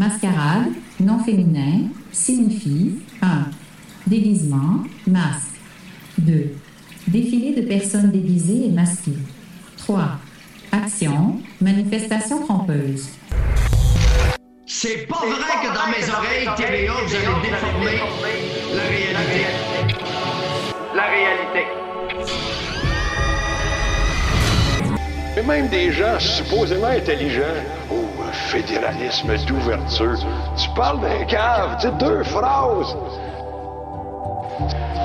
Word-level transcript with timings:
Mascarade, 0.00 0.72
nom 0.98 1.18
féminin, 1.18 1.90
signifie 2.10 2.94
1. 3.20 3.50
Déguisement, 4.06 4.82
masque. 5.06 5.60
2. 6.16 6.54
Défilé 7.06 7.54
de 7.54 7.68
personnes 7.68 8.10
déguisées 8.10 8.68
et 8.68 8.70
masquées. 8.70 9.18
3. 9.76 10.12
Action, 10.72 11.42
manifestation 11.60 12.40
trompeuse. 12.46 13.10
C'est 14.64 15.06
pas 15.06 15.18
vrai 15.18 15.52
que 15.60 15.68
dans 15.68 15.88
mes 15.90 16.10
oreilles, 16.10 16.48
TVA, 16.56 16.94
vous 17.04 17.14
allez 17.14 17.50
déformer 17.50 17.98
la 18.74 18.82
réalité. 18.88 19.44
La 20.96 21.08
réalité. 21.10 21.66
Mais 25.36 25.42
même 25.42 25.68
des 25.68 25.92
gens 25.92 26.18
supposément 26.18 26.86
intelligents, 26.86 27.60
fédéralisme 28.50 29.36
d'ouverture, 29.46 30.18
tu 30.56 30.68
parles 30.70 31.00
d'un 31.00 31.24
cave, 31.24 31.76
tu 31.80 31.86
sais, 31.86 31.92
deux 31.94 32.24
phrases. 32.24 32.96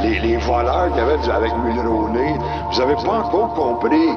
Les, 0.01 0.19
les 0.19 0.37
voleurs 0.37 0.87
qu'il 0.89 0.97
y 0.97 0.99
avait 1.01 1.29
avec 1.29 1.51
Mulroney, 1.63 2.39
vous 2.71 2.81
avez 2.81 2.95
pas 2.95 3.19
encore 3.23 3.53
compris. 3.53 4.09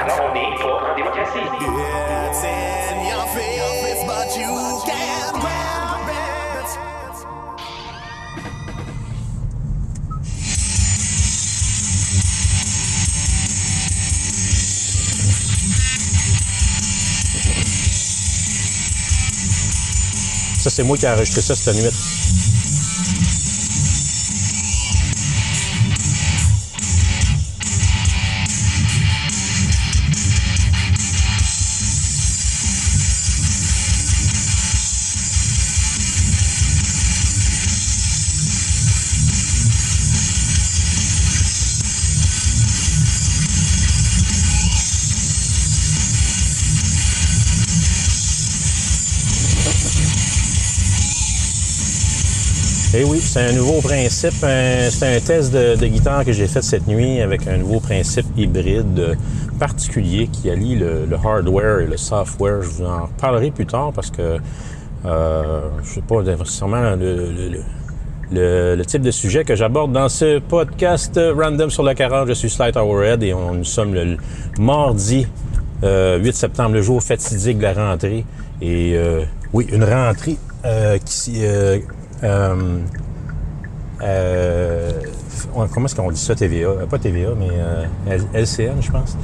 Alors 0.00 0.20
on 0.22 0.36
est 0.36 0.54
pas 0.62 0.92
en 0.92 0.96
démocratie. 0.96 2.21
C'est 20.72 20.82
moi 20.82 20.96
qui 20.96 21.04
ai 21.04 21.10
enregistré 21.10 21.42
ça 21.42 21.54
cette 21.54 21.74
nuit. 21.74 21.90
C'est 53.32 53.48
un 53.48 53.52
nouveau 53.52 53.80
principe. 53.80 54.34
C'est 54.34 55.16
un 55.16 55.20
test 55.20 55.54
de, 55.54 55.86
guitare 55.86 56.22
que 56.22 56.32
j'ai 56.32 56.46
fait 56.46 56.60
cette 56.60 56.86
nuit 56.86 57.22
avec 57.22 57.48
un 57.48 57.56
nouveau 57.56 57.80
principe 57.80 58.26
hybride 58.36 58.98
euh, 58.98 59.14
particulier 59.58 60.28
qui 60.28 60.50
allie 60.50 60.76
le, 60.76 61.08
hardware 61.24 61.80
et 61.80 61.86
le 61.86 61.96
software. 61.96 62.60
Je 62.60 62.68
vous 62.68 62.84
en 62.84 63.06
reparlerai 63.06 63.50
plus 63.50 63.64
tard 63.64 63.90
parce 63.94 64.10
que 64.10 64.36
euh, 65.06 65.60
je 65.82 65.94
sais 65.94 66.02
pas 66.02 66.20
nécessairement 66.22 66.94
le, 68.30 68.82
type 68.84 69.00
de 69.00 69.10
sujet 69.10 69.44
que 69.44 69.54
j'aborde 69.56 69.92
dans 69.92 70.10
ce 70.10 70.38
podcast 70.38 71.16
euh, 71.16 71.32
Random 71.34 71.70
sur 71.70 71.84
la 71.84 71.94
40. 71.94 72.28
Je 72.28 72.34
suis 72.34 72.50
Slight 72.50 72.76
Hourhead 72.76 73.22
et 73.22 73.32
on, 73.32 73.54
nous 73.54 73.64
sommes 73.64 73.94
le, 73.94 74.18
mardi 74.58 75.26
euh, 75.84 76.18
8 76.18 76.34
septembre, 76.34 76.74
le 76.74 76.82
jour 76.82 77.02
fatidique 77.02 77.56
de 77.56 77.62
la 77.62 77.72
rentrée. 77.72 78.26
Et 78.60 78.92
euh, 78.94 79.24
oui, 79.54 79.66
une 79.72 79.84
rentrée 79.84 80.36
euh, 80.66 80.98
qui... 80.98 81.46
euh, 81.46 81.78
euh, 82.22 82.54
euh, 82.54 82.78
comment 85.72 85.86
est-ce 85.86 85.94
qu'on 85.94 86.10
dit 86.10 86.20
ça, 86.20 86.34
TVA? 86.34 86.68
Euh, 86.68 86.86
Pas 86.86 86.98
TVA, 86.98 87.30
mais 87.38 87.50
euh, 87.50 88.18
LCN, 88.34 88.80
je 88.80 88.90
pense. 88.90 89.16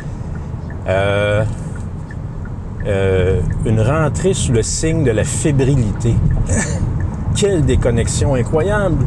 Euh, 0.88 1.44
euh, 2.86 3.40
une 3.66 3.80
rentrée 3.80 4.34
sous 4.34 4.52
le 4.52 4.62
signe 4.62 5.04
de 5.04 5.10
la 5.10 5.24
fébrilité. 5.24 6.14
Quelle 7.34 7.64
déconnexion 7.64 8.34
incroyable! 8.34 9.04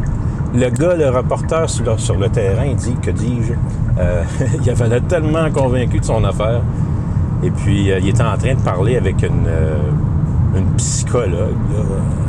Le 0.53 0.69
gars, 0.69 0.95
le 0.95 1.09
reporter 1.09 1.69
sur 1.69 2.17
le, 2.17 2.27
terrain, 2.29 2.73
dit, 2.73 2.95
que 3.01 3.09
dis-je, 3.09 3.53
euh, 3.99 4.23
il 4.61 4.69
avait 4.69 4.99
tellement 5.01 5.49
convaincu 5.51 5.99
de 5.99 6.05
son 6.05 6.23
affaire. 6.25 6.61
Et 7.43 7.49
puis, 7.49 7.91
euh, 7.91 7.99
il 7.99 8.09
était 8.09 8.21
en 8.21 8.37
train 8.37 8.53
de 8.55 8.61
parler 8.61 8.97
avec 8.97 9.23
une, 9.23 9.47
euh, 9.47 9.77
une 10.55 10.73
psychologue, 10.75 11.55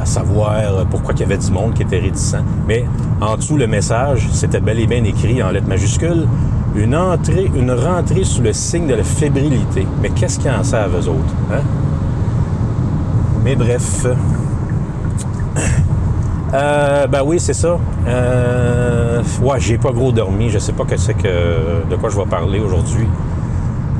à 0.00 0.06
savoir 0.06 0.86
pourquoi 0.90 1.14
il 1.14 1.20
y 1.20 1.24
avait 1.24 1.38
du 1.38 1.50
monde 1.50 1.74
qui 1.74 1.82
était 1.82 1.98
réticent. 1.98 2.36
Mais 2.68 2.84
en 3.20 3.36
dessous, 3.36 3.56
le 3.56 3.66
message, 3.66 4.28
c'était 4.32 4.60
bel 4.60 4.78
et 4.78 4.86
bien 4.86 5.04
écrit 5.04 5.42
en 5.42 5.50
lettres 5.50 5.68
majuscules, 5.68 6.26
une 6.74 6.96
entrée, 6.96 7.50
une 7.54 7.72
rentrée 7.72 8.24
sous 8.24 8.42
le 8.42 8.52
signe 8.52 8.86
de 8.86 8.94
la 8.94 9.04
fébrilité. 9.04 9.86
Mais 10.00 10.10
qu'est-ce 10.10 10.38
qu'ils 10.38 10.50
en 10.50 10.62
savent, 10.62 10.94
eux 10.94 11.08
autres? 11.08 11.34
Hein? 11.52 11.62
Mais 13.44 13.56
bref. 13.56 14.06
Euh, 16.54 17.06
ben 17.06 17.22
oui, 17.24 17.40
c'est 17.40 17.54
ça. 17.54 17.78
Euh, 18.06 19.22
ouais, 19.42 19.58
j'ai 19.58 19.78
pas 19.78 19.90
gros 19.90 20.12
dormi. 20.12 20.50
Je 20.50 20.58
sais 20.58 20.72
pas 20.72 20.84
que 20.84 20.94
que 20.94 21.88
de 21.90 21.96
quoi 21.96 22.10
je 22.10 22.16
vais 22.16 22.26
parler 22.26 22.60
aujourd'hui. 22.60 23.06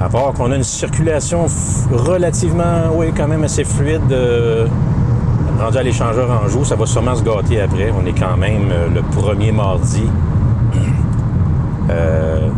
À 0.02 0.08
part 0.08 0.32
qu'on 0.32 0.50
a 0.50 0.56
une 0.56 0.64
circulation 0.64 1.46
relativement, 1.92 2.90
oui, 2.96 3.12
quand 3.16 3.28
même 3.28 3.44
assez 3.44 3.62
fluide. 3.62 4.10
euh, 4.10 4.66
rendu 5.60 5.78
à 5.78 5.82
l'échangeur 5.84 6.28
en 6.28 6.48
joue, 6.48 6.64
ça 6.64 6.74
va 6.74 6.86
sûrement 6.86 7.14
se 7.14 7.22
gâter 7.22 7.60
après. 7.60 7.92
On 7.92 8.04
est 8.04 8.18
quand 8.18 8.36
même 8.36 8.68
euh, 8.72 8.88
le 8.88 9.02
premier 9.02 9.52
mardi. 9.52 10.02
euh, 11.90 12.48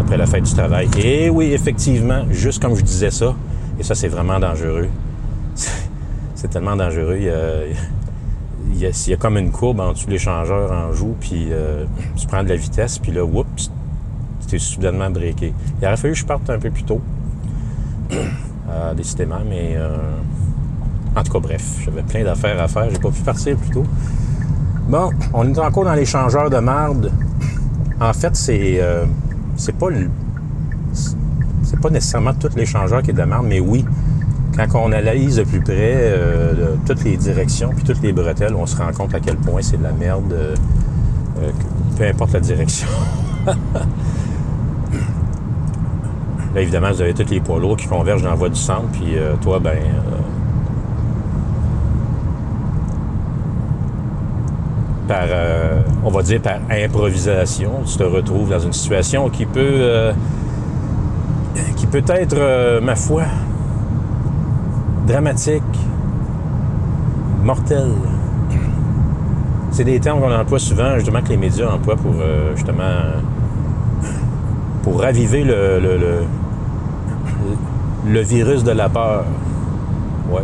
après 0.00 0.16
la 0.16 0.26
fête 0.26 0.42
du 0.42 0.52
travail. 0.52 0.88
Et 1.00 1.30
oui, 1.30 1.52
effectivement, 1.52 2.24
juste 2.30 2.60
comme 2.60 2.74
je 2.74 2.82
disais 2.82 3.12
ça, 3.12 3.36
et 3.78 3.84
ça 3.84 3.94
c'est 3.94 4.08
vraiment 4.08 4.40
dangereux. 4.40 4.88
C'est 6.34 6.48
tellement 6.48 6.76
dangereux. 6.76 7.18
Il 8.72 8.78
y 8.78 9.12
a, 9.12 9.16
comme 9.16 9.38
une 9.38 9.50
courbe 9.50 9.80
en 9.80 9.92
dessous 9.92 10.06
de 10.06 10.12
l'échangeur 10.12 10.70
en 10.70 10.92
joue, 10.92 11.16
puis 11.18 11.48
euh, 11.50 11.84
tu 12.14 12.28
prends 12.28 12.44
de 12.44 12.48
la 12.48 12.54
vitesse, 12.54 13.00
puis 13.00 13.10
là, 13.10 13.24
oups, 13.24 13.72
t'es 14.48 14.58
soudainement 14.58 15.10
breaké. 15.10 15.52
Il 15.80 15.86
aurait 15.86 15.96
fallu 15.96 16.14
que 16.14 16.18
je 16.20 16.24
parte 16.26 16.48
un 16.50 16.58
peu 16.58 16.70
plus 16.70 16.84
tôt, 16.84 17.00
euh, 18.12 18.94
décidément, 18.94 19.40
mais 19.48 19.74
euh, 19.76 19.96
en 21.16 21.22
tout 21.22 21.32
cas, 21.32 21.38
bref, 21.40 21.62
j'avais 21.84 22.02
plein 22.02 22.24
d'affaires 22.24 22.60
à 22.62 22.68
faire, 22.68 22.88
j'ai 22.90 22.98
pas 22.98 23.10
pu 23.10 23.22
partir 23.22 23.56
plus 23.56 23.70
tôt. 23.70 23.84
Bon, 24.88 25.10
on 25.34 25.52
est 25.52 25.58
encore 25.58 25.84
dans 25.84 25.94
l'échangeur 25.94 26.48
de 26.50 26.58
marde. 26.58 27.12
En 28.00 28.12
fait, 28.12 28.34
c'est 28.36 28.78
euh, 28.80 29.04
c'est 29.56 29.76
pas 29.76 29.90
le- 29.90 30.10
c'est 30.92 31.80
pas 31.80 31.90
nécessairement 31.90 32.32
tout 32.32 32.48
l'échangeur 32.56 33.02
qui 33.02 33.10
est 33.10 33.14
de 33.14 33.22
marde, 33.24 33.46
mais 33.46 33.60
oui, 33.60 33.84
quand 34.56 34.80
on 34.82 34.92
analyse 34.92 35.36
de 35.36 35.42
plus 35.44 35.60
près 35.60 36.14
toutes 36.86 37.04
les 37.04 37.16
directions 37.16 37.70
puis 37.74 37.84
toutes 37.84 38.02
les 38.02 38.12
bretelles, 38.12 38.54
on 38.54 38.64
se 38.66 38.76
rend 38.76 38.90
compte 38.92 39.14
à 39.14 39.20
quel 39.20 39.36
point 39.36 39.60
c'est 39.62 39.76
de 39.76 39.82
la 39.82 39.92
merde, 39.92 40.34
peu 41.96 42.04
importe 42.04 42.32
la 42.32 42.40
direction. 42.40 42.88
Évidemment, 46.60 46.90
vous 46.90 47.00
avez 47.00 47.14
tous 47.14 47.30
les 47.30 47.40
poids 47.40 47.60
lourds 47.60 47.76
qui 47.76 47.86
convergent 47.86 48.22
dans 48.22 48.30
la 48.30 48.34
voie 48.34 48.48
du 48.48 48.58
centre, 48.58 48.88
puis 48.92 49.16
euh, 49.16 49.34
toi, 49.40 49.60
ben, 49.60 49.70
euh, 49.70 50.10
par, 55.06 55.24
euh, 55.28 55.80
on 56.04 56.10
va 56.10 56.22
dire 56.22 56.42
par 56.42 56.58
improvisation, 56.70 57.70
tu 57.86 57.96
te 57.96 58.02
retrouves 58.02 58.50
dans 58.50 58.58
une 58.58 58.72
situation 58.72 59.28
qui 59.30 59.46
peut, 59.46 60.12
qui 61.76 61.86
peut 61.86 62.02
être, 62.08 62.80
ma 62.82 62.96
foi, 62.96 63.22
dramatique, 65.06 65.62
mortelle. 67.44 67.92
C'est 69.70 69.84
des 69.84 70.00
termes 70.00 70.20
qu'on 70.20 70.34
emploie 70.34 70.58
souvent, 70.58 70.96
justement, 70.96 71.22
que 71.22 71.28
les 71.28 71.36
médias 71.36 71.70
emploient 71.70 71.96
pour, 71.96 72.14
justement, 72.56 72.82
pour 74.82 75.00
raviver 75.00 75.44
le, 75.44 75.78
le 78.06 78.20
virus 78.20 78.64
de 78.64 78.72
la 78.72 78.88
peur. 78.88 79.24
Ouais. 80.30 80.42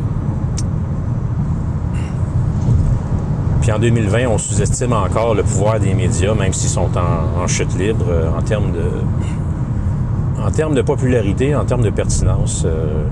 Puis 3.61 3.73
en 3.73 3.79
2020, 3.79 4.27
on 4.29 4.39
sous-estime 4.39 4.93
encore 4.93 5.35
le 5.35 5.43
pouvoir 5.43 5.81
des 5.81 5.95
médias, 5.95 6.35
même 6.35 6.53
s'ils 6.53 6.71
sont 6.71 6.91
en, 6.97 7.47
chute 7.47 7.77
libre 7.79 8.05
euh, 8.09 8.29
en 8.37 8.43
termes 8.43 8.73
de, 8.73 8.85
en 10.45 10.51
termes 10.51 10.75
de 10.75 10.83
popularité, 10.83 11.55
en 11.55 11.65
termes 11.65 11.83
de 11.83 11.91
pertinence, 11.91 12.65
euh, 12.67 13.05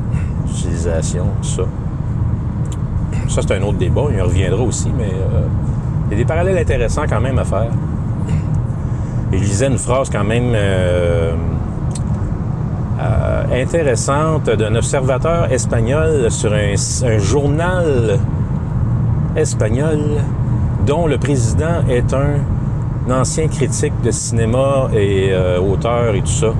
d'utilisation, 0.47 1.25
tout 1.41 1.49
ça. 1.49 1.63
Ça, 3.29 3.41
c'est 3.41 3.55
un 3.55 3.63
autre 3.63 3.79
débat, 3.79 4.03
il 4.13 4.21
en 4.21 4.25
reviendra 4.25 4.63
aussi, 4.63 4.91
mais 4.97 5.11
euh, 5.11 5.47
il 6.07 6.13
y 6.13 6.15
a 6.15 6.19
des 6.19 6.27
parallèles 6.27 6.59
intéressants 6.59 7.05
quand 7.09 7.21
même 7.21 7.39
à 7.39 7.45
faire. 7.45 7.71
Et 9.33 9.39
je 9.39 9.43
lisais 9.43 9.69
une 9.69 9.79
phrase 9.79 10.11
quand 10.11 10.25
même 10.25 10.53
euh, 10.55 11.33
intéressante 13.53 14.49
d'un 14.49 14.75
observateur 14.75 15.53
espagnol 15.53 16.31
sur 16.31 16.53
un, 16.53 17.19
journal 17.19 18.19
espagnol 19.37 19.99
dont 20.87 21.07
le 21.07 21.19
président 21.19 21.87
est 21.89 22.15
un 22.15 23.11
ancien 23.11 23.49
critique 23.49 23.93
de 24.03 24.11
cinéma 24.11 24.89
et 24.95 25.29
euh, 25.31 25.61
auteur 25.61 26.15
et 26.15 26.21
tout 26.21 26.27
ça, 26.27 26.55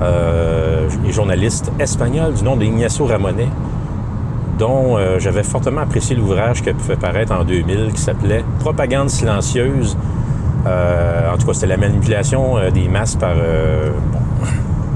euh, 0.00 0.88
et 1.06 1.12
journaliste 1.12 1.72
espagnol 1.78 2.34
du 2.34 2.44
nom 2.44 2.56
d'Ignacio 2.56 3.06
Ramonet, 3.06 3.48
dont 4.58 4.96
euh, 4.96 5.18
j'avais 5.18 5.42
fortement 5.42 5.80
apprécié 5.80 6.14
l'ouvrage 6.14 6.62
qui 6.62 6.70
a 6.70 6.74
fait 6.74 6.96
paraître 6.96 7.32
en 7.32 7.44
2000, 7.44 7.92
qui 7.92 8.00
s'appelait 8.00 8.44
Propagande 8.60 9.10
silencieuse. 9.10 9.96
En 10.66 11.38
tout 11.38 11.46
cas, 11.46 11.54
c'était 11.54 11.68
la 11.68 11.78
manipulation 11.78 12.56
des 12.74 12.88
masses 12.88 13.16
par, 13.16 13.36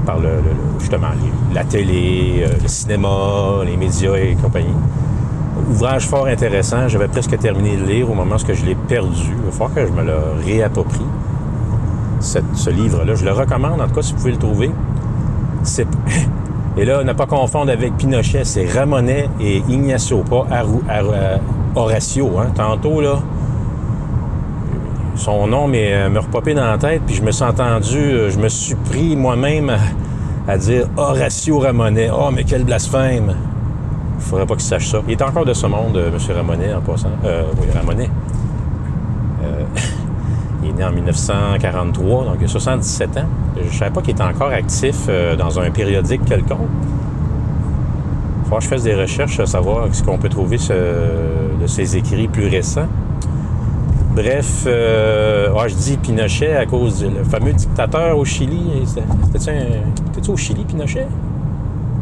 par 0.05 0.19
le, 0.19 0.29
justement 0.79 1.07
la 1.53 1.63
télé, 1.63 2.43
euh, 2.43 2.53
le 2.61 2.67
cinéma, 2.67 3.09
les 3.65 3.77
médias 3.77 4.15
et 4.15 4.35
compagnie. 4.41 4.73
Ouvrage 5.69 6.07
fort 6.07 6.25
intéressant. 6.27 6.87
J'avais 6.87 7.07
presque 7.07 7.37
terminé 7.37 7.77
de 7.77 7.83
lire 7.83 8.09
au 8.09 8.13
moment 8.13 8.35
où 8.35 8.53
je 8.53 8.65
l'ai 8.65 8.75
perdu. 8.75 9.21
Il 9.29 9.45
va 9.45 9.51
falloir 9.51 9.73
que 9.73 9.85
je 9.87 9.91
me 9.91 10.03
le 10.03 10.17
réapproprie. 10.45 11.05
Ce 12.19 12.69
livre-là, 12.69 13.15
je 13.15 13.25
le 13.25 13.31
recommande, 13.31 13.81
en 13.81 13.87
tout 13.87 13.95
cas, 13.95 14.01
si 14.01 14.13
vous 14.13 14.19
pouvez 14.19 14.31
le 14.31 14.37
trouver. 14.37 14.71
C'est... 15.63 15.87
Et 16.75 16.85
là, 16.85 17.03
ne 17.03 17.13
pas 17.13 17.27
confondre 17.27 17.71
avec 17.71 17.95
Pinochet, 17.97 18.45
c'est 18.45 18.65
Ramonet 18.65 19.29
et 19.39 19.57
Ignacio, 19.69 20.23
pas. 20.23 20.47
Hein. 22.39 22.47
Tantôt, 22.55 22.99
là, 22.99 23.19
son 25.15 25.47
nom 25.47 25.67
m'est- 25.67 25.93
euh, 25.93 26.09
me 26.09 26.19
repopé 26.19 26.53
dans 26.53 26.65
la 26.65 26.77
tête, 26.77 27.01
puis 27.05 27.15
je 27.15 27.21
me 27.21 27.31
suis 27.31 27.43
entendu, 27.43 27.97
euh, 27.97 28.29
je 28.29 28.39
me 28.39 28.47
suis 28.49 28.75
pris 28.75 29.15
moi-même 29.15 29.71
à, 30.47 30.57
dire 30.57 30.87
Horacio 30.97 31.59
Ramonet. 31.59 32.09
Oh, 32.11 32.29
mais 32.33 32.43
quel 32.43 32.63
blasphème! 32.63 33.35
Il 34.17 34.23
faudrait 34.23 34.45
pas 34.45 34.55
qu'il 34.55 34.63
sache 34.63 34.87
ça. 34.87 35.01
Il 35.07 35.11
est 35.13 35.21
encore 35.21 35.45
de 35.45 35.53
ce 35.53 35.67
monde, 35.67 35.97
euh, 35.97 36.09
M. 36.09 36.17
Ramonet, 36.35 36.73
en 36.73 36.81
passant. 36.81 37.09
Euh, 37.25 37.43
oui, 37.61 37.67
Ramonet. 37.73 38.09
Il 40.63 40.69
est 40.69 40.73
né 40.73 40.85
en 40.85 40.91
1943, 40.93 42.23
donc 42.23 42.35
il 42.39 42.45
a 42.45 42.47
77 42.47 43.17
ans. 43.17 43.25
Je 43.57 43.67
ne 43.67 43.69
savais 43.69 43.91
pas 43.91 44.01
qu'il 44.01 44.11
était 44.11 44.23
encore 44.23 44.47
actif 44.47 45.09
dans 45.37 45.59
un 45.59 45.69
périodique 45.71 46.23
quelconque. 46.23 46.69
Il 48.45 48.49
faut 48.49 48.55
que 48.55 48.63
je 48.63 48.67
fasse 48.69 48.83
des 48.83 48.95
recherches 48.95 49.41
à 49.41 49.45
savoir 49.45 49.87
ce 49.91 50.01
qu'on 50.01 50.17
peut 50.17 50.29
trouver 50.29 50.55
de 50.55 51.67
ses 51.67 51.97
écrits 51.97 52.29
plus 52.29 52.47
récents. 52.47 52.87
Bref, 54.15 54.65
euh, 54.67 55.49
ah, 55.57 55.67
je 55.67 55.73
dis 55.73 55.97
Pinochet 55.97 56.55
à 56.55 56.67
cause 56.67 56.99
du 56.99 57.09
fameux 57.31 57.51
dictateur 57.51 58.15
au 58.15 58.23
Chili. 58.23 58.61
T'étais-tu 59.33 60.29
au 60.29 60.37
Chili, 60.37 60.63
Pinochet? 60.65 61.07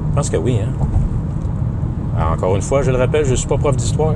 Je 0.10 0.16
pense 0.16 0.30
que 0.30 0.36
oui, 0.36 0.58
hein? 0.62 0.74
Alors, 2.18 2.34
encore 2.34 2.56
une 2.58 2.62
fois, 2.62 2.82
je 2.82 2.92
le 2.92 2.98
rappelle, 2.98 3.24
je 3.24 3.32
ne 3.32 3.36
suis 3.38 3.48
pas 3.48 3.58
prof 3.58 3.78
d'histoire. 3.78 4.16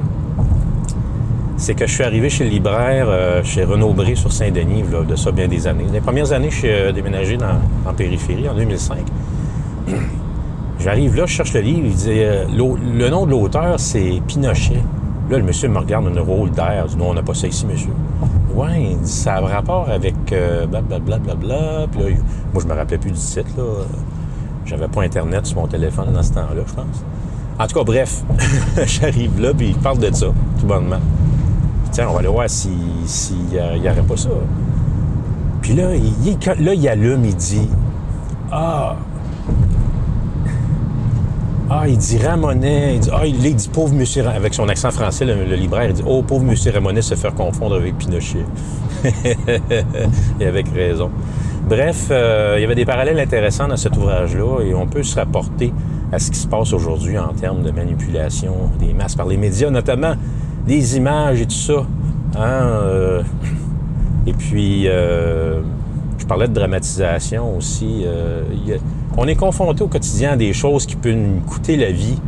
C'est 1.56 1.74
que 1.74 1.88
je 1.88 1.94
suis 1.94 2.04
arrivé 2.04 2.30
chez 2.30 2.44
le 2.44 2.50
libraire, 2.50 3.06
euh, 3.08 3.42
chez 3.46 3.64
Renaud 3.64 3.94
Bré 3.94 4.16
sur 4.16 4.34
Saint-Denis, 4.34 4.84
de 5.08 5.16
ça 5.16 5.32
bien 5.32 5.48
des 5.48 5.66
années. 5.66 5.86
Les 5.94 6.02
premières 6.02 6.34
années, 6.34 6.50
je 6.52 6.58
suis 6.58 6.70
euh, 6.70 6.92
déménagé 6.92 7.38
en 7.88 7.94
périphérie 7.94 8.50
en 8.50 8.56
2005. 8.56 8.98
J'arrive 10.80 11.16
là, 11.16 11.26
je 11.26 11.32
cherche 11.32 11.54
le 11.54 11.62
livre, 11.62 11.86
il 11.86 11.96
dit 11.96 12.20
le 12.50 13.10
nom 13.10 13.26
de 13.26 13.32
l'auteur, 13.32 13.80
c'est 13.80 14.22
Pinochet. 14.28 14.82
Là, 15.30 15.38
le 15.38 15.44
monsieur 15.44 15.70
me 15.70 15.80
regarde 15.80 16.12
d'un 16.14 16.22
rôle 16.22 16.52
d'air. 16.52 16.86
Non, 16.98 17.10
on 17.10 17.14
n'a 17.16 17.24
pas 17.24 17.34
ça 17.34 17.48
ici, 17.48 17.66
monsieur. 17.66 17.92
Ouais, 18.54 18.92
il 18.92 18.98
dit 19.00 19.12
ça 19.12 19.36
a 19.36 19.42
rapport 19.42 19.90
avec 19.90 20.16
euh, 20.32 20.66
blablabla. 20.68 21.18
Bla, 21.18 21.36
bla, 21.36 21.58
bla. 21.58 21.88
Puis 21.92 22.16
moi, 22.54 22.62
je 22.64 22.68
me 22.68 22.74
rappelais 22.74 22.98
plus 23.00 23.12
du 23.12 23.18
titre. 23.18 23.50
là. 23.58 23.64
J'avais 24.66 24.88
pas 24.88 25.02
Internet 25.04 25.46
sur 25.46 25.58
mon 25.60 25.68
téléphone 25.68 26.12
dans 26.14 26.24
ce 26.24 26.34
temps-là, 26.34 26.62
je 26.66 26.74
pense. 26.74 27.04
En 27.60 27.68
tout 27.68 27.76
cas, 27.80 27.84
bref, 27.84 28.24
j'arrive 28.86 29.40
là, 29.40 29.54
puis 29.54 29.70
il 29.70 29.76
parle 29.78 30.00
de 30.00 30.14
ça, 30.14 30.28
tout 30.60 30.66
bonnement. 30.66 30.98
Puis, 31.84 31.92
Tiens, 31.92 32.08
on 32.10 32.14
va 32.14 32.20
aller 32.20 32.28
voir 32.28 32.50
s'il 32.50 32.72
si, 33.06 33.36
euh, 33.54 33.78
n'y 33.78 33.88
aurait 33.90 34.02
pas 34.02 34.18
ça. 34.18 34.30
Puis 35.62 35.74
là, 35.74 35.90
il- 35.96 36.64
là, 36.66 36.74
il 36.74 36.88
allume, 36.90 37.26
il 37.26 37.36
dit 37.36 37.70
Ah, 38.52 38.96
ah, 41.82 41.88
il 41.88 41.98
dit 41.98 42.18
Ramonet. 42.18 42.96
Il 42.96 43.00
dit, 43.02 43.10
ah, 43.14 43.26
il, 43.26 43.56
dit 43.56 43.70
pauvre 43.70 43.94
monsieur, 43.94 44.28
avec 44.28 44.54
son 44.54 44.70
accent 44.70 44.92
français, 44.92 45.26
le, 45.26 45.56
libraire, 45.56 45.90
il 45.90 45.94
dit, 45.94 46.04
oh, 46.06 46.22
pauvre 46.24 46.44
monsieur 46.44 46.72
Ramonet 46.72 47.02
se 47.02 47.16
faire 47.16 47.34
confondre 47.34 47.76
avec 47.76 47.98
Pinochet. 47.98 48.46
et 50.40 50.46
avec 50.46 50.68
raison. 50.70 51.12
Bref, 51.68 52.08
euh, 52.12 52.56
il 52.58 52.62
y 52.62 52.64
avait 52.64 52.76
des 52.76 52.86
parallèles 52.86 53.20
intéressants 53.20 53.68
dans 53.68 53.78
cet 53.78 53.98
ouvrage-là 53.98 54.62
et 54.62 54.74
on 54.74 54.88
peut 54.88 55.04
se 55.04 55.16
rapporter 55.16 55.74
à 56.12 56.20
ce 56.20 56.32
qui 56.32 56.38
se 56.38 56.48
passe 56.48 56.74
aujourd'hui 56.74 57.18
en 57.18 57.34
termes 57.34 57.64
de 57.64 57.72
manipulation 57.72 58.54
des 58.80 58.94
masses 58.94 59.16
par 59.16 59.28
les 59.28 59.38
médias, 59.38 59.70
notamment 59.70 60.14
des 60.68 60.98
images 60.98 61.42
et 61.42 61.46
tout 61.46 61.56
ça. 61.56 61.86
Hein, 62.38 62.42
euh, 62.44 63.24
et 64.28 64.34
puis, 64.34 64.88
euh, 64.88 65.62
je 66.18 66.26
parlais 66.26 66.48
de 66.48 66.54
dramatisation 66.54 67.58
aussi. 67.58 68.06
il 68.52 68.70
y 68.70 68.74
a- 68.74 68.78
on 69.18 69.28
est 69.28 69.36
confronté 69.36 69.84
au 69.84 69.88
quotidien 69.88 70.32
à 70.32 70.36
des 70.36 70.54
choses 70.54 70.86
qui 70.86 70.96
peuvent 70.96 71.16
nous 71.16 71.40
coûter 71.42 71.78
la 71.78 71.92
vie 71.92 72.20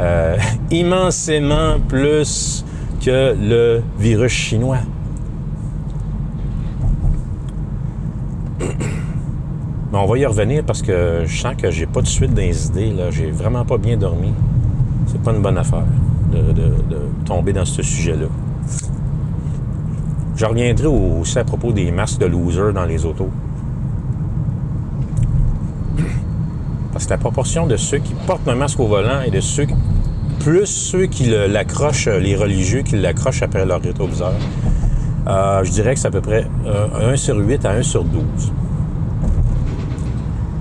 euh, 0.00 0.36
immensément 0.70 1.76
plus 1.88 2.64
que 3.04 3.34
le 3.34 3.82
virus 3.98 4.32
chinois. 4.32 4.78
Mais 8.60 8.68
on 9.92 10.06
va 10.06 10.18
y 10.18 10.26
revenir 10.26 10.64
parce 10.64 10.82
que 10.82 11.22
je 11.24 11.40
sens 11.40 11.54
que 11.56 11.70
j'ai 11.70 11.86
pas 11.86 12.02
de 12.02 12.06
suite 12.06 12.34
dans 12.34 12.42
les 12.42 12.66
idées. 12.66 12.90
Là. 12.90 13.10
J'ai 13.10 13.30
vraiment 13.30 13.64
pas 13.64 13.78
bien 13.78 13.96
dormi. 13.96 14.32
C'est 15.06 15.22
pas 15.22 15.32
une 15.32 15.42
bonne 15.42 15.58
affaire 15.58 15.84
de, 16.32 16.42
tomber 17.24 17.52
dans 17.52 17.64
ce 17.64 17.82
sujet-là. 17.82 18.26
Je 20.36 20.44
reviendrai 20.44 20.86
aussi 20.86 21.38
à 21.38 21.44
propos 21.44 21.72
des 21.72 21.90
masques 21.90 22.20
de 22.20 22.26
loser 22.26 22.72
dans 22.72 22.84
les 22.84 23.04
autos. 23.04 23.30
Parce 26.98 27.06
que 27.06 27.10
la 27.12 27.18
proportion 27.18 27.68
de 27.68 27.76
ceux 27.76 27.98
qui 27.98 28.12
portent 28.26 28.48
un 28.48 28.56
masque 28.56 28.80
au 28.80 28.88
volant 28.88 29.20
et 29.24 29.30
de 29.30 29.38
ceux, 29.38 29.68
plus 30.40 30.66
ceux 30.66 31.06
qui 31.06 31.26
le- 31.26 31.46
l'accrochent, 31.46 32.08
les 32.08 32.34
religieux 32.34 32.82
qui 32.82 32.96
l'accrochent 32.96 33.40
après 33.42 33.64
leur 33.64 33.80
rétroviseur, 33.80 34.32
euh, 35.28 35.62
je 35.62 35.70
dirais 35.70 35.94
que 35.94 36.00
c'est 36.00 36.08
à 36.08 36.10
peu 36.10 36.20
près 36.20 36.44
euh, 36.66 37.12
1 37.12 37.16
sur 37.16 37.36
8 37.36 37.64
à 37.66 37.70
1 37.70 37.82
sur 37.84 38.02
12. 38.02 38.20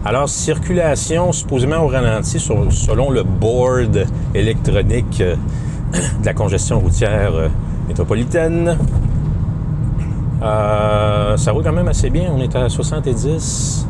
Alors, 0.06 0.30
circulation 0.30 1.31
supposément 1.31 1.78
au 1.83 1.88
ralenti 1.88 2.40
selon 2.40 3.09
le 3.09 3.23
board 3.23 4.06
électronique 4.35 5.21
euh, 5.21 5.35
de 6.21 6.26
la 6.28 6.35
congestion 6.35 6.80
routière 6.80 7.33
euh, 7.33 7.47
métropolitaine. 7.88 8.78
Euh, 10.44 11.35
ça 11.35 11.52
roule 11.52 11.64
quand 11.64 11.73
même 11.73 11.88
assez 11.88 12.11
bien. 12.11 12.30
On 12.31 12.40
est 12.40 12.56
à 12.56 12.69
70. 12.69 13.88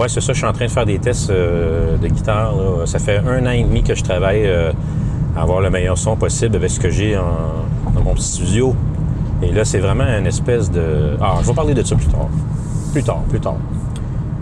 Ouais, 0.00 0.08
c'est 0.08 0.22
ça. 0.22 0.32
Je 0.32 0.38
suis 0.38 0.46
en 0.46 0.52
train 0.54 0.64
de 0.64 0.70
faire 0.70 0.86
des 0.86 0.98
tests 0.98 1.28
euh, 1.28 1.98
de 1.98 2.08
guitare. 2.08 2.54
Ça 2.86 2.98
fait 2.98 3.18
un 3.18 3.44
an 3.44 3.50
et 3.50 3.62
demi 3.62 3.82
que 3.82 3.94
je 3.94 4.02
travaille 4.02 4.46
euh, 4.46 4.72
à 5.36 5.42
avoir 5.42 5.60
le 5.60 5.68
meilleur 5.68 5.98
son 5.98 6.16
possible 6.16 6.56
avec 6.56 6.70
ce 6.70 6.80
que 6.80 6.88
j'ai 6.88 7.16
dans 7.16 8.00
mon 8.02 8.14
petit 8.14 8.24
studio. 8.24 8.74
Et 9.42 9.52
là, 9.52 9.66
c'est 9.66 9.78
vraiment 9.78 10.04
une 10.04 10.26
espèce 10.26 10.70
de... 10.70 11.18
Ah, 11.20 11.34
je 11.42 11.48
vais 11.48 11.52
parler 11.52 11.74
de 11.74 11.82
ça 11.82 11.96
plus 11.96 12.06
tard. 12.06 12.28
Plus 12.92 13.02
tard, 13.02 13.20
plus 13.28 13.40
tard. 13.40 13.58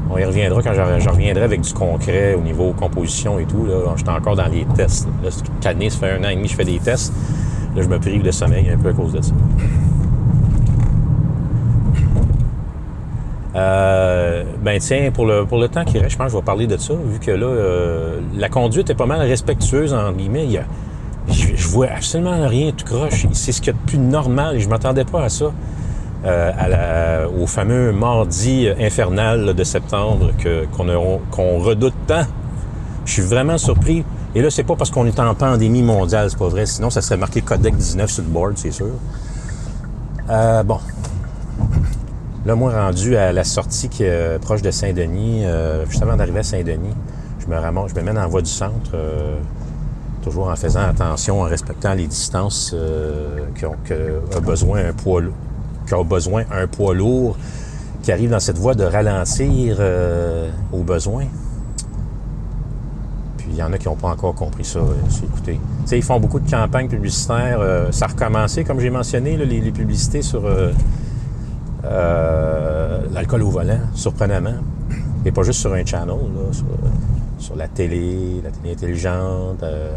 On 0.08 0.16
y 0.16 0.24
reviendra 0.24 0.62
quand 0.62 0.74
je, 0.74 1.08
reviendrai 1.10 1.42
avec 1.42 1.62
du 1.62 1.72
concret 1.72 2.34
au 2.34 2.40
niveau 2.40 2.72
composition 2.72 3.40
et 3.40 3.44
tout. 3.44 3.66
Là, 3.66 3.94
j'étais 3.96 4.10
encore 4.10 4.36
dans 4.36 4.46
les 4.46 4.64
tests. 4.76 5.08
Là, 5.24 5.30
c'est 5.32 5.42
calmé, 5.58 5.90
ça 5.90 5.98
fait 5.98 6.12
un 6.12 6.24
an 6.24 6.28
et 6.28 6.36
demi 6.36 6.46
que 6.46 6.52
je 6.52 6.56
fais 6.56 6.64
des 6.66 6.78
tests. 6.78 7.12
Là, 7.74 7.82
je 7.82 7.88
me 7.88 7.98
prive 7.98 8.22
de 8.22 8.30
sommeil 8.30 8.70
un 8.70 8.78
peu 8.78 8.90
à 8.90 8.92
cause 8.92 9.12
de 9.12 9.22
ça. 9.22 9.32
Euh, 13.58 14.44
ben 14.62 14.78
tiens, 14.78 15.10
pour 15.12 15.26
le, 15.26 15.44
pour 15.44 15.58
le 15.58 15.68
temps 15.68 15.84
qui 15.84 15.98
reste, 15.98 16.10
je 16.12 16.16
pense 16.16 16.26
que 16.26 16.32
je 16.32 16.36
vais 16.36 16.44
parler 16.44 16.66
de 16.68 16.76
ça, 16.76 16.94
vu 16.94 17.18
que 17.18 17.32
là, 17.32 17.46
euh, 17.46 18.20
la 18.36 18.48
conduite 18.48 18.88
est 18.90 18.94
pas 18.94 19.06
mal 19.06 19.20
respectueuse, 19.20 19.92
en 19.92 20.12
guillemets. 20.12 20.46
Je, 21.28 21.68
vois 21.68 21.88
absolument 21.88 22.46
rien 22.46 22.70
tout 22.72 22.84
croche. 22.84 23.26
C'est 23.32 23.52
ce 23.52 23.60
qu'il 23.60 23.72
y 23.72 23.76
a 23.76 23.78
de 23.78 23.86
plus 23.86 23.98
normal 23.98 24.56
et 24.56 24.60
je 24.60 24.68
m'attendais 24.68 25.04
pas 25.04 25.24
à 25.24 25.28
ça. 25.28 25.46
euh, 26.24 27.26
au 27.40 27.46
fameux 27.46 27.92
mardi 27.92 28.68
infernal 28.80 29.54
de 29.54 29.64
septembre 29.64 30.30
qu'on 30.70 31.58
redoute 31.58 31.94
tant. 32.06 32.24
Je 33.04 33.12
suis 33.12 33.22
vraiment 33.22 33.58
surpris. 33.58 34.04
Et 34.34 34.42
là, 34.42 34.50
c'est 34.50 34.62
pas 34.62 34.76
parce 34.76 34.90
qu'on 34.90 35.06
est 35.06 35.18
en 35.18 35.34
pandémie 35.34 35.82
mondiale, 35.82 36.28
c'est 36.30 36.38
pas 36.38 36.48
vrai. 36.48 36.66
Sinon, 36.66 36.90
ça 36.90 37.00
serait 37.00 37.16
marqué 37.16 37.40
Codec 37.40 37.74
19 37.76 38.10
sur 38.10 38.22
le 38.22 38.28
board, 38.28 38.52
c'est 38.56 38.70
sûr. 38.70 38.86
Euh, 40.30 40.62
bon. 40.62 40.78
Là, 42.48 42.54
moi, 42.54 42.72
rendu 42.72 43.14
à 43.14 43.30
la 43.30 43.44
sortie 43.44 43.90
qui 43.90 44.04
est 44.04 44.08
euh, 44.08 44.38
proche 44.38 44.62
de 44.62 44.70
Saint-Denis, 44.70 45.44
euh, 45.44 45.84
juste 45.84 46.02
avant 46.02 46.16
d'arriver 46.16 46.38
à 46.38 46.42
Saint-Denis, 46.42 46.94
je 47.40 47.46
me 47.46 47.54
ramasse, 47.54 47.90
je 47.90 48.00
me 48.00 48.02
mène 48.02 48.16
en 48.16 48.26
voie 48.26 48.40
du 48.40 48.50
centre, 48.50 48.92
euh, 48.94 49.36
toujours 50.22 50.48
en 50.48 50.56
faisant 50.56 50.80
attention, 50.80 51.42
en 51.42 51.44
respectant 51.44 51.92
les 51.92 52.06
distances 52.06 52.74
que 53.54 53.66
a 54.34 54.40
besoin 54.40 54.78
un 54.86 54.92
poids 54.94 55.20
lou- 55.20 55.34
qu'a 55.86 56.02
besoin 56.02 56.44
un 56.50 56.66
poids 56.66 56.94
lourd 56.94 57.36
qui 58.02 58.12
arrive 58.12 58.30
dans 58.30 58.40
cette 58.40 58.56
voie 58.56 58.74
de 58.74 58.84
ralentir 58.84 59.78
au 60.72 60.78
besoin. 60.78 61.26
Puis 63.36 63.48
il 63.50 63.56
y 63.56 63.62
en 63.62 63.74
a 63.74 63.76
qui 63.76 63.88
n'ont 63.88 63.96
pas 63.96 64.08
encore 64.08 64.34
compris 64.34 64.64
ça. 64.64 64.80
écoutez, 65.22 65.60
ils 65.92 66.02
font 66.02 66.18
beaucoup 66.18 66.40
de 66.40 66.50
campagnes 66.50 66.88
publicitaires. 66.88 67.60
ça 67.90 68.06
a 68.06 68.08
recommencé, 68.08 68.64
comme 68.64 68.80
j'ai 68.80 68.88
mentionné, 68.88 69.36
les 69.36 69.70
publicités 69.70 70.22
sur 70.22 70.44
euh, 71.84 73.02
l'alcool 73.12 73.42
au 73.42 73.50
volant, 73.50 73.80
surprenamment. 73.94 74.54
Et 75.24 75.32
pas 75.32 75.42
juste 75.42 75.60
sur 75.60 75.72
un 75.72 75.84
channel, 75.84 76.08
là, 76.08 76.52
sur, 77.38 77.56
la 77.56 77.68
télé, 77.68 78.40
la 78.42 78.50
télé 78.50 78.72
intelligente, 78.72 79.62
euh, 79.62 79.96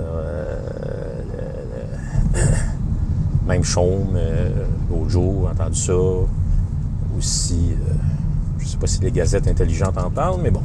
euh, 0.00 0.56
même 3.46 3.64
Chaume, 3.64 4.18
l'autre 4.90 5.50
entendu 5.52 5.78
ça. 5.78 5.92
Aussi, 7.16 7.74
je 8.58 8.66
sais 8.66 8.76
pas 8.76 8.86
si 8.86 9.00
les 9.00 9.10
gazettes 9.10 9.48
intelligentes 9.48 9.98
en 9.98 10.10
parlent, 10.10 10.40
mais 10.42 10.50
bon. 10.50 10.62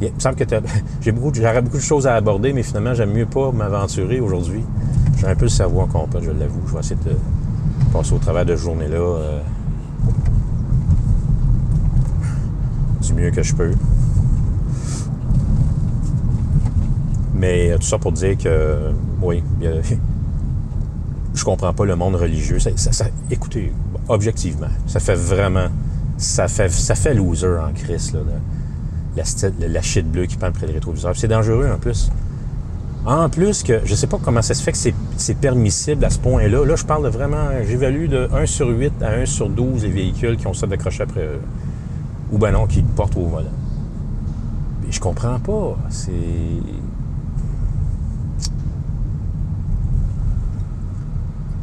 Il 0.00 0.12
me 0.12 0.20
semble 0.20 0.36
que 0.36 0.44
j'ai 1.00 1.12
beaucoup, 1.12 1.32
j'aurais 1.32 1.62
beaucoup 1.62 1.76
de 1.76 1.82
choses 1.82 2.06
à 2.06 2.14
aborder, 2.14 2.52
mais 2.52 2.62
finalement, 2.62 2.92
j'aime 2.92 3.12
mieux 3.12 3.26
pas 3.26 3.50
m'aventurer 3.52 4.20
aujourd'hui. 4.20 4.64
J'ai 5.16 5.26
un 5.26 5.36
peu 5.36 5.44
le 5.44 5.50
cerveau 5.50 5.80
en 5.80 6.20
je 6.20 6.30
l'avoue. 6.30 6.60
Je 6.66 6.72
vais 6.72 6.80
essayer 6.80 6.96
de 6.96 7.16
passer 7.92 8.12
au 8.14 8.18
travers 8.18 8.44
de 8.46 8.56
journée-là 8.56 8.96
euh, 8.96 9.40
du 13.00 13.14
mieux 13.14 13.30
que 13.30 13.42
je 13.42 13.54
peux. 13.54 13.72
Mais 17.34 17.70
euh, 17.70 17.76
tout 17.78 17.86
ça 17.86 17.98
pour 17.98 18.12
dire 18.12 18.36
que, 18.38 18.92
oui, 19.20 19.42
y 19.60 19.66
a- 19.66 19.72
je 21.34 21.44
comprends 21.44 21.72
pas 21.72 21.84
le 21.84 21.96
monde 21.96 22.14
religieux. 22.16 22.58
Ça- 22.58 23.04
écoutez, 23.30 23.72
objectivement, 24.08 24.68
ça 24.86 25.00
fait 25.00 25.14
vraiment, 25.14 25.66
ça 26.18 26.48
fait, 26.48 26.70
ça 26.70 26.94
fait 26.94 27.14
loser 27.14 27.48
en 27.58 27.72
crise, 27.72 28.12
là, 28.12 28.20
le- 28.20 29.16
la, 29.16 29.24
style- 29.24 29.52
la 29.60 29.82
shit 29.82 30.10
bleue 30.10 30.26
qui 30.26 30.36
pend 30.36 30.52
près 30.52 30.66
du 30.66 30.72
rétroviseur. 30.72 31.14
C'est 31.16 31.28
dangereux 31.28 31.68
en 31.74 31.78
plus. 31.78 32.10
En 33.04 33.28
plus 33.28 33.64
que, 33.64 33.80
je 33.84 33.94
sais 33.96 34.06
pas 34.06 34.18
comment 34.22 34.42
ça 34.42 34.54
se 34.54 34.62
fait 34.62 34.70
que 34.72 34.78
c'est, 34.78 34.94
c'est 35.22 35.34
permissible 35.34 36.04
à 36.04 36.10
ce 36.10 36.18
point-là. 36.18 36.64
Là, 36.64 36.76
je 36.76 36.84
parle 36.84 37.04
de 37.04 37.08
vraiment, 37.08 37.48
j'évalue 37.64 38.08
de 38.08 38.28
1 38.34 38.46
sur 38.46 38.68
8 38.68 39.02
à 39.02 39.12
1 39.12 39.26
sur 39.26 39.48
12 39.48 39.84
les 39.84 39.88
véhicules 39.88 40.36
qui 40.36 40.46
ont 40.46 40.52
ça 40.52 40.66
d'accrocher 40.66 41.04
après 41.04 41.24
eux. 41.24 41.40
Ou 42.32 42.38
ben 42.38 42.50
non, 42.50 42.66
qui 42.66 42.82
portent 42.82 43.16
au 43.16 43.26
volant. 43.26 43.46
Mais 44.82 44.90
je 44.90 45.00
comprends 45.00 45.38
pas. 45.38 45.76
C'est... 45.90 46.10
Tu 46.10 46.16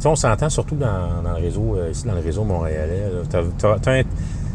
sais, 0.04 0.08
on 0.08 0.16
s'entend 0.16 0.48
surtout 0.48 0.76
dans, 0.76 1.22
le 1.22 1.40
réseau, 1.40 1.76
euh, 1.76 1.90
ici 1.90 2.06
dans 2.06 2.14
le 2.14 2.20
réseau 2.20 2.44
montréalais. 2.44 3.02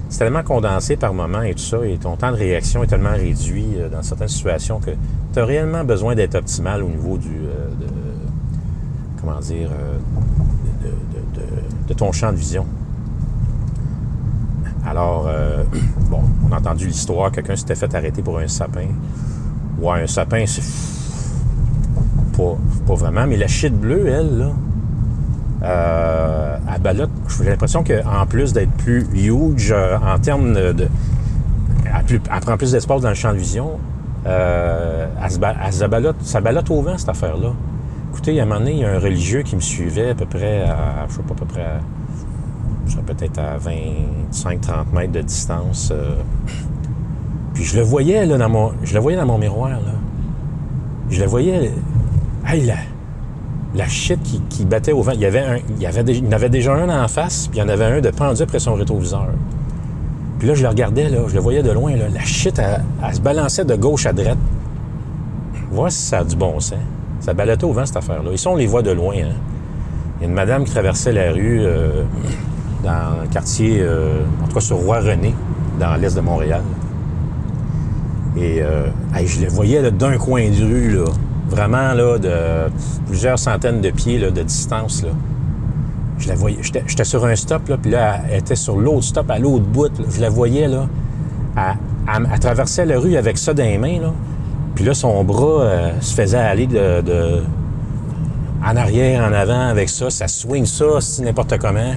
c'est 0.09 0.17
tellement 0.17 0.41
condensé 0.41 0.95
par 0.95 1.13
moment 1.13 1.43
et 1.43 1.53
tout 1.53 1.59
ça, 1.59 1.85
et 1.85 1.97
ton 1.97 2.15
temps 2.15 2.31
de 2.31 2.37
réaction 2.37 2.81
est 2.81 2.87
tellement 2.87 3.13
réduit 3.13 3.75
euh, 3.77 3.89
dans 3.89 4.01
certaines 4.01 4.29
situations 4.29 4.79
que 4.79 4.91
tu 5.33 5.39
as 5.39 5.45
réellement 5.45 5.83
besoin 5.83 6.15
d'être 6.15 6.33
optimal 6.33 6.81
au 6.81 6.89
niveau 6.89 7.19
du. 7.19 7.27
euh, 7.27 7.67
comment 9.25 9.39
dire. 9.39 9.69
euh, 9.71 9.97
de, 11.87 11.93
ton 11.93 12.11
champ 12.11 12.31
de 12.31 12.37
vision. 12.37 12.65
Alors, 14.85 15.25
euh, 15.27 15.63
bon, 16.09 16.21
on 16.47 16.53
a 16.53 16.57
entendu 16.57 16.87
l'histoire, 16.87 17.31
quelqu'un 17.31 17.55
s'était 17.55 17.75
fait 17.75 17.93
arrêter 17.95 18.21
pour 18.21 18.37
un 18.39 18.47
sapin. 18.47 18.87
Ouais, 19.79 20.03
un 20.03 20.07
sapin, 20.07 20.45
c'est. 20.45 20.61
Pas, 22.37 22.57
pas 22.85 22.95
vraiment, 22.95 23.25
mais 23.27 23.37
la 23.37 23.47
shit 23.47 23.73
bleue, 23.73 24.07
elle, 24.07 24.37
là, 24.37 24.49
euh, 25.63 26.57
elle 26.73 26.81
ballotte. 26.81 27.09
J'ai 27.37 27.49
l'impression 27.49 27.83
qu'en 27.83 28.25
plus 28.25 28.51
d'être 28.51 28.71
plus 28.73 29.07
huge 29.13 29.71
euh, 29.71 29.97
en 29.97 30.19
termes 30.19 30.53
de. 30.53 30.87
elle, 31.85 32.19
prend 32.41 32.57
plus 32.57 32.71
d'espace 32.73 33.01
dans 33.01 33.09
le 33.09 33.15
champ 33.15 33.31
de 33.31 33.37
vision. 33.37 33.79
elle, 34.25 35.31
se, 35.31 35.39
ba- 35.39 35.55
elle 35.65 35.73
se 35.73 35.85
ballotte, 35.85 36.17
ça 36.23 36.41
ballotte 36.41 36.69
au 36.69 36.81
vent, 36.81 36.97
cette 36.97 37.09
affaire-là. 37.09 37.53
Écoutez, 38.15 38.39
à 38.39 38.43
un 38.43 38.45
moment 38.45 38.61
donné, 38.61 38.71
il 38.71 38.79
y 38.79 38.85
a 38.85 38.93
un 38.93 38.99
religieux 38.99 39.41
qui 39.41 39.57
me 39.57 39.61
suivait 39.61 40.11
à 40.11 40.15
peu 40.15 40.25
près 40.25 40.61
à. 40.61 41.05
Je 41.09 41.15
sais 41.15 41.21
pas, 41.21 41.33
à 41.33 41.37
peu 41.37 41.45
près 41.45 41.63
à. 41.63 41.79
Je 42.87 42.95
peut-être 42.99 43.39
à 43.39 43.57
25-30 43.57 44.93
mètres 44.93 45.11
de 45.11 45.19
distance. 45.19 45.91
euh, 45.91 46.15
puis 47.53 47.65
je 47.65 47.75
le 47.75 47.83
voyais, 47.83 48.25
là, 48.25 48.37
dans 48.37 48.47
mon. 48.47 48.71
Je 48.83 48.93
le 48.93 49.01
voyais 49.01 49.17
dans 49.17 49.25
mon 49.25 49.37
miroir. 49.37 49.71
Je 51.09 51.19
le 51.19 51.27
voyais. 51.27 51.73
Hey, 52.47 52.65
là 52.65 52.75
la 53.75 53.89
shit 53.89 54.23
qui, 54.23 54.39
qui 54.43 54.63
battait 54.63 54.93
au 54.93 55.01
vent. 55.01 55.11
Il 55.11 55.19
y, 55.19 55.25
avait 55.25 55.39
un, 55.41 55.57
il, 55.57 55.81
y 55.81 55.85
avait 55.85 56.01
il 56.13 56.25
en 56.25 56.31
avait 56.31 56.47
déjà 56.47 56.73
un 56.73 57.03
en 57.03 57.09
face, 57.09 57.49
puis 57.49 57.59
il 57.59 57.61
y 57.61 57.65
en 57.65 57.67
avait 57.67 57.83
un 57.83 57.99
de 57.99 58.11
pendu 58.11 58.41
après 58.41 58.59
son 58.59 58.75
rétroviseur. 58.75 59.27
Puis 60.39 60.47
là, 60.47 60.53
je 60.53 60.63
le 60.63 60.69
regardais, 60.69 61.09
là, 61.09 61.17
je 61.27 61.35
le 61.35 61.41
voyais 61.41 61.63
de 61.63 61.71
loin. 61.71 61.93
Là, 61.97 62.07
la 62.07 62.21
shit, 62.21 62.57
elle, 62.59 62.81
elle 63.05 63.13
se 63.13 63.19
balançait 63.19 63.65
de 63.65 63.75
gauche 63.75 64.05
à 64.05 64.13
droite. 64.13 64.37
Voir 65.69 65.91
si 65.91 66.01
ça 66.01 66.19
a 66.19 66.23
du 66.23 66.37
bon 66.37 66.61
sens. 66.61 66.79
Ça 67.25 67.33
ballottait 67.33 67.63
au 67.63 67.73
vent, 67.73 67.87
cette 67.87 67.97
affaire-là. 67.97 68.31
Ici, 68.31 68.47
on 68.47 68.55
les 68.55 68.67
voit 68.67 68.83
de 68.83 68.91
loin. 68.91 69.15
hein. 69.15 69.33
Il 70.17 70.21
y 70.21 70.25
a 70.25 70.27
une 70.27 70.35
madame 70.35 70.63
qui 70.63 70.69
traversait 70.69 71.11
la 71.11 71.31
rue 71.31 71.59
euh, 71.59 72.03
dans 72.83 73.23
le 73.23 73.27
quartier, 73.27 73.79
euh, 73.79 74.19
en 74.43 74.47
tout 74.47 74.53
cas 74.53 74.59
sur 74.59 74.77
Roi-René, 74.77 75.33
dans 75.79 75.95
l'est 75.95 76.15
de 76.15 76.21
Montréal. 76.21 76.61
Et 78.37 78.61
euh, 78.61 78.89
je 79.25 79.41
le 79.41 79.47
voyais 79.47 79.91
d'un 79.91 80.17
coin 80.19 80.47
de 80.51 80.63
rue, 80.63 80.91
là, 80.97 81.05
vraiment 81.49 81.93
là, 81.93 82.19
de 82.19 82.71
plusieurs 83.07 83.39
centaines 83.39 83.81
de 83.81 83.89
pieds 83.89 84.19
de 84.19 84.43
distance. 84.43 85.03
Je 86.19 86.27
la 86.27 86.35
voyais. 86.35 86.59
J'étais 86.61 87.03
sur 87.05 87.25
un 87.25 87.35
stop, 87.35 87.67
là, 87.69 87.77
puis 87.81 87.89
là, 87.89 88.19
elle 88.29 88.37
était 88.37 88.55
sur 88.55 88.77
l'autre 88.77 89.03
stop, 89.03 89.31
à 89.31 89.39
l'autre 89.39 89.65
bout. 89.65 89.89
Je 90.15 90.21
la 90.21 90.29
voyais, 90.29 90.67
là. 90.67 90.85
Elle 91.57 92.39
traversait 92.39 92.85
la 92.85 92.99
rue 92.99 93.15
avec 93.17 93.39
ça 93.39 93.51
dans 93.55 93.63
les 93.63 93.79
mains, 93.79 93.99
là. 93.99 94.13
Puis 94.75 94.83
là, 94.83 94.93
son 94.93 95.23
bras 95.23 95.61
euh, 95.61 95.91
se 96.01 96.13
faisait 96.13 96.37
aller 96.37 96.67
de, 96.67 97.41
en 98.63 98.75
arrière, 98.75 99.23
en 99.23 99.33
avant 99.33 99.67
avec 99.69 99.87
ça. 99.89 100.09
Ça 100.09 100.27
swing 100.27 100.65
ça, 100.65 100.99
c'est 100.99 101.23
n'importe 101.23 101.57
comment. 101.57 101.95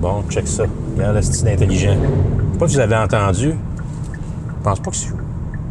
Bon, 0.00 0.22
check 0.30 0.46
ça. 0.46 0.64
Regarde, 0.96 1.20
c'est 1.20 1.52
intelligent. 1.52 1.96
Je 1.96 2.52
sais 2.52 2.58
pas 2.58 2.68
si 2.68 2.74
vous 2.76 2.80
avez 2.80 2.96
entendu. 2.96 3.50
Je 3.50 4.62
pense 4.62 4.80
pas 4.80 4.90
que 4.90 4.96
c'est... 4.96 5.08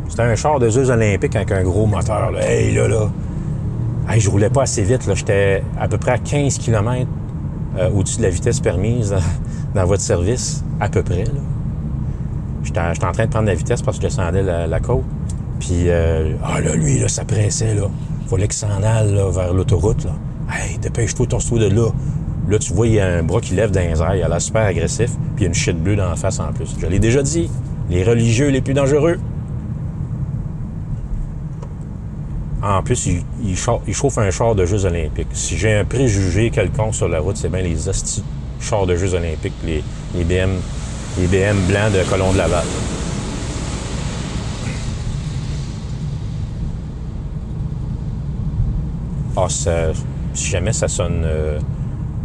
C'était 0.10 0.24
un 0.24 0.36
char 0.36 0.60
de 0.60 0.70
Jeux 0.70 0.90
olympiques 0.90 1.36
avec 1.36 1.52
un 1.52 1.64
gros 1.64 1.86
moteur. 1.86 2.32
Hey, 2.40 2.76
là, 2.76 2.88
là. 2.88 3.10
Hey, 4.10 4.20
je 4.20 4.30
roulais 4.30 4.50
pas 4.50 4.64
assez 4.64 4.84
vite. 4.84 5.10
J'étais 5.14 5.64
à 5.80 5.88
peu 5.88 5.98
près 5.98 6.12
à 6.12 6.18
15 6.18 6.58
km 6.58 7.08
au-dessus 7.94 8.18
de 8.18 8.24
la 8.24 8.30
vitesse 8.30 8.60
permise 8.60 9.12
dans, 9.12 9.18
dans 9.82 9.86
votre 9.86 10.02
service. 10.02 10.64
À 10.80 10.90
peu 10.90 11.02
près. 11.02 11.24
j'étais 12.64 12.80
en 12.80 13.12
train 13.12 13.26
de 13.26 13.32
prendre 13.32 13.48
la 13.48 13.56
vitesse 13.56 13.82
parce 13.82 13.98
que 13.98 14.04
je 14.04 14.08
descendais 14.10 14.44
la, 14.44 14.68
la 14.68 14.80
côte. 14.80 15.04
Puis, 15.60 15.90
euh, 15.90 16.34
ah 16.44 16.60
là, 16.62 16.76
lui, 16.76 17.00
là, 17.00 17.08
ça 17.08 17.24
pressait, 17.26 17.74
là. 17.76 17.90
Fallait 18.28 18.48
qu'il 18.48 18.54
s'en 18.58 18.84
aille 18.84 19.14
vers 19.32 19.54
l'autoroute, 19.54 20.04
là. 20.04 20.12
Hey, 20.52 20.78
dépêche-toi, 20.78 21.26
torse-toi 21.28 21.60
de 21.60 21.68
là. 21.70 21.90
Là, 22.50 22.60
tu 22.60 22.74
vois, 22.74 22.88
il 22.88 22.94
y 22.94 23.00
a 23.00 23.08
un 23.08 23.24
bras 23.24 23.42
qui 23.42 23.54
lève 23.56 23.72
dans 23.72 23.80
les. 23.80 24.18
Il 24.18 24.24
a 24.24 24.28
l'air 24.28 24.42
super 24.42 24.64
agressif. 24.64 25.10
Puis 25.36 25.38
il 25.38 25.42
y 25.42 25.46
a 25.46 25.48
une 25.48 25.54
shit 25.56 25.76
bleue 25.82 25.96
dans 25.96 26.10
la 26.10 26.16
face 26.16 26.40
en 26.40 26.52
plus. 26.54 26.76
Je 26.80 26.86
l'ai 26.86 27.00
déjà 27.00 27.24
dit. 27.24 27.50
Les 27.90 28.04
religieux 28.04 28.50
les 28.50 28.62
plus 28.62 28.74
dangereux. 28.74 29.18
En 32.62 32.82
plus, 32.82 33.06
il, 33.08 33.22
il 33.44 33.56
cha- 33.58 33.80
il 33.88 33.94
chauffe 33.94 34.18
un 34.18 34.32
char 34.32 34.56
de 34.56 34.66
Jeux 34.66 34.86
olympiques. 34.86 35.28
Si 35.34 35.56
j'ai 35.58 35.74
un 35.74 35.86
préjugé 35.86 36.50
quelconque 36.50 36.96
sur 36.96 37.08
la 37.08 37.20
route, 37.20 37.38
c'est 37.38 37.50
bien 37.50 37.62
les 37.62 37.88
hosties 37.88 38.24
chars 38.60 38.88
de 38.88 38.96
Jeux 38.96 39.14
olympiques, 39.14 39.54
les, 39.64 39.84
les 40.16 40.24
BM, 40.24 40.50
les 41.20 41.28
BM 41.28 41.58
blancs 41.68 41.92
de 41.94 42.04
Colomb 42.10 42.32
de 42.34 42.38
Laval. 42.40 42.64
Ah, 49.38 49.48
si 49.50 50.50
jamais 50.50 50.74
ça 50.74 50.88
sonne, 50.88 51.24
euh, 51.26 51.60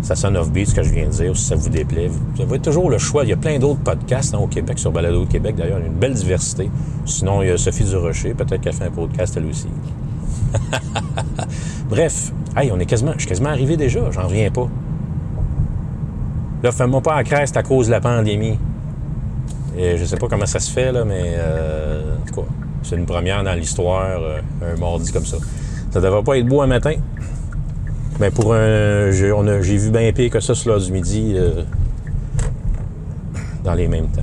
ça 0.03 0.15
sonne 0.15 0.37
off-beat, 0.37 0.69
ce 0.69 0.75
que 0.75 0.83
je 0.83 0.93
viens 0.93 1.07
de 1.07 1.11
dire, 1.11 1.37
si 1.37 1.45
ça 1.45 1.57
vous 1.57 1.69
déplaît, 1.69 2.09
vous 2.09 2.43
avez 2.43 2.59
toujours 2.59 2.91
le 2.91 2.99
choix. 2.99 3.25
Il 3.25 3.31
y 3.31 3.33
a 3.33 3.37
plein 3.37 3.59
d'autres 3.59 3.81
podcasts 3.81 4.35
hein, 4.35 4.39
au 4.39 4.47
Québec, 4.47 4.79
sur 4.79 4.93
Balado 4.93 5.27
Québec 5.27 5.57
d'ailleurs. 5.57 5.79
Il 5.79 5.83
y 5.83 5.85
a 5.85 5.89
une 5.89 5.99
belle 5.99 6.15
diversité. 6.15 6.71
Sinon, 7.05 7.43
il 7.43 7.49
y 7.49 7.51
a 7.51 7.59
Sophie 7.59 7.85
Durocher, 7.85 8.35
peut-être 8.35 8.61
qu'elle 8.61 8.73
fait 8.73 8.85
un 8.85 8.91
podcast 8.91 9.35
elle 9.37 9.47
aussi. 9.47 9.69
Bref, 11.89 12.33
hey, 12.57 12.71
on 12.73 12.79
est 12.79 12.87
quasiment, 12.87 13.13
je 13.15 13.21
suis 13.21 13.29
quasiment 13.29 13.51
arrivé 13.51 13.77
déjà, 13.77 14.11
j'en 14.11 14.29
reviens 14.29 14.51
pas. 14.51 14.69
Là, 16.63 16.73
fais-moi 16.73 17.01
pas 17.01 17.17
en 17.17 17.23
crête 17.23 17.57
à 17.57 17.63
cause 17.63 17.87
de 17.87 17.93
la 17.93 18.01
pandémie. 18.01 18.59
Et 19.77 19.97
je 19.97 20.05
sais 20.05 20.17
pas 20.17 20.29
comment 20.29 20.47
ça 20.47 20.59
se 20.59 20.71
fait, 20.71 20.93
là, 20.93 21.05
mais 21.05 21.35
euh, 21.37 22.17
c'est 22.83 22.97
une 22.97 23.07
première 23.07 23.43
dans 23.45 23.55
l'histoire, 23.55 24.21
euh, 24.21 24.41
un 24.63 24.79
mardi 24.79 25.11
comme 25.13 25.25
ça. 25.25 25.39
Ça 25.91 26.01
devrait 26.01 26.23
pas 26.23 26.39
être 26.39 26.47
beau 26.47 26.61
un 26.63 26.67
matin. 26.67 26.95
Mais 28.21 28.31
pour 28.31 28.55
un. 28.55 29.11
J'ai 29.11 29.77
vu 29.77 29.91
bien 29.91 30.13
pire 30.13 30.31
que 30.31 30.41
ça 30.41 30.55
sur 30.55 30.71
l'heure 30.71 30.81
du 30.81 30.93
midi 30.93 31.35
euh, 31.37 31.63
dans 33.65 33.75
les 33.75 33.89
mêmes 33.89 34.09
temps. 34.09 34.23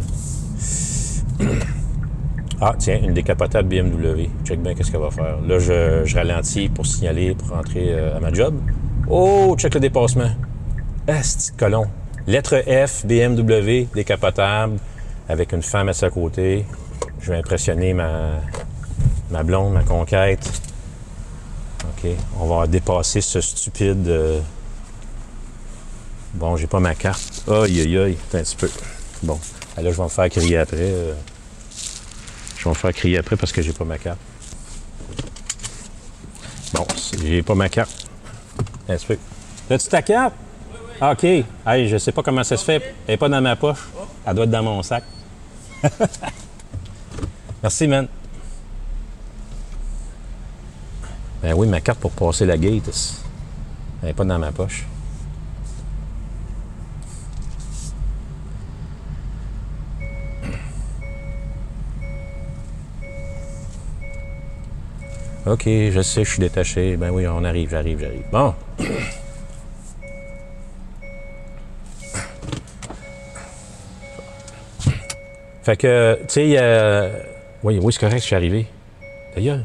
Ah, 2.59 2.73
tiens, 2.75 2.97
une 3.03 3.13
décapotable 3.13 3.69
BMW. 3.69 4.29
Check 4.43 4.63
bien 4.63 4.73
qu'est-ce 4.73 4.91
qu'elle 4.91 4.99
va 4.99 5.11
faire. 5.11 5.37
Là, 5.47 5.59
je, 5.59 6.15
ralentis 6.15 6.69
pour 6.69 6.87
signaler, 6.87 7.35
pour 7.35 7.49
rentrer 7.49 7.89
euh, 7.89 8.17
à 8.17 8.19
ma 8.19 8.33
job. 8.33 8.55
Oh, 9.07 9.53
check 9.59 9.75
le 9.75 9.79
dépassement. 9.79 10.31
Est, 11.07 11.55
colon? 11.55 11.85
Lettre 12.25 12.63
F, 12.65 13.05
BMW, 13.05 13.85
décapotable, 13.93 14.79
avec 15.29 15.53
une 15.53 15.61
femme 15.61 15.89
à 15.89 15.93
sa 15.93 16.09
côté. 16.09 16.65
Je 17.21 17.31
vais 17.31 17.37
impressionner 17.37 17.93
ma, 17.93 18.39
ma 19.29 19.43
blonde, 19.43 19.73
ma 19.73 19.83
conquête. 19.83 20.49
OK, 21.97 22.09
on 22.39 22.45
va 22.47 22.67
dépasser 22.67 23.21
ce 23.21 23.41
stupide... 23.41 24.07
euh, 24.07 24.39
Bon, 26.33 26.55
j'ai 26.55 26.67
pas 26.67 26.79
ma 26.79 26.93
carte. 26.93 27.43
Aïe, 27.49 27.81
aïe, 27.81 27.97
aïe. 27.97 28.17
Un 28.33 28.43
petit 28.43 28.55
peu. 28.55 28.69
Bon, 29.23 29.39
Ah, 29.75 29.81
là, 29.81 29.91
je 29.91 29.97
vais 29.97 30.03
me 30.03 30.07
faire 30.09 30.29
crier 30.29 30.57
après. 30.57 30.77
euh. 30.79 31.13
Je 32.57 32.63
vais 32.65 32.69
me 32.69 32.75
faire 32.75 32.93
crier 32.93 33.17
après 33.17 33.35
parce 33.35 33.51
que 33.51 33.61
j'ai 33.63 33.73
pas 33.73 33.85
ma 33.85 33.97
carte. 33.97 34.19
Bon, 36.73 36.85
j'ai 37.23 37.41
pas 37.41 37.55
ma 37.55 37.69
carte. 37.69 38.07
Un 38.87 38.95
petit 38.97 39.05
peu. 39.07 39.17
As-tu 39.73 39.87
ta 39.87 40.01
carte? 40.03 40.33
Ah, 41.01 41.13
OK. 41.13 41.23
Hey, 41.23 41.87
je 41.87 41.97
sais 41.97 42.11
pas 42.11 42.21
comment 42.21 42.43
ça 42.43 42.57
se 42.57 42.65
fait. 42.65 42.93
Elle 43.07 43.15
est 43.15 43.17
pas 43.17 43.29
dans 43.29 43.41
ma 43.41 43.55
poche. 43.55 43.79
Elle 44.25 44.35
doit 44.35 44.43
être 44.45 44.51
dans 44.51 44.63
mon 44.63 44.83
sac. 44.83 45.03
Merci, 47.63 47.87
man. 47.87 48.07
Ben 51.41 51.53
oui, 51.53 51.67
ma 51.67 51.81
carte 51.81 51.99
pour 51.99 52.11
passer 52.11 52.45
la 52.45 52.57
gate, 52.57 52.89
elle 54.03 54.09
est 54.09 54.13
pas 54.13 54.25
dans 54.25 54.39
ma 54.39 54.51
poche. 54.51 54.85
OK, 65.45 65.63
je 65.65 66.01
sais, 66.01 66.25
je 66.25 66.29
suis 66.29 66.39
détaché. 66.39 66.97
Ben 66.97 67.09
oui, 67.09 67.25
on 67.25 67.43
arrive, 67.45 67.69
j'arrive, 67.69 67.99
j'arrive. 68.01 68.25
Bon. 68.31 68.53
Fait 75.63 75.77
que, 75.77 76.17
tu 76.21 76.25
sais, 76.27 76.55
euh... 76.57 77.17
oui, 77.63 77.79
oui, 77.81 77.93
c'est 77.93 77.99
correct, 77.99 78.19
je 78.19 78.25
suis 78.25 78.35
arrivé. 78.35 78.67
D'ailleurs. 79.35 79.59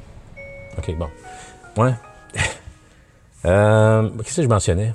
OK, 0.78 0.96
bon. 0.96 1.08
Ouais. 1.76 1.92
Euh, 3.44 4.08
Qu'est-ce 4.22 4.36
que 4.36 4.42
je 4.44 4.48
mentionnais? 4.48 4.92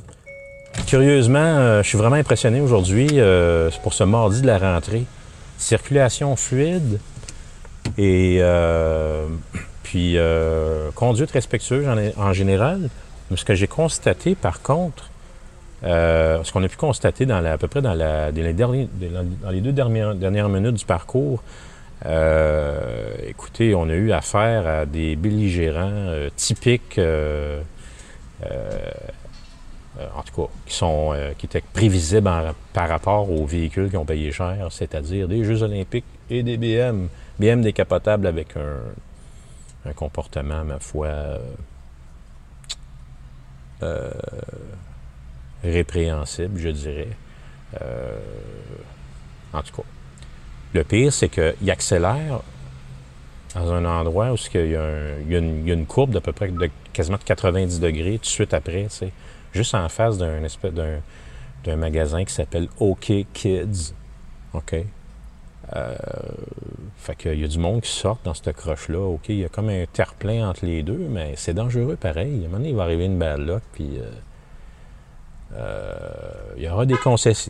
Curieusement, 0.86 1.38
euh, 1.39 1.84
je 1.84 1.89
suis 1.89 1.98
vraiment 1.98 2.15
impressionné 2.15 2.62
aujourd'hui 2.62 3.10
euh, 3.15 3.69
pour 3.84 3.93
ce 3.93 4.05
mardi 4.05 4.41
de 4.41 4.48
la 4.48 4.57
rentrée. 4.57 5.03
Circulation 5.57 6.34
fluide 6.38 6.98
et 7.98 8.41
puis 9.84 10.17
conduite 10.96 11.31
respectueuse 11.31 12.13
en, 12.15 12.31
général. 12.31 12.89
Mais 13.29 13.36
ce 13.36 13.43
que 13.43 13.53
j'ai 13.53 13.67
constaté, 13.67 14.34
par 14.34 14.62
contre, 14.62 15.10
ce 15.84 16.50
qu'on 16.53 16.63
a 16.63 16.69
pu 16.69 16.77
constater 16.77 17.25
dans 17.25 17.41
la- 17.41 17.51
à 17.53 17.57
peu 17.57 17.67
près 17.67 17.81
dans, 17.81 17.96
la- 17.96 18.31
dans 18.31 18.41
les, 19.51 19.62
deux 19.62 19.74
dernières 19.74 20.48
minutes 20.50 20.75
du 20.75 20.86
parcours, 20.86 21.43
euh, 22.05 23.15
écoutez, 23.25 23.73
on 23.73 23.89
a 23.89 23.93
eu 23.93 24.11
affaire 24.11 24.67
à 24.67 24.85
des 24.85 25.15
belligérants 25.15 25.89
euh, 25.91 26.29
typiques, 26.35 26.99
euh, 26.99 27.61
en 30.15 30.21
tout 30.21 30.43
cas, 30.43 30.49
qui, 30.65 30.75
sont, 30.75 31.15
qui 31.39 31.47
étaient 31.47 31.61
prévisibles 31.61 32.29
par 32.73 32.87
rapport 32.87 33.31
aux 33.31 33.45
véhicules 33.45 33.89
qui 33.89 33.97
ont 33.97 34.05
payé 34.05 34.31
cher, 34.31 34.67
c'est-à-dire 34.69 35.27
des 35.27 35.43
Jeux 35.43 35.63
olympiques 35.63 36.05
et 36.29 36.43
des 36.43 36.57
BM. 36.57 37.07
BM 37.39 37.61
décapotables 37.61 38.27
avec 38.27 38.55
un, 38.57 39.89
un 39.89 39.93
comportement, 39.93 40.63
ma 40.63 40.79
foi, 40.79 41.09
répréhensible, 45.63 46.59
je 46.59 46.69
dirais. 46.69 47.10
En 49.51 49.62
tout 49.63 49.81
cas. 49.81 49.96
Le 50.73 50.84
pire, 50.84 51.13
c'est 51.13 51.30
qu'il 51.30 51.71
accélère 51.71 52.41
dans 53.56 53.71
un 53.71 53.86
endroit 53.86 54.32
où 54.32 54.36
il 54.53 54.69
y, 54.69 54.75
a 54.75 55.39
une, 55.39 55.86
courbe 55.86 56.12
d'à 56.12 56.21
peu 56.21 56.32
près 56.32 56.49
de 56.49 56.69
quasiment 56.93 57.17
de 57.17 57.23
90 57.23 57.80
degrés 57.80 58.13
tout 58.17 58.23
de 58.23 58.25
suite 58.25 58.53
après, 58.53 58.84
tu 58.84 58.89
sais, 58.89 59.12
juste 59.53 59.73
en 59.75 59.88
face 59.89 60.17
d'un 60.17 60.43
espèce 60.43 60.73
d'un, 60.73 61.75
magasin 61.75 62.23
qui 62.23 62.34
s'appelle 62.34 62.69
OK 62.80 63.12
Kids. 63.34 63.93
OK? 64.53 64.75
Euh, 65.75 65.95
fait 66.95 67.15
qu'il 67.17 67.39
y 67.39 67.43
a 67.43 67.47
du 67.47 67.60
monde 67.60 67.82
qui 67.82 67.91
sort 67.91 68.19
dans 68.23 68.34
cette 68.34 68.56
croche-là. 68.56 68.99
OK, 68.99 69.27
il 69.27 69.39
y 69.39 69.45
a 69.45 69.49
comme 69.49 69.67
un 69.67 69.84
terre-plein 69.91 70.47
entre 70.47 70.65
les 70.65 70.82
deux, 70.82 71.08
mais 71.10 71.34
c'est 71.36 71.53
dangereux 71.53 71.97
pareil. 71.97 72.32
À 72.32 72.38
un 72.38 72.38
moment 72.43 72.58
donné, 72.60 72.69
il 72.69 72.75
va 72.75 72.84
arriver 72.84 73.03
une 73.03 73.19
balle 73.19 73.45
là, 73.45 73.60
puis 73.73 73.97
euh, 73.97 74.10
euh, 75.56 76.53
il 76.56 76.63
y 76.63 76.69
aura 76.69 76.86
des, 76.86 76.95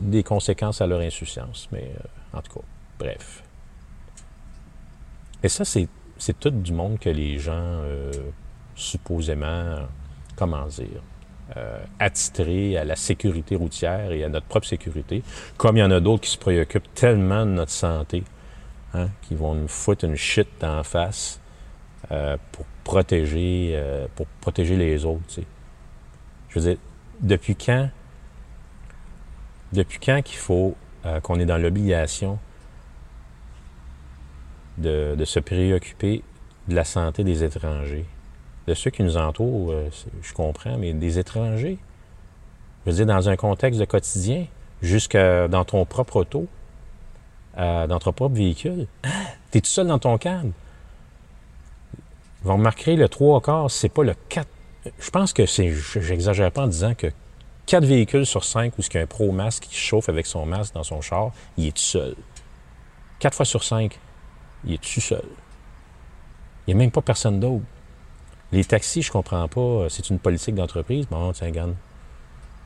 des 0.01 0.23
conséquences 0.23 0.81
à 0.81 0.87
leur 0.87 1.01
insouciance. 1.01 1.69
Mais 1.71 1.91
en 2.33 2.41
tout 2.41 2.59
cas, 2.59 2.65
bref. 2.99 3.43
Et 5.43 5.49
ça, 5.49 5.63
c'est, 5.65 5.87
tout 6.39 6.49
du 6.49 6.73
monde 6.73 6.99
que 6.99 7.09
les 7.09 7.37
gens, 7.37 7.53
euh, 7.53 8.11
supposément, 8.75 9.77
comment 10.35 10.65
dire, 10.65 11.01
euh, 11.55 11.79
attitrés 11.99 12.75
à 12.77 12.83
la 12.83 12.95
sécurité 12.95 13.55
routière 13.55 14.11
et 14.11 14.23
à 14.23 14.29
notre 14.29 14.47
propre 14.47 14.67
sécurité, 14.67 15.23
comme 15.57 15.77
il 15.77 15.81
y 15.81 15.83
en 15.83 15.91
a 15.91 15.99
d'autres 15.99 16.23
qui 16.23 16.31
se 16.31 16.37
préoccupent 16.37 16.93
tellement 16.95 17.45
de 17.45 17.51
notre 17.51 17.71
santé, 17.71 18.23
hein, 18.93 19.09
qui 19.21 19.35
vont 19.35 19.53
nous 19.53 19.67
foutre 19.67 20.05
une 20.05 20.15
shit 20.15 20.47
d'en 20.59 20.83
face 20.83 21.39
euh, 22.11 22.37
pour 22.51 22.65
protéger, 22.83 23.79
pour 24.15 24.25
protéger 24.41 24.75
les 24.75 25.05
autres. 25.05 25.41
Je 26.49 26.59
veux 26.59 26.69
dire, 26.69 26.77
depuis 27.19 27.55
quand, 27.55 27.89
depuis 29.73 29.99
quand 29.99 30.21
qu'il 30.23 30.37
faut 30.37 30.75
qu'on 31.21 31.39
est 31.39 31.45
dans 31.45 31.57
l'obligation 31.57 32.39
de, 34.77 35.15
se 35.25 35.39
préoccuper 35.39 36.23
de 36.67 36.75
la 36.75 36.83
santé 36.83 37.23
des 37.23 37.43
étrangers, 37.43 38.05
de 38.67 38.73
ceux 38.73 38.89
qui 38.91 39.03
nous 39.03 39.17
entourent, 39.17 39.71
euh, 39.71 39.89
je 40.21 40.33
comprends, 40.33 40.77
mais 40.77 40.93
des 40.93 41.17
étrangers. 41.19 41.77
Je 42.85 42.91
veux 42.91 42.97
dire, 42.97 43.05
dans 43.05 43.29
un 43.29 43.35
contexte 43.35 43.79
de 43.79 43.85
quotidien, 43.85 44.45
jusque 44.81 45.17
dans 45.17 45.65
ton 45.65 45.85
propre 45.85 46.17
auto, 46.17 46.47
dans 47.55 47.99
ton 47.99 48.13
propre 48.13 48.35
véhicule, 48.35 48.85
tu 49.51 49.57
es 49.57 49.61
tout 49.61 49.67
seul 49.69 49.87
dans 49.87 49.99
ton 49.99 50.17
cadre. 50.17 50.51
Ils 52.43 52.47
vont 52.47 52.53
remarquer 52.57 52.95
le 52.95 53.09
3 53.09 53.41
quarts, 53.41 53.71
c'est 53.71 53.89
pas 53.89 54.03
le 54.03 54.13
4. 54.29 54.47
Je 54.99 55.09
pense 55.09 55.33
que 55.33 55.45
c'est. 55.45 55.69
je- 55.71 55.99
J'exagère 55.99 56.51
pas 56.51 56.63
en 56.63 56.67
disant 56.67 56.93
que 56.93 57.07
4 57.65 57.83
véhicules 57.83 58.25
sur 58.25 58.43
5 58.45 58.77
où 58.77 58.81
il 58.81 58.93
y 58.93 58.97
a 58.97 59.01
un 59.01 59.05
pro 59.05 59.31
masque 59.31 59.63
qui 59.63 59.75
chauffe 59.75 60.07
avec 60.07 60.25
son 60.25 60.45
masque 60.45 60.73
dans 60.73 60.83
son 60.83 61.01
char, 61.01 61.31
il 61.57 61.67
est 61.67 61.71
tout 61.71 61.81
seul. 61.81 62.15
4 63.19 63.33
fois 63.35 63.45
sur 63.45 63.63
5, 63.63 63.99
il 64.67 64.73
est 64.73 64.81
tout 64.81 65.01
seul. 65.01 65.23
Il 66.67 66.75
n'y 66.75 66.81
a 66.81 66.83
même 66.83 66.91
pas 66.91 67.01
personne 67.01 67.39
d'autre. 67.39 67.63
Les 68.51 68.63
taxis, 68.63 69.01
je 69.01 69.11
comprends 69.11 69.47
pas. 69.47 69.87
C'est 69.89 70.09
une 70.09 70.19
politique 70.19 70.55
d'entreprise. 70.55 71.07
Bon, 71.07 71.31
tiens, 71.31 71.47
regarde. 71.47 71.75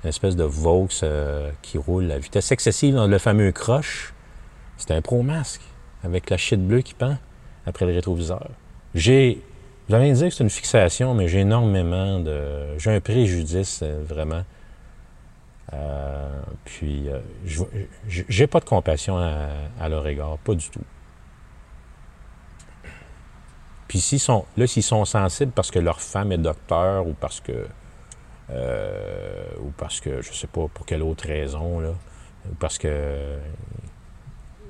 Une 0.04 0.10
espèce 0.10 0.36
de 0.36 0.44
Vaux 0.44 0.88
euh, 1.04 1.52
qui 1.62 1.78
roule 1.78 2.12
à 2.12 2.18
vitesse 2.18 2.52
excessive 2.52 2.96
dans 2.96 3.08
le 3.08 3.18
fameux 3.20 3.52
croche. 3.52 4.14
C'est 4.78 4.92
un 4.92 5.02
pro 5.02 5.22
masque 5.22 5.62
avec 6.04 6.30
la 6.32 6.38
shit 6.38 6.60
bleue 6.60 6.82
qui 6.82 6.96
pend 6.96 7.18
après 7.68 7.86
le 7.86 7.94
rétroviseur. 7.94 8.50
J'ai. 8.96 9.42
Vous 9.88 9.96
allez 9.96 10.10
me 10.10 10.16
dire 10.16 10.30
que 10.30 10.34
c'est 10.34 10.44
une 10.44 10.50
fixation, 10.50 11.14
mais 11.14 11.28
j'ai 11.28 11.40
énormément 11.40 12.20
de. 12.20 12.78
J'ai 12.80 12.92
un 12.92 13.00
préjudice, 13.00 13.82
euh, 13.84 14.04
vraiment. 14.04 14.44
Euh, 15.74 16.30
puis, 16.66 17.08
euh, 17.08 17.20
j'ai 18.08 18.48
pas 18.48 18.60
de 18.60 18.66
compassion 18.66 19.18
à 19.18 19.90
leur 19.90 20.06
égard, 20.08 20.38
pas 20.40 20.54
du 20.54 20.70
tout. 20.70 20.82
Puis 23.92 24.00
s'ils 24.00 24.22
sont, 24.22 24.46
là, 24.56 24.68
s'ils 24.68 24.84
sont 24.84 25.04
sensibles 25.04 25.52
parce 25.52 25.70
que 25.70 25.78
leur 25.78 26.00
femme 26.00 26.32
est 26.32 26.38
docteur 26.38 27.06
ou 27.06 27.12
parce 27.12 27.42
que, 27.42 27.68
euh, 28.50 29.44
ou 29.60 29.72
parce 29.76 30.00
que, 30.00 30.22
je 30.22 30.32
sais 30.32 30.48
pas 30.48 30.70
pour 30.74 30.86
quelle 30.86 31.04
autre 31.04 31.28
raison, 31.28 31.82
là, 31.82 31.90
ou 32.50 32.56
parce 32.56 32.78
que, 32.78 33.38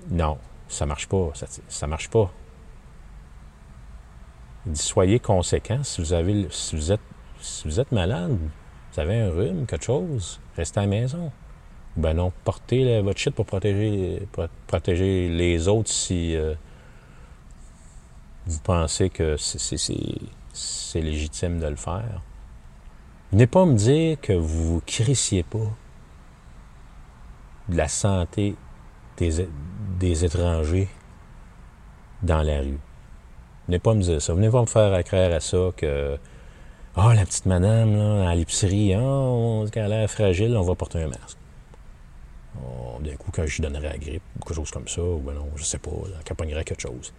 non, 0.10 0.40
ça 0.68 0.88
marche 0.88 1.08
pas, 1.08 1.30
ça, 1.36 1.46
ça 1.68 1.86
marche 1.86 2.10
pas. 2.10 2.32
Soyez 4.74 5.20
conséquents 5.20 5.84
si 5.84 6.02
vous 6.02 6.14
avez, 6.14 6.48
si 6.50 6.76
vous 6.76 6.92
êtes, 6.92 7.00
si 7.42 7.68
vous 7.68 7.80
êtes 7.80 7.92
malade, 7.92 8.36
vous 8.92 9.00
avez 9.00 9.22
un 9.22 9.30
rhume, 9.30 9.68
quelque 9.68 9.86
chose, 9.86 10.42
restez 10.58 10.80
à 10.80 10.82
la 10.82 10.88
maison. 10.88 11.32
Ben 11.96 12.16
non, 12.16 12.34
portez 12.44 13.00
votre 13.02 13.20
shit 13.20 13.36
pour 13.36 13.46
protéger, 13.46 14.28
pour 14.32 14.48
protéger 14.66 15.30
les 15.30 15.68
autres 15.68 15.92
si 15.92 16.36
euh, 16.36 16.56
vous 18.46 18.60
pensez 18.60 19.10
que 19.10 19.38
c'est- 19.38 21.02
légitime 21.02 21.60
de 21.60 21.68
le 21.68 21.76
faire? 21.76 22.22
Venez 23.32 23.48
pas 23.48 23.66
me 23.66 23.76
dire 23.76 24.20
que 24.20 24.34
vous 24.34 24.74
vous 24.74 24.82
crissiez 24.86 25.44
pas 25.44 25.72
de 27.70 27.78
la 27.78 27.88
santé 27.88 28.56
des, 29.18 30.26
étrangers 30.26 30.90
dans 32.24 32.42
la 32.42 32.60
rue. 32.60 32.80
Venez 33.68 33.80
pas 33.80 33.94
me 33.94 34.02
dire 34.02 34.22
ça. 34.22 34.34
Venez 34.34 34.50
pas 34.50 34.62
me 34.62 34.66
faire 34.66 34.94
accraire 34.94 35.34
à 35.34 35.40
ça 35.40 35.70
que. 35.78 36.18
Ah, 36.96 37.14
la 37.14 37.24
petite 37.24 37.46
madame, 37.46 37.96
là, 37.96 38.30
à 38.30 38.36
l'épicerie, 38.36 38.94
ah, 38.94 39.00
on- 39.00 39.66
quand 39.66 39.80
elle 39.80 39.94
a 39.94 40.00
l'air 40.00 40.12
fragile, 40.12 40.58
on 40.58 40.62
va 40.64 40.76
porter 40.76 41.02
un 41.04 41.08
masque. 41.08 41.38
Oh, 42.58 43.00
D'un 43.02 43.16
coup, 43.16 43.32
quand 43.32 43.46
je 43.46 43.62
donnerais 43.62 43.90
la 43.90 43.98
grippe, 43.98 44.24
ou 44.36 44.44
quelque 44.44 44.56
chose 44.56 44.72
comme 44.72 44.88
ça, 44.88 45.02
ou 45.02 45.20
ben 45.20 45.34
non, 45.34 45.50
je 45.56 45.64
sais 45.64 45.78
pas, 45.78 45.92
elle 46.06 46.24
capognerait 46.24 46.66
quelque 46.66 46.82
chose. 46.82 47.14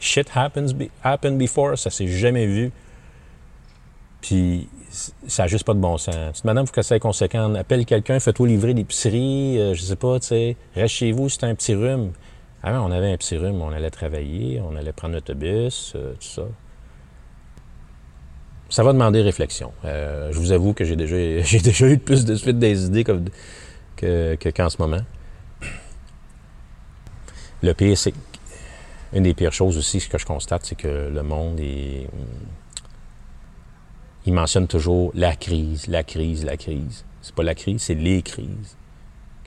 Shit 0.00 0.28
happens 0.34 0.72
be- 0.72 0.90
happened 1.02 1.38
before, 1.38 1.76
ça 1.78 1.90
s'est 1.90 2.08
jamais 2.08 2.46
vu. 2.46 2.70
Puis 4.20 4.68
ça 4.90 5.44
n'a 5.44 5.46
juste 5.48 5.64
pas 5.64 5.74
de 5.74 5.78
bon 5.78 5.96
sens. 5.96 6.44
Madame, 6.44 6.64
il 6.64 6.66
faut 6.66 6.72
que 6.74 6.82
ça 6.82 6.88
soit 6.88 6.98
conséquent. 6.98 7.54
Appelle 7.54 7.84
quelqu'un, 7.86 8.18
fais-toi 8.20 8.48
livrer 8.48 8.72
l'épicerie, 8.74 9.58
euh, 9.58 9.74
je 9.74 9.82
sais 9.82 9.96
pas, 9.96 10.18
tu 10.20 10.26
sais. 10.28 10.56
Reste 10.74 10.94
chez 10.94 11.12
vous, 11.12 11.28
c'est 11.28 11.44
un 11.44 11.54
petit 11.54 11.74
rhume. 11.74 12.12
Avant, 12.62 12.88
on 12.88 12.90
avait 12.90 13.12
un 13.12 13.16
petit 13.16 13.36
rhume, 13.36 13.60
on 13.62 13.70
allait 13.70 13.90
travailler, 13.90 14.60
on 14.60 14.74
allait 14.76 14.92
prendre 14.92 15.14
l'autobus, 15.14 15.92
euh, 15.94 16.12
tout 16.14 16.26
ça. 16.26 16.42
Ça 18.70 18.82
va 18.82 18.92
demander 18.92 19.22
réflexion. 19.22 19.72
Euh, 19.84 20.30
je 20.32 20.38
vous 20.38 20.52
avoue 20.52 20.72
que 20.74 20.84
j'ai 20.84 20.96
déjà, 20.96 21.16
j'ai 21.44 21.60
déjà 21.60 21.86
eu 21.88 21.98
plus 21.98 22.24
de 22.24 22.34
suite 22.34 22.58
des 22.58 22.86
idées 22.86 23.04
que, 23.04 23.20
que- 23.96 24.50
qu'en 24.50 24.68
ce 24.68 24.76
moment. 24.82 25.00
Le 27.62 27.72
pire, 27.74 27.96
c'est 27.96 28.14
une 29.12 29.22
des 29.22 29.34
pires 29.34 29.52
choses 29.52 29.76
aussi, 29.78 30.00
ce 30.00 30.08
que 30.08 30.18
je 30.18 30.26
constate, 30.26 30.64
c'est 30.66 30.74
que 30.74 31.08
le 31.08 31.22
monde 31.22 31.60
est. 31.60 32.08
Il 34.26 34.34
mentionne 34.34 34.66
toujours 34.66 35.10
la 35.14 35.34
crise, 35.36 35.86
la 35.86 36.02
crise, 36.02 36.44
la 36.44 36.56
crise. 36.56 37.04
C'est 37.22 37.34
pas 37.34 37.42
la 37.42 37.54
crise, 37.54 37.82
c'est 37.82 37.94
les 37.94 38.22
crises. 38.22 38.76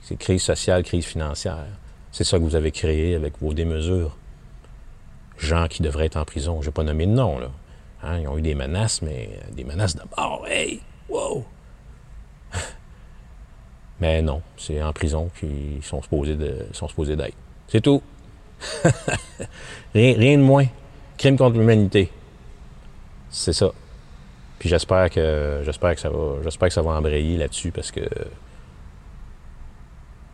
C'est 0.02 0.16
crise 0.16 0.42
sociale, 0.42 0.82
crise 0.82 1.04
financière. 1.04 1.66
C'est 2.10 2.24
ça 2.24 2.38
que 2.38 2.42
vous 2.42 2.56
avez 2.56 2.72
créé 2.72 3.14
avec 3.14 3.34
vos 3.40 3.54
démesures. 3.54 4.16
Gens 5.38 5.68
qui 5.68 5.82
devraient 5.82 6.06
être 6.06 6.16
en 6.16 6.24
prison. 6.24 6.60
Je 6.60 6.66
vais 6.66 6.72
pas 6.72 6.82
nommer 6.82 7.06
de 7.06 7.12
nom, 7.12 7.38
là. 7.38 7.50
Hein, 8.02 8.18
ils 8.18 8.28
ont 8.28 8.36
eu 8.36 8.42
des 8.42 8.56
menaces, 8.56 9.00
mais 9.02 9.30
euh, 9.32 9.54
des 9.54 9.64
menaces 9.64 9.94
de 9.94 10.02
mort. 10.16 10.44
Hey! 10.48 10.80
Wow! 11.08 11.44
Mais 14.00 14.20
non, 14.20 14.42
c'est 14.56 14.82
en 14.82 14.92
prison 14.92 15.30
qu'ils 15.38 15.82
sont 15.82 16.02
supposés 16.02 16.36
sont 16.72 16.88
supposés 16.88 17.14
d'être. 17.14 17.36
C'est 17.68 17.80
tout. 17.80 18.02
rien, 19.94 20.38
de 20.38 20.42
moins. 20.42 20.66
Crime 21.18 21.36
contre 21.36 21.58
l'humanité. 21.58 22.10
C'est 23.30 23.52
ça. 23.52 23.72
Puis 24.58 24.68
j'espère 24.68 25.10
que 25.10 25.62
j'espère 25.64 25.94
que 25.94 26.00
ça 26.00 26.08
va 26.08 26.36
j'espère 26.44 26.68
que 26.68 26.74
ça 26.74 26.82
va 26.82 26.92
embrayer 26.92 27.36
là-dessus 27.36 27.72
parce 27.72 27.90
que 27.90 28.02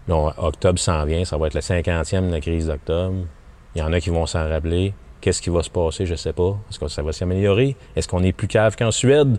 non, 0.09 0.33
octobre 0.39 0.79
s'en 0.79 1.05
vient, 1.05 1.25
ça 1.25 1.37
va 1.37 1.49
être 1.49 1.55
le 1.55 1.61
50e 1.61 2.29
de 2.29 2.33
la 2.33 2.41
crise 2.41 2.67
d'octobre. 2.67 3.27
Il 3.75 3.81
y 3.81 3.83
en 3.83 3.93
a 3.93 4.01
qui 4.01 4.09
vont 4.09 4.25
s'en 4.25 4.49
rappeler. 4.49 4.95
Qu'est-ce 5.21 5.43
qui 5.43 5.51
va 5.51 5.63
se 5.63 5.71
passer, 5.71 6.07
je 6.07 6.15
sais 6.15 6.33
pas. 6.33 6.57
Est-ce 6.71 6.79
que 6.79 6.89
ça 6.89 7.03
va 7.03 7.13
s'améliorer? 7.13 7.77
Est-ce 7.95 8.09
qu'on 8.09 8.23
est 8.23 8.33
plus 8.33 8.49
cave 8.49 8.77
qu'en 8.77 8.91
Suède? 8.91 9.37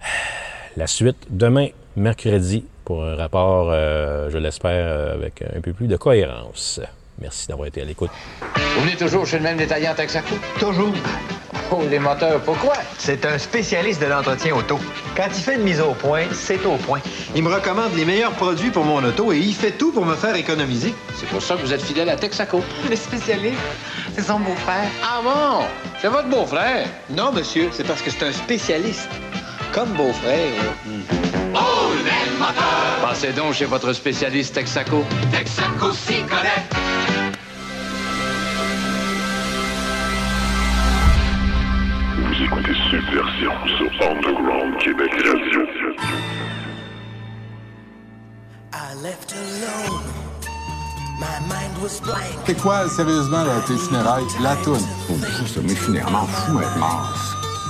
La 0.76 0.86
suite 0.86 1.26
demain, 1.30 1.68
mercredi, 1.96 2.64
pour 2.84 3.04
un 3.04 3.14
rapport, 3.14 3.70
euh, 3.70 4.30
je 4.30 4.38
l'espère, 4.38 4.70
euh, 4.72 5.14
avec 5.14 5.42
un 5.42 5.60
peu 5.60 5.72
plus 5.72 5.86
de 5.88 5.96
cohérence. 5.96 6.80
Merci 7.20 7.48
d'avoir 7.48 7.68
été 7.68 7.82
à 7.82 7.84
l'écoute. 7.84 8.10
Vous 8.40 8.80
venez 8.80 8.96
toujours 8.96 9.26
chez 9.26 9.36
le 9.36 9.42
même 9.42 9.56
détaillant 9.56 9.94
Texaco? 9.94 10.34
Toujours. 10.58 10.94
Oh, 11.72 11.82
les 11.88 11.98
moteurs, 11.98 12.40
pourquoi? 12.40 12.74
C'est 12.98 13.24
un 13.24 13.38
spécialiste 13.38 14.00
de 14.00 14.06
l'entretien 14.06 14.56
auto. 14.56 14.78
Quand 15.16 15.28
il 15.28 15.40
fait 15.42 15.54
une 15.54 15.62
mise 15.62 15.80
au 15.80 15.92
point, 15.92 16.24
c'est 16.32 16.64
au 16.64 16.76
point. 16.76 17.00
Il 17.34 17.44
me 17.44 17.52
recommande 17.54 17.94
les 17.94 18.04
meilleurs 18.04 18.32
produits 18.32 18.70
pour 18.70 18.84
mon 18.84 19.04
auto 19.04 19.32
et 19.32 19.38
il 19.38 19.54
fait 19.54 19.72
tout 19.72 19.92
pour 19.92 20.04
me 20.04 20.14
faire 20.16 20.34
économiser. 20.34 20.94
C'est 21.14 21.28
pour 21.28 21.42
ça 21.42 21.54
que 21.54 21.60
vous 21.60 21.72
êtes 21.72 21.82
fidèle 21.82 22.08
à 22.08 22.16
Texaco. 22.16 22.62
Le 22.88 22.96
spécialiste, 22.96 23.58
c'est 24.16 24.22
son 24.22 24.40
beau-frère. 24.40 24.88
Ah 25.02 25.20
bon? 25.22 25.64
C'est 26.00 26.08
votre 26.08 26.28
beau-frère? 26.28 26.88
Non, 27.10 27.30
monsieur, 27.30 27.68
c'est 27.72 27.86
parce 27.86 28.02
que 28.02 28.10
c'est 28.10 28.24
un 28.24 28.32
spécialiste. 28.32 29.10
Comme 29.72 29.90
beau-frère. 29.90 30.50
Passez 33.00 33.32
donc 33.32 33.54
chez 33.54 33.66
votre 33.66 33.92
spécialiste 33.92 34.54
Texaco. 34.54 35.04
Texaco 35.30 35.92
s'y 35.92 36.22
connaît. 36.22 36.79
Écoutez 42.52 42.74
Subversion 42.90 43.52
sur 43.76 43.90
Underground 44.08 44.76
Québec 44.82 45.10
Radio. 45.24 45.60
I 48.72 48.94
left 49.02 49.32
alone. 49.32 50.02
My 51.18 51.38
mind 51.48 51.76
was 51.82 52.00
blank. 52.00 52.38
C'est 52.46 52.58
quoi, 52.60 52.88
sérieusement, 52.88 53.44
là, 53.44 53.60
tes 53.66 53.76
funérailles? 53.76 54.24
La 54.42 54.56
toune. 54.56 54.78
Ça, 55.46 55.60
mes 55.62 55.74
funérailles, 55.74 56.12
m'en 56.12 56.26
fous, 56.26 56.60
être 56.60 56.76
mort. 56.78 57.12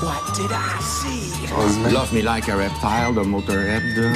What 0.02 0.34
did 0.34 0.50
I 0.50 0.80
see? 0.80 1.92
Love 1.92 2.12
Me 2.12 2.22
Like 2.22 2.48
a 2.48 2.56
Reptile 2.56 3.14
de 3.14 3.20
Motorhead. 3.22 3.82
euh, 3.98 4.14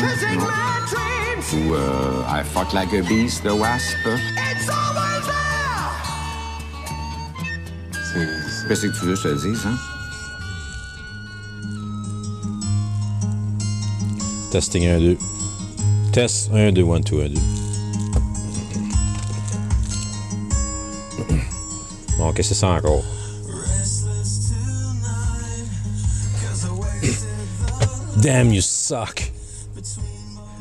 Ou 1.53 1.75
euh, 1.75 2.23
I 2.29 2.43
Fuck 2.45 2.73
Like 2.73 2.95
a 2.95 3.03
Beast 3.03 3.45
de 3.45 3.51
Wasp. 3.51 3.97
it's 4.07 4.69
always 4.69 5.27
there. 5.27 5.91
C'est- 8.13 8.69
Qu'est-ce 8.69 8.87
que 8.87 8.99
tu 8.99 9.05
veux 9.05 9.15
que 9.15 9.21
je 9.21 9.29
te 9.29 9.47
dise, 9.47 9.67
hein? 9.67 9.77
Testing 14.55 14.87
1, 14.87 15.01
2. 15.01 15.19
Test 16.13 16.49
1, 16.53 16.71
2, 16.71 16.85
1, 16.85 17.01
2, 17.01 17.23
1, 17.23 17.29
2. 17.29 17.41
Bon, 22.17 22.33
qu'est-ce 22.33 22.51
que 22.51 22.55
c'est 22.55 22.61
ça 22.61 22.69
encore? 22.69 23.03
Damn, 28.23 28.53
you 28.53 28.61
suck! 28.61 29.33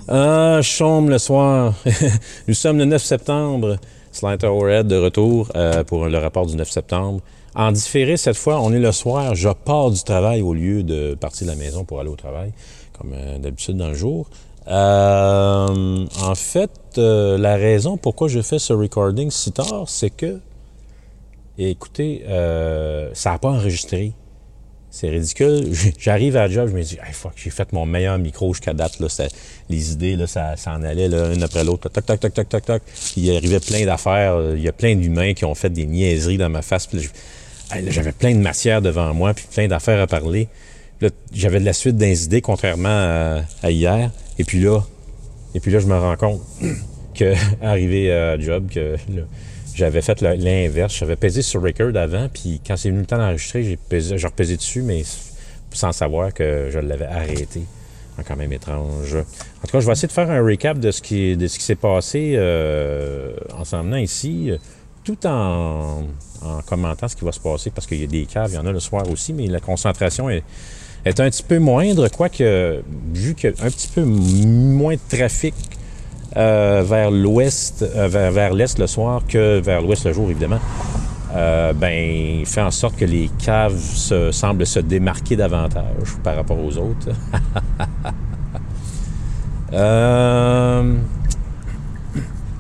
Ah, 0.08 0.58
je 0.60 0.70
sombre 0.72 1.12
le 1.12 1.20
soir. 1.20 1.76
Nous 2.48 2.56
sommes 2.56 2.80
le 2.80 2.86
9 2.86 3.00
septembre. 3.00 3.78
Slider 4.12 4.48
Overhead 4.48 4.88
de 4.88 4.96
retour 4.96 5.52
euh, 5.56 5.84
pour 5.84 6.08
le 6.08 6.18
rapport 6.18 6.48
du 6.48 6.56
9 6.56 6.68
septembre. 6.68 7.22
En 7.54 7.72
différé, 7.72 8.18
cette 8.18 8.38
fois, 8.38 8.60
on 8.60 8.74
est 8.74 8.80
le 8.80 8.92
soir. 8.92 9.36
Je 9.36 9.50
pars 9.50 9.92
du 9.92 10.02
travail 10.02 10.42
au 10.42 10.56
lieu 10.56 10.82
de 10.82 11.14
partir 11.14 11.46
de 11.46 11.52
la 11.52 11.58
maison 11.58 11.84
pour 11.84 12.00
aller 12.00 12.10
au 12.10 12.16
travail, 12.16 12.52
comme 12.98 13.14
euh, 13.14 13.38
d'habitude 13.40 13.78
dans 13.78 13.90
le 13.90 13.96
jour. 13.96 14.30
Euh, 14.68 16.06
en 16.22 16.36
fait, 16.36 16.72
euh, 16.98 17.38
la 17.38 17.56
raison 17.56 17.98
pourquoi 17.98 18.30
je 18.30 18.42
fais 18.42 18.60
ce 18.60 18.72
recording 18.72 19.30
si 19.30 19.52
tard, 19.52 19.86
c'est 19.88 20.10
que, 20.10 20.40
écoutez, 21.58 22.24
ça 23.14 23.32
n'a 23.32 23.38
pas 23.38 23.50
enregistré. 23.50 24.14
C'est 24.90 25.10
ridicule. 25.10 25.72
J'arrive 25.98 26.38
à 26.38 26.48
la 26.48 26.54
job, 26.54 26.70
je 26.70 26.76
me 26.76 26.84
dis, 26.84 27.00
fuck, 27.14 27.34
j'ai 27.36 27.50
fait 27.50 27.74
mon 27.74 27.88
meilleur 27.88 28.20
micro 28.20 28.54
jusqu'à 28.54 28.74
date. 28.74 29.00
Là, 29.00 29.08
les 29.68 29.92
idées, 29.92 30.16
là, 30.16 30.28
ça 30.28 30.56
s'en 30.56 30.84
allait 30.84 31.08
une 31.08 31.42
après 31.42 31.64
l'autre. 31.64 31.90
Toc, 31.90 32.06
toc, 32.06 32.20
toc, 32.20 32.48
toc, 32.48 32.64
toc, 32.64 32.82
il 33.18 33.36
arrivait 33.36 33.60
plein 33.60 33.86
d'affaires. 33.86 34.40
Il 34.56 34.62
y 34.62 34.68
a 34.68 34.72
plein 34.72 34.96
d'humains 34.96 35.34
qui 35.34 35.46
ont 35.46 35.56
fait 35.56 35.72
des 35.72 35.88
niaiseries 35.88 36.38
dans 36.38 36.50
ma 36.50 36.62
face. 36.62 36.88
J'avais 37.88 38.12
plein 38.12 38.34
de 38.36 38.40
matière 38.40 38.84
devant 38.84 39.14
moi, 39.16 39.34
puis 39.34 39.46
plein 39.52 39.68
d'affaires 39.68 40.00
à 40.00 40.06
parler. 40.06 40.48
J'avais 41.34 41.60
de 41.60 41.66
la 41.66 41.74
suite 41.74 42.02
idées, 42.02 42.42
contrairement 42.42 43.44
à, 43.62 43.72
hier. 43.72 44.12
Et 44.38 44.44
puis 44.44 44.60
là, 44.60 44.82
et 45.56 45.60
puis 45.60 45.72
là, 45.72 45.80
je 45.80 45.88
me 45.88 45.98
rends 45.98 46.16
compte 46.16 46.42
que, 47.16 47.34
arrivé 47.62 48.12
à 48.12 48.40
job, 48.40 48.68
que 48.70 48.96
j'avais 49.76 50.02
fait 50.02 50.22
l'inverse. 50.22 50.96
J'avais 50.96 51.16
pesé 51.16 51.42
sur 51.42 51.62
record 51.62 51.96
avant, 51.96 52.28
puis 52.30 52.62
quand 52.66 52.78
c'est 52.78 52.90
venu 52.90 53.02
le 53.02 53.06
temps 53.06 53.18
d'enregistrer, 53.18 53.64
j'ai 53.64 53.78
pesé, 53.78 54.18
j'ai 54.18 54.28
repesé 54.28 54.58
dessus, 54.58 54.82
mais 54.82 55.04
sans 55.72 55.92
savoir 55.92 56.34
que 56.34 56.70
je 56.72 56.80
l'avais 56.80 57.06
arrêté. 57.06 57.64
Ah, 58.18 58.22
Quand 58.24 58.36
même 58.36 58.54
étrange. 58.54 59.16
En 59.16 59.66
tout 59.66 59.72
cas, 59.72 59.80
je 59.80 59.88
vais 59.88 59.94
essayer 59.94 60.08
de 60.08 60.14
faire 60.14 60.30
un 60.30 60.42
recap 60.42 60.78
de 60.78 60.92
ce 60.92 61.02
qui, 61.02 61.36
de 61.36 61.48
ce 61.48 61.58
qui 61.58 61.66
s'est 61.66 61.76
passé 61.76 62.34
euh, 62.36 63.34
en 63.58 63.64
s'en 63.64 63.82
venant 63.82 63.98
ici, 63.98 64.52
tout 65.04 65.26
en, 65.26 66.04
en 66.44 66.62
commentant 66.62 67.08
ce 67.08 67.16
qui 67.16 67.26
va 67.26 67.32
se 67.32 67.40
passer, 67.40 67.72
parce 67.72 67.88
qu'il 67.88 68.00
y 68.00 68.04
a 68.04 68.08
des 68.08 68.26
caves, 68.26 68.52
il 68.52 68.56
y 68.56 68.58
en 68.58 68.66
a 68.68 68.72
le 68.72 68.80
soir 68.80 69.10
aussi, 69.10 69.34
mais 69.34 69.48
la 69.48 69.60
concentration 69.60 70.30
est, 70.30 70.44
est 71.06 71.20
un 71.20 71.30
petit 71.30 71.44
peu 71.44 71.60
moindre, 71.60 72.08
quoique, 72.08 72.82
vu 73.14 73.36
qu'il 73.36 73.52
y 73.52 73.62
a 73.62 73.66
un 73.66 73.70
petit 73.70 73.88
peu 73.88 74.04
moins 74.04 74.96
de 74.96 75.18
trafic 75.18 75.54
euh, 76.38 76.84
vers 76.86 77.12
l'ouest, 77.12 77.84
euh, 77.84 78.08
vers, 78.08 78.32
vers 78.32 78.54
l'est 78.54 78.80
le 78.80 78.88
soir 78.88 79.22
que 79.28 79.60
vers 79.60 79.82
l'ouest 79.82 80.06
le 80.06 80.14
jour, 80.14 80.30
évidemment, 80.30 80.60
euh, 81.36 81.74
ben, 81.74 82.46
fait 82.46 82.62
en 82.62 82.72
sorte 82.72 82.96
que 82.96 83.06
les 83.06 83.30
caves 83.44 83.80
se, 83.80 84.32
semblent 84.32 84.66
se 84.66 84.80
démarquer 84.80 85.36
davantage 85.36 86.16
par 86.24 86.36
rapport 86.36 86.60
aux 86.60 86.78
autres. 86.78 87.04
euh... 89.74 90.96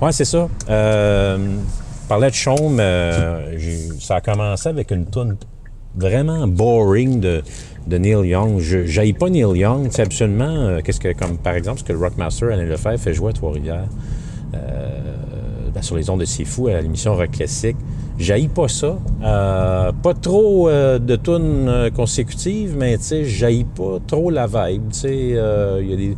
Ouais, 0.01 0.11
c'est 0.11 0.25
ça. 0.25 0.49
Euh, 0.69 1.37
je 1.37 2.07
parlais 2.09 2.29
de 2.29 2.35
Chaume, 2.35 2.77
euh, 2.79 3.57
ça 3.99 4.17
a 4.17 4.21
commencé 4.21 4.67
avec 4.67 4.91
une 4.91 5.09
tune 5.09 5.37
vraiment 5.95 6.47
boring 6.47 7.19
de, 7.19 7.41
de 7.87 7.97
Neil 7.97 8.27
Young. 8.27 8.59
Je 8.59 8.85
j'haïs 8.85 9.13
pas 9.13 9.29
Neil 9.29 9.57
Young. 9.57 9.87
C'est 9.91 10.03
absolument, 10.03 10.45
euh, 10.45 10.79
qu'est-ce 10.83 10.99
que, 10.99 11.13
comme 11.13 11.37
par 11.37 11.55
exemple, 11.55 11.79
ce 11.79 11.83
que 11.83 11.93
le 11.93 11.99
Rockmaster 11.99 12.51
Alain 12.51 12.65
Lefebvre 12.65 12.99
fait 12.99 13.13
jouer 13.13 13.29
à 13.29 13.33
Trois-Rivières. 13.33 13.87
Euh, 14.53 14.99
ben, 15.73 15.81
sur 15.81 15.95
les 15.95 16.09
ondes 16.09 16.19
de 16.19 16.25
C'est 16.25 16.45
Fou, 16.45 16.67
à 16.67 16.79
l'émission 16.81 17.15
Rock 17.15 17.31
Classique. 17.31 17.77
J'haïs 18.19 18.47
pas 18.47 18.67
ça. 18.67 18.97
Euh, 19.23 19.91
pas 19.91 20.13
trop 20.13 20.69
de 20.69 21.15
tunes 21.15 21.89
consécutives, 21.95 22.75
mais 22.77 22.97
tu 22.97 23.25
sais, 23.25 23.65
pas 23.75 23.97
trop 24.05 24.29
la 24.29 24.45
vibe. 24.45 24.89
Tu 24.91 24.99
sais, 24.99 25.17
il 25.81 25.89
y 25.89 25.93
a 25.93 25.95
des... 25.95 26.15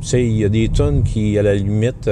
Tu 0.00 0.06
sais, 0.06 0.24
il 0.24 0.36
y 0.36 0.44
a 0.44 0.48
des 0.48 0.68
tunes 0.68 1.02
qui, 1.02 1.36
à 1.36 1.42
la 1.42 1.56
limite, 1.56 2.08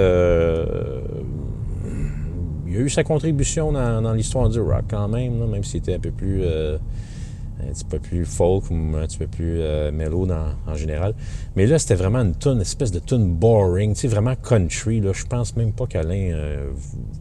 il 2.75 2.81
a 2.81 2.81
eu 2.81 2.91
sa 2.91 3.05
contribution 3.05 3.71
dans, 3.71 4.13
l'histoire 4.13 4.49
du 4.49 4.59
rock 4.59 4.85
quand 4.91 5.07
même, 5.07 5.49
même 5.49 5.63
si 5.63 5.73
c'était 5.73 5.95
un 5.95 6.01
peu 6.01 6.11
plus, 6.11 6.41
euh, 6.43 6.77
un 7.63 7.73
petit 7.73 7.85
peu 7.85 8.01
plus 8.01 8.25
folk 8.25 8.69
ou 8.69 8.75
un 8.97 9.07
petit 9.07 9.19
peu 9.19 9.29
plus 9.29 9.61
euh, 9.61 9.93
mellow 9.93 10.27
dans- 10.27 10.55
en 10.67 10.75
général. 10.75 11.15
Mais 11.55 11.67
là, 11.67 11.79
c'était 11.79 11.95
vraiment 11.95 12.21
une 12.21 12.61
espèce 12.61 12.91
de 12.91 12.99
tune 12.99 13.33
boring, 13.33 13.95
tu 13.95 14.01
sais, 14.01 14.09
vraiment 14.09 14.35
country. 14.35 15.01
Là. 15.01 15.13
Je 15.13 15.25
pense 15.25 15.55
même 15.57 15.71
pas 15.71 15.87
qu'Alain 15.87 16.33
euh, 16.33 16.71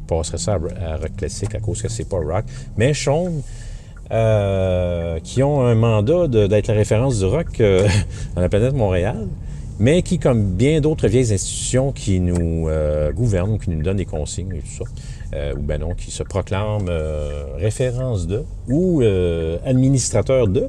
passerait 0.08 0.40
ça 0.40 0.54
à, 0.54 0.98
rock 0.98 1.16
classique 1.18 1.54
à 1.54 1.60
cause 1.60 1.84
que 1.84 1.88
c'est 1.88 2.10
pas 2.10 2.18
rock. 2.18 2.46
Mais 2.78 2.96
Sean, 2.96 3.32
euh, 4.10 5.20
qui 5.20 5.44
ont 5.44 5.62
un 5.62 5.76
mandat 5.76 6.28
d'être 6.28 6.68
la 6.68 6.74
référence 6.74 7.20
du 7.20 7.26
rock 7.26 7.60
dans 8.36 8.42
la 8.42 8.50
planète 8.50 8.74
Montréal, 8.74 9.28
mais 9.80 10.02
qui, 10.02 10.18
comme 10.18 10.54
bien 10.54 10.82
d'autres 10.82 11.08
vieilles 11.08 11.32
institutions 11.32 11.92
qui 11.92 12.20
nous 12.20 12.68
gouvernent, 13.14 13.60
qui 13.60 13.70
nous 13.70 13.84
donnent 13.84 13.98
des 13.98 14.06
consignes 14.06 14.56
et 14.56 14.60
tout 14.60 14.86
ça, 14.86 14.92
euh, 15.34 15.54
ou 15.56 15.62
ben 15.62 15.82
non, 15.82 15.94
qui 15.96 16.12
se 16.12 16.24
proclament 16.24 16.88
euh, 16.90 17.46
référence 17.58 18.28
de 18.28 18.44
ou 18.70 19.02
euh, 19.02 19.58
administrateur 19.66 20.48
de, 20.48 20.68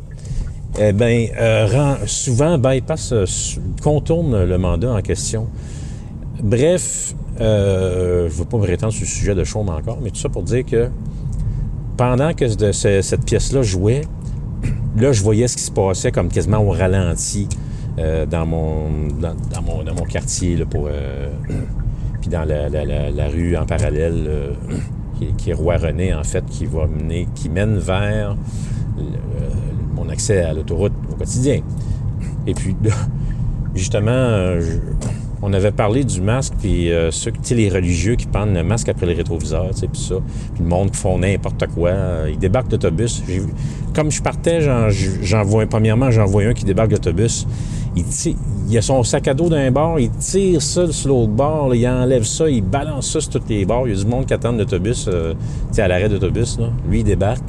eh 0.80 0.92
ben, 0.92 1.28
rend- 1.70 1.96
souvent 2.06 2.58
bypass, 2.58 3.12
contourne 3.82 4.44
le 4.44 4.58
mandat 4.58 4.92
en 4.92 5.02
question. 5.02 5.46
Bref, 6.42 7.14
je 7.38 8.24
ne 8.24 8.28
veux 8.28 8.44
pas 8.44 8.56
me 8.58 8.66
rétendre 8.66 8.92
sur 8.92 9.02
le 9.02 9.06
sujet 9.08 9.34
de 9.34 9.44
Chaume 9.44 9.68
encore, 9.68 9.98
mais 10.02 10.10
tout 10.10 10.16
ça 10.16 10.28
pour 10.28 10.42
dire 10.42 10.64
que 10.64 10.88
pendant 11.96 12.32
que 12.34 12.48
cette 12.72 13.24
pièce-là 13.24 13.62
jouait, 13.62 14.02
là, 14.96 15.12
je 15.12 15.22
voyais 15.22 15.46
ce 15.46 15.56
qui 15.56 15.62
se 15.62 15.70
passait 15.70 16.10
comme 16.10 16.28
quasiment 16.28 16.58
au 16.58 16.70
ralenti 16.70 17.48
dans, 17.96 18.46
mon, 18.46 18.88
dans, 19.20 19.62
mon, 19.62 19.84
dans 19.84 19.94
mon 19.94 20.04
quartier, 20.04 20.56
là, 20.56 20.66
pour, 20.66 20.88
puis 22.24 22.30
dans 22.30 22.44
la, 22.46 23.28
rue 23.28 23.54
en 23.54 23.66
parallèle, 23.66 24.24
euh, 24.26 24.50
qui, 25.36 25.50
est 25.50 25.52
Roi-René, 25.52 26.14
en 26.14 26.24
fait, 26.24 26.42
qui 26.46 26.64
va 26.64 26.86
mener, 26.86 27.28
qui 27.34 27.50
mène 27.50 27.76
vers 27.76 28.34
le- 28.96 29.94
mon 29.94 30.08
accès 30.08 30.40
à 30.42 30.54
l'autoroute 30.54 30.92
au 31.12 31.16
quotidien. 31.16 31.60
Et 32.46 32.54
puis, 32.54 32.74
justement, 33.74 34.10
euh, 34.10 34.62
on 35.42 35.52
avait 35.52 35.70
parlé 35.72 36.04
du 36.04 36.22
masque, 36.22 36.54
puis 36.58 36.90
euh, 36.90 37.10
ceux, 37.10 37.30
tu 37.30 37.38
sais, 37.42 37.54
les 37.54 37.68
religieux 37.68 38.14
qui 38.16 38.26
pendent 38.26 38.54
le 38.54 38.64
masque 38.64 38.88
après 38.88 39.04
les 39.04 39.14
rétroviseurs, 39.14 39.68
tu 39.72 39.80
sais, 39.80 39.86
puis 39.88 40.00
ça, 40.00 40.14
puis 40.54 40.62
le 40.62 40.68
monde 40.68 40.90
qui 40.92 40.96
font 40.98 41.18
n'importe 41.18 41.66
quoi. 41.74 41.90
euh, 41.90 42.30
Ils 42.32 42.38
débarquent 42.38 42.68
d'autobus. 42.68 43.22
Comme 43.94 44.10
je 44.10 44.22
partais, 44.22 44.60
j'en 44.62 45.42
vois, 45.42 45.66
premièrement, 45.66 46.10
j'en 46.10 46.24
vois 46.24 46.44
un 46.44 46.54
qui 46.54 46.64
débarque 46.64 46.90
d'autobus. 46.90 47.46
Il, 47.96 48.04
tire- 48.04 48.36
a 48.76 48.82
son 48.82 49.02
sac 49.04 49.28
à 49.28 49.34
dos 49.34 49.48
d'un 49.48 49.70
bord, 49.70 50.00
il 50.00 50.10
tire 50.10 50.60
ça 50.60 50.90
sur 50.90 51.08
l'autre 51.10 51.30
bord, 51.32 51.74
il 51.74 51.86
enlève 51.86 52.24
ça, 52.24 52.48
il 52.48 52.62
balance 52.62 53.12
ça 53.12 53.20
sur 53.20 53.30
tous 53.30 53.42
les 53.48 53.64
bords. 53.64 53.86
Il 53.86 53.94
y 53.94 54.00
a 54.00 54.02
du 54.02 54.08
monde 54.10 54.26
qui 54.26 54.34
attend 54.34 54.52
l'autobus, 54.52 55.06
euh, 55.08 55.34
à 55.78 55.88
l'arrêt 55.88 56.08
d'autobus. 56.08 56.58
Lui, 56.88 57.00
il 57.00 57.04
débarque 57.04 57.42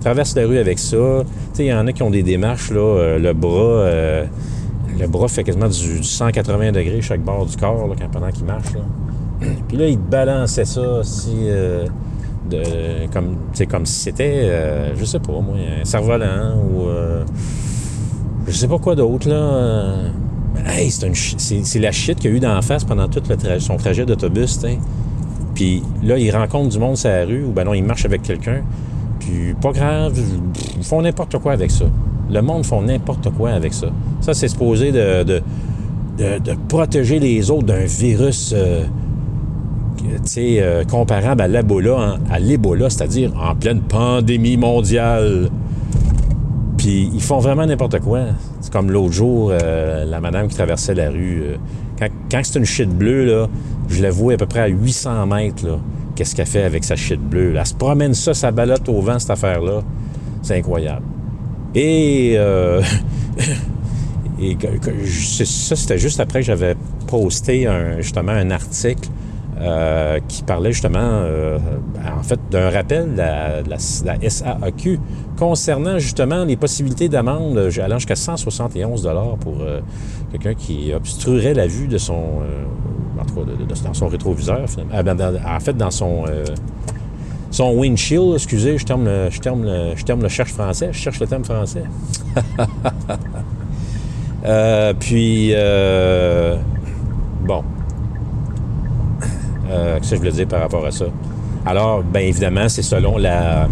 traverse 0.00 0.36
la 0.36 0.46
rue 0.46 0.58
avec 0.58 0.78
ça. 0.78 0.96
Tu 0.96 1.26
sais, 1.54 1.64
il 1.64 1.68
y 1.68 1.74
en 1.74 1.84
a 1.86 1.92
qui 1.92 2.02
ont 2.04 2.10
des 2.10 2.22
démarches, 2.22 2.70
là, 2.70 2.78
euh, 2.80 3.18
le 3.18 3.32
bras, 3.32 3.50
euh, 3.58 4.24
le 5.00 5.06
bras 5.08 5.26
fait 5.26 5.42
quasiment 5.42 5.66
du, 5.68 5.96
du 5.98 6.04
180 6.04 6.70
degrés 6.70 7.00
chaque 7.02 7.22
bord 7.22 7.44
du 7.44 7.56
corps, 7.56 7.88
là, 7.88 7.94
pendant 8.12 8.30
qu'il 8.30 8.44
marche. 8.44 8.68
Puis 9.68 9.76
là, 9.76 9.88
il 9.88 9.98
balançait 9.98 10.64
ça 10.64 11.00
si, 11.02 11.30
euh, 11.48 11.86
de, 12.48 12.62
comme, 13.12 13.84
si 13.86 13.94
c'était, 14.00 14.92
je 14.96 15.04
sais 15.04 15.18
pas, 15.18 15.32
moi, 15.32 15.56
un 15.80 15.84
cerf-volant 15.84 16.54
ou, 16.56 16.86
je 18.46 18.52
sais 18.52 18.68
pas 18.68 18.78
quoi 18.78 18.94
d'autre, 18.94 19.28
là. 19.28 20.12
Hey, 20.66 20.90
c'est, 20.90 21.06
une 21.06 21.14
c'est, 21.14 21.78
la 21.78 21.92
shit 21.92 22.18
qu'il 22.18 22.30
y 22.30 22.34
a 22.34 22.36
eu 22.36 22.40
d'en 22.40 22.60
face 22.62 22.84
pendant 22.84 23.08
tout 23.08 23.22
son 23.58 23.76
trajet 23.76 24.06
d'autobus. 24.06 24.60
Puis 25.54 25.82
là, 26.02 26.18
il 26.18 26.30
rencontre 26.30 26.68
du 26.70 26.78
monde 26.78 26.96
sur 26.96 27.10
la 27.10 27.24
rue, 27.24 27.44
ou 27.44 27.50
ben 27.50 27.64
non, 27.64 27.74
il 27.74 27.84
marche 27.84 28.04
avec 28.04 28.22
quelqu'un. 28.22 28.62
Puis 29.20 29.54
pas 29.60 29.72
grave, 29.72 30.18
ils 30.76 30.84
font 30.84 31.02
n'importe 31.02 31.38
quoi 31.38 31.52
avec 31.52 31.70
ça. 31.70 31.86
Le 32.30 32.40
monde 32.42 32.64
font 32.64 32.82
n'importe 32.82 33.30
quoi 33.30 33.50
avec 33.50 33.72
ça. 33.72 33.88
Ça, 34.20 34.34
c'est 34.34 34.48
supposé 34.48 34.92
de, 34.92 35.42
protéger 36.68 37.18
les 37.18 37.50
autres 37.50 37.66
d'un 37.66 37.84
virus, 37.84 38.54
euh, 38.56 38.84
euh, 40.38 40.84
comparable 40.84 41.42
à 41.42 41.46
hein, 41.46 42.18
à 42.30 42.38
l'Ebola, 42.38 42.90
c'est-à-dire 42.90 43.32
en 43.40 43.54
pleine 43.54 43.80
pandémie 43.80 44.56
mondiale. 44.56 45.50
Ils 46.86 47.22
font 47.22 47.38
vraiment 47.38 47.66
n'importe 47.66 48.00
quoi. 48.00 48.20
C'est 48.60 48.72
comme 48.72 48.90
l'autre 48.90 49.12
jour, 49.12 49.50
euh, 49.52 50.04
la 50.04 50.20
madame 50.20 50.48
qui 50.48 50.54
traversait 50.54 50.94
la 50.94 51.10
rue. 51.10 51.42
euh, 51.42 52.08
quand 52.30 52.40
c'est 52.44 52.58
une 52.58 52.64
shit 52.64 52.88
bleue, 52.88 53.24
là, 53.24 53.48
je 53.88 54.02
la 54.02 54.10
vois 54.10 54.34
à 54.34 54.36
peu 54.36 54.46
près 54.46 54.60
à 54.60 54.66
800 54.68 55.26
mètres. 55.26 55.78
Qu'est-ce 56.14 56.36
qu'elle 56.36 56.46
fait 56.46 56.62
avec 56.62 56.84
sa 56.84 56.94
shit 56.96 57.20
bleue? 57.20 57.54
Elle 57.56 57.66
se 57.66 57.74
promène 57.74 58.14
ça, 58.14 58.34
sa 58.34 58.50
balotte 58.50 58.88
au 58.88 59.00
vent, 59.00 59.18
cette 59.18 59.30
affaire-là. 59.30 59.82
C'est 60.42 60.56
incroyable. 60.56 61.04
Et, 61.74 62.34
euh, 62.36 62.80
ça, 65.44 65.76
c'était 65.76 65.98
juste 65.98 66.20
après 66.20 66.40
que 66.40 66.46
j'avais 66.46 66.76
posté 67.06 67.68
justement 67.98 68.32
un 68.32 68.50
article 68.50 69.08
euh, 69.58 70.18
qui 70.28 70.42
parlait 70.42 70.72
justement, 70.72 70.98
euh, 71.00 71.58
en 72.18 72.22
fait, 72.22 72.38
d'un 72.50 72.70
rappel 72.70 73.12
de 73.12 73.16
la, 73.18 73.62
la- 73.62 73.76
la 74.04 74.30
SAAQ 74.30 75.00
concernant 75.38 75.98
justement 75.98 76.44
les 76.44 76.56
possibilités 76.56 77.08
d'amende 77.08 77.56
euh, 77.56 77.70
allant 77.82 77.98
jusqu'à 77.98 78.16
171 78.16 79.02
pour 79.40 79.54
quelqu'un 80.32 80.54
qui 80.54 80.92
obstruerait 80.94 81.54
la 81.54 81.66
vue 81.66 81.88
de 81.88 81.98
son, 81.98 82.14
en 83.20 83.24
tout 83.24 83.34
de- 83.44 83.56
dans 83.84 83.94
son 83.94 84.08
rétroviseur. 84.08 84.60
Ah, 84.92 85.02
ben, 85.02 85.16
en 85.46 85.60
fait, 85.60 85.76
dans 85.76 85.90
son, 85.90 86.24
son 87.50 87.72
windshield, 87.78 88.34
excusez, 88.34 88.76
je 88.76 88.84
termine 88.84 89.06
le, 89.06 89.30
je 89.30 89.40
je 89.96 90.04
le 90.22 90.28
cherche 90.28 90.52
français, 90.52 90.88
je 90.92 90.98
cherche 90.98 91.20
le 91.20 91.26
terme 91.26 91.44
français. 91.44 91.84
Puis, 95.00 95.52
bon. 97.46 97.62
Euh, 99.70 99.98
que 99.98 100.04
je 100.06 100.14
voulais 100.16 100.32
dire 100.32 100.46
par 100.48 100.60
rapport 100.60 100.84
à 100.86 100.90
ça? 100.90 101.06
Alors, 101.64 102.02
bien 102.02 102.22
évidemment, 102.22 102.68
c'est 102.68 102.82
selon 102.82 103.18
la, 103.18 103.66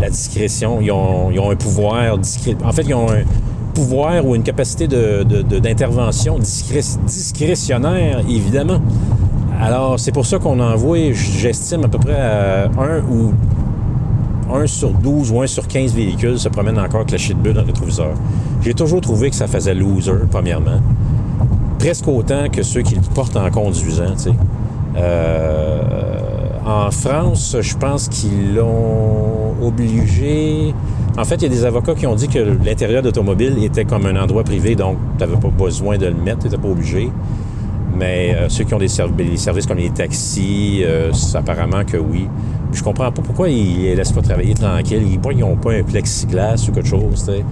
la 0.00 0.10
discrétion. 0.10 0.78
Ils 0.80 0.90
ont, 0.92 1.30
ils 1.30 1.38
ont 1.40 1.50
un 1.50 1.56
pouvoir 1.56 2.18
discré... 2.18 2.56
En 2.64 2.72
fait, 2.72 2.82
ils 2.82 2.94
ont 2.94 3.10
un 3.10 3.22
pouvoir 3.74 4.26
ou 4.26 4.34
une 4.34 4.42
capacité 4.42 4.86
de- 4.86 5.22
de- 5.22 5.40
de- 5.42 5.58
d'intervention 5.58 6.38
discré- 6.38 6.98
discrétionnaire, 7.06 8.20
évidemment. 8.28 8.80
Alors, 9.60 9.98
c'est 9.98 10.12
pour 10.12 10.26
ça 10.26 10.38
qu'on 10.38 10.60
envoie, 10.60 11.12
j'estime, 11.12 11.84
à 11.84 11.88
peu 11.88 11.98
près 11.98 12.20
à 12.20 12.64
un 12.66 12.98
ou 13.10 13.32
1 14.54 14.66
sur 14.66 14.90
12 14.90 15.30
ou 15.30 15.40
1 15.40 15.46
sur 15.46 15.66
15 15.66 15.94
véhicules 15.94 16.38
se 16.38 16.50
promènent 16.50 16.78
encore 16.78 17.06
la 17.10 17.16
shit 17.16 17.38
bleue 17.38 17.54
dans 17.54 17.62
le 17.62 17.68
rétroviseur. 17.68 18.10
J'ai 18.60 18.74
toujours 18.74 19.00
trouvé 19.00 19.30
que 19.30 19.36
ça 19.36 19.46
faisait 19.46 19.74
loser, 19.74 20.12
premièrement. 20.30 20.80
Presque 21.78 22.06
autant 22.08 22.48
que 22.52 22.62
ceux 22.62 22.82
qui 22.82 22.94
le 22.96 23.00
portent 23.14 23.36
en 23.36 23.50
conduisant, 23.50 24.12
tu 24.16 24.24
sais. 24.24 24.32
Euh, 24.96 25.80
en 26.64 26.90
France, 26.90 27.56
je 27.60 27.76
pense 27.76 28.08
qu'ils 28.08 28.54
l'ont 28.54 29.54
obligé. 29.62 30.74
En 31.18 31.24
fait, 31.24 31.36
il 31.36 31.42
y 31.42 31.46
a 31.46 31.48
des 31.48 31.64
avocats 31.64 31.94
qui 31.94 32.06
ont 32.06 32.14
dit 32.14 32.28
que 32.28 32.38
l'intérieur 32.64 33.02
d'automobile 33.02 33.62
était 33.62 33.84
comme 33.84 34.06
un 34.06 34.16
endroit 34.16 34.44
privé, 34.44 34.74
donc 34.74 34.96
tu 35.18 35.24
n'avais 35.24 35.38
pas 35.38 35.48
besoin 35.48 35.98
de 35.98 36.06
le 36.06 36.14
mettre, 36.14 36.40
tu 36.40 36.44
n'étais 36.46 36.58
pas 36.58 36.68
obligé. 36.68 37.10
Mais 37.94 38.34
euh, 38.34 38.48
ceux 38.48 38.64
qui 38.64 38.74
ont 38.74 38.78
des, 38.78 38.88
des 38.88 39.36
services 39.36 39.66
comme 39.66 39.78
les 39.78 39.90
taxis, 39.90 40.82
euh, 40.84 41.12
apparemment 41.34 41.84
que 41.84 41.98
oui. 41.98 42.28
Puis 42.70 42.78
je 42.78 42.84
comprends 42.84 43.12
pas 43.12 43.22
pourquoi 43.22 43.50
ils 43.50 43.82
les 43.82 43.94
laissent 43.94 44.12
pas 44.12 44.22
travailler 44.22 44.54
tranquille. 44.54 45.02
Ils 45.06 45.38
n'ont 45.38 45.56
pas 45.56 45.72
un 45.72 45.82
plexiglas 45.82 46.66
ou 46.68 46.72
quelque 46.72 46.88
chose. 46.88 47.24
tu 47.26 47.32
sais. 47.32 47.44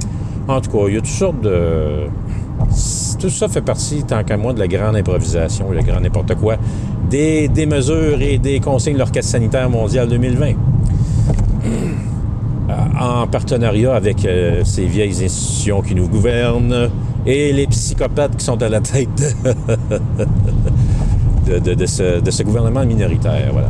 En 0.49 0.61
tout 0.61 0.71
cas, 0.71 0.89
il 0.89 0.95
y 0.95 0.97
a 0.97 1.01
toutes 1.01 1.09
sortes 1.09 1.41
de. 1.43 2.07
Tout 3.19 3.31
ça 3.31 3.49
fait 3.49 3.63
partie, 3.63 4.03
tant 4.05 4.23
qu'à 4.23 4.37
moi, 4.37 4.53
de 4.53 4.59
la 4.59 4.69
grande 4.69 4.97
improvisation, 4.97 5.71
le 5.71 5.83
grand 5.83 6.01
n'importe 6.01 6.35
quoi, 6.37 6.57
des, 7.09 7.49
mesures 7.67 8.21
et 8.21 8.39
des 8.39 8.61
consignes 8.61 8.95
de 8.95 8.99
l'Orchestre 8.99 9.33
sanitaire 9.33 9.71
mondial 9.71 10.09
2020 10.09 10.49
en 13.01 13.27
partenariat 13.27 13.95
avec 13.95 14.25
euh, 14.25 14.63
ces 14.65 14.87
vieilles 14.87 15.25
institutions 15.25 15.83
qui 15.83 15.95
nous 15.95 16.09
gouvernent 16.09 16.91
et 17.27 17.53
les 17.53 17.67
psychopathes 17.67 18.37
qui 18.37 18.45
sont 18.45 18.63
à 18.63 18.69
la 18.69 18.81
tête 18.81 19.09
de, 21.47 21.87
ce, 21.87 22.43
gouvernement 22.43 22.85
minoritaire. 22.85 23.51
Voilà. 23.53 23.69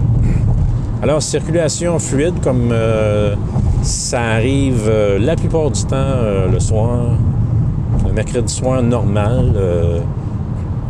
Alors, 1.02 1.22
circulation 1.22 1.98
fluide, 1.98 2.40
comme 2.42 2.70
euh, 2.72 3.34
ça 3.82 4.20
arrive 4.20 4.86
euh, 4.86 5.18
la 5.18 5.34
plupart 5.34 5.70
du 5.70 5.82
temps 5.84 5.96
euh, 5.96 6.50
le 6.50 6.60
soir, 6.60 6.98
le 8.06 8.12
mercredi 8.12 8.52
soir 8.52 8.82
normal. 8.82 9.54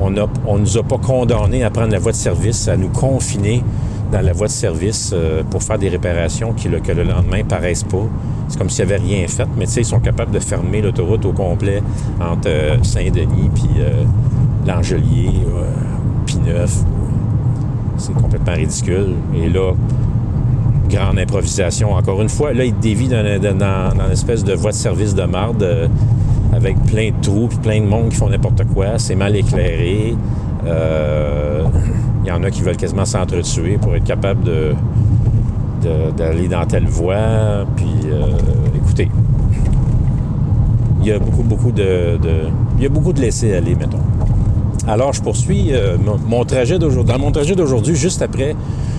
On 0.00 0.10
ne 0.10 0.60
nous 0.60 0.78
a 0.78 0.82
pas 0.82 0.98
condamnés 0.98 1.62
à 1.62 1.70
prendre 1.70 1.92
la 1.92 1.98
voie 1.98 2.12
de 2.12 2.16
service, 2.16 2.68
à 2.68 2.76
nous 2.76 2.88
confiner 2.88 3.62
dans 4.10 4.20
la 4.20 4.32
voie 4.32 4.46
de 4.48 4.52
service 4.52 5.12
euh, 5.14 5.42
pour 5.48 5.62
faire 5.62 5.78
des 5.78 5.88
réparations 5.88 6.52
qui, 6.52 6.68
le, 6.68 6.80
que 6.80 6.92
le 6.92 7.04
lendemain 7.04 7.44
paraissent 7.44 7.84
pas. 7.84 8.06
C'est 8.50 8.58
comme 8.58 8.68
s'ils 8.68 8.84
n'avaient 8.84 9.00
rien 9.00 9.28
fait, 9.28 9.46
mais 9.56 9.66
tu 9.66 9.72
sais, 9.72 9.80
ils 9.82 9.86
sont 9.86 10.00
capables 10.00 10.32
de 10.32 10.40
fermer 10.40 10.82
l'autoroute 10.82 11.24
au 11.24 11.32
complet 11.32 11.82
entre 12.20 12.48
euh, 12.48 12.82
Saint-Denis 12.82 13.48
puis 13.54 13.70
euh, 13.78 14.02
l'Angelier, 14.66 15.30
euh, 15.46 15.70
Pineuf. 16.26 16.80
C'est 17.96 18.14
complètement 18.14 18.54
ridicule. 18.54 19.14
Et 19.36 19.48
là, 19.48 19.72
grande 20.88 21.18
improvisation. 21.20 21.92
Encore 21.92 22.20
une 22.22 22.28
fois, 22.28 22.52
là, 22.52 22.64
il 22.64 22.76
dévie 22.76 23.06
dans, 23.06 23.22
dans, 23.22 24.04
une 24.04 24.12
espèce 24.12 24.42
de 24.42 24.54
voie 24.54 24.72
de 24.72 24.76
service 24.76 25.14
de 25.14 25.22
marde 25.22 25.88
avec 26.52 26.78
plein 26.84 27.10
de 27.10 27.20
trous 27.22 27.48
puis 27.48 27.58
plein 27.58 27.80
de 27.80 27.86
monde 27.86 28.10
qui 28.10 28.16
font 28.16 28.28
n'importe 28.28 28.64
quoi. 28.74 28.98
C'est 28.98 29.14
mal 29.14 29.36
éclairé. 29.36 30.14
Euh, 30.66 31.64
Il 32.24 32.28
y 32.28 32.32
en 32.32 32.42
a 32.42 32.50
qui 32.50 32.62
veulent 32.62 32.76
quasiment 32.76 33.04
s'entretuer 33.04 33.78
pour 33.78 33.96
être 33.96 34.04
capable 34.04 34.50
d'aller 36.16 36.48
dans 36.48 36.66
telle 36.66 36.86
voie. 36.86 37.64
Puis, 37.76 38.10
euh, 38.10 38.26
écoutez, 38.76 39.08
il 41.00 41.08
y 41.08 41.12
a 41.12 41.18
beaucoup, 41.18 41.42
beaucoup 41.42 41.72
de, 41.72 42.18
il 42.76 42.82
y 42.82 42.86
a 42.86 42.90
beaucoup 42.90 43.12
de 43.12 43.20
laisser 43.20 43.54
aller, 43.54 43.74
mettons. 43.74 43.98
Alors, 44.86 45.12
je 45.12 45.22
poursuis 45.22 45.68
euh, 45.72 45.96
mon, 46.26 46.44
trajet 46.44 46.78
d'aujourd'hui. 46.78 47.12
Dans 47.12 47.20
mon 47.20 47.30
trajet 47.30 47.54
d'aujourd'hui, 47.54 47.94
juste 47.94 48.22
après, 48.22 48.54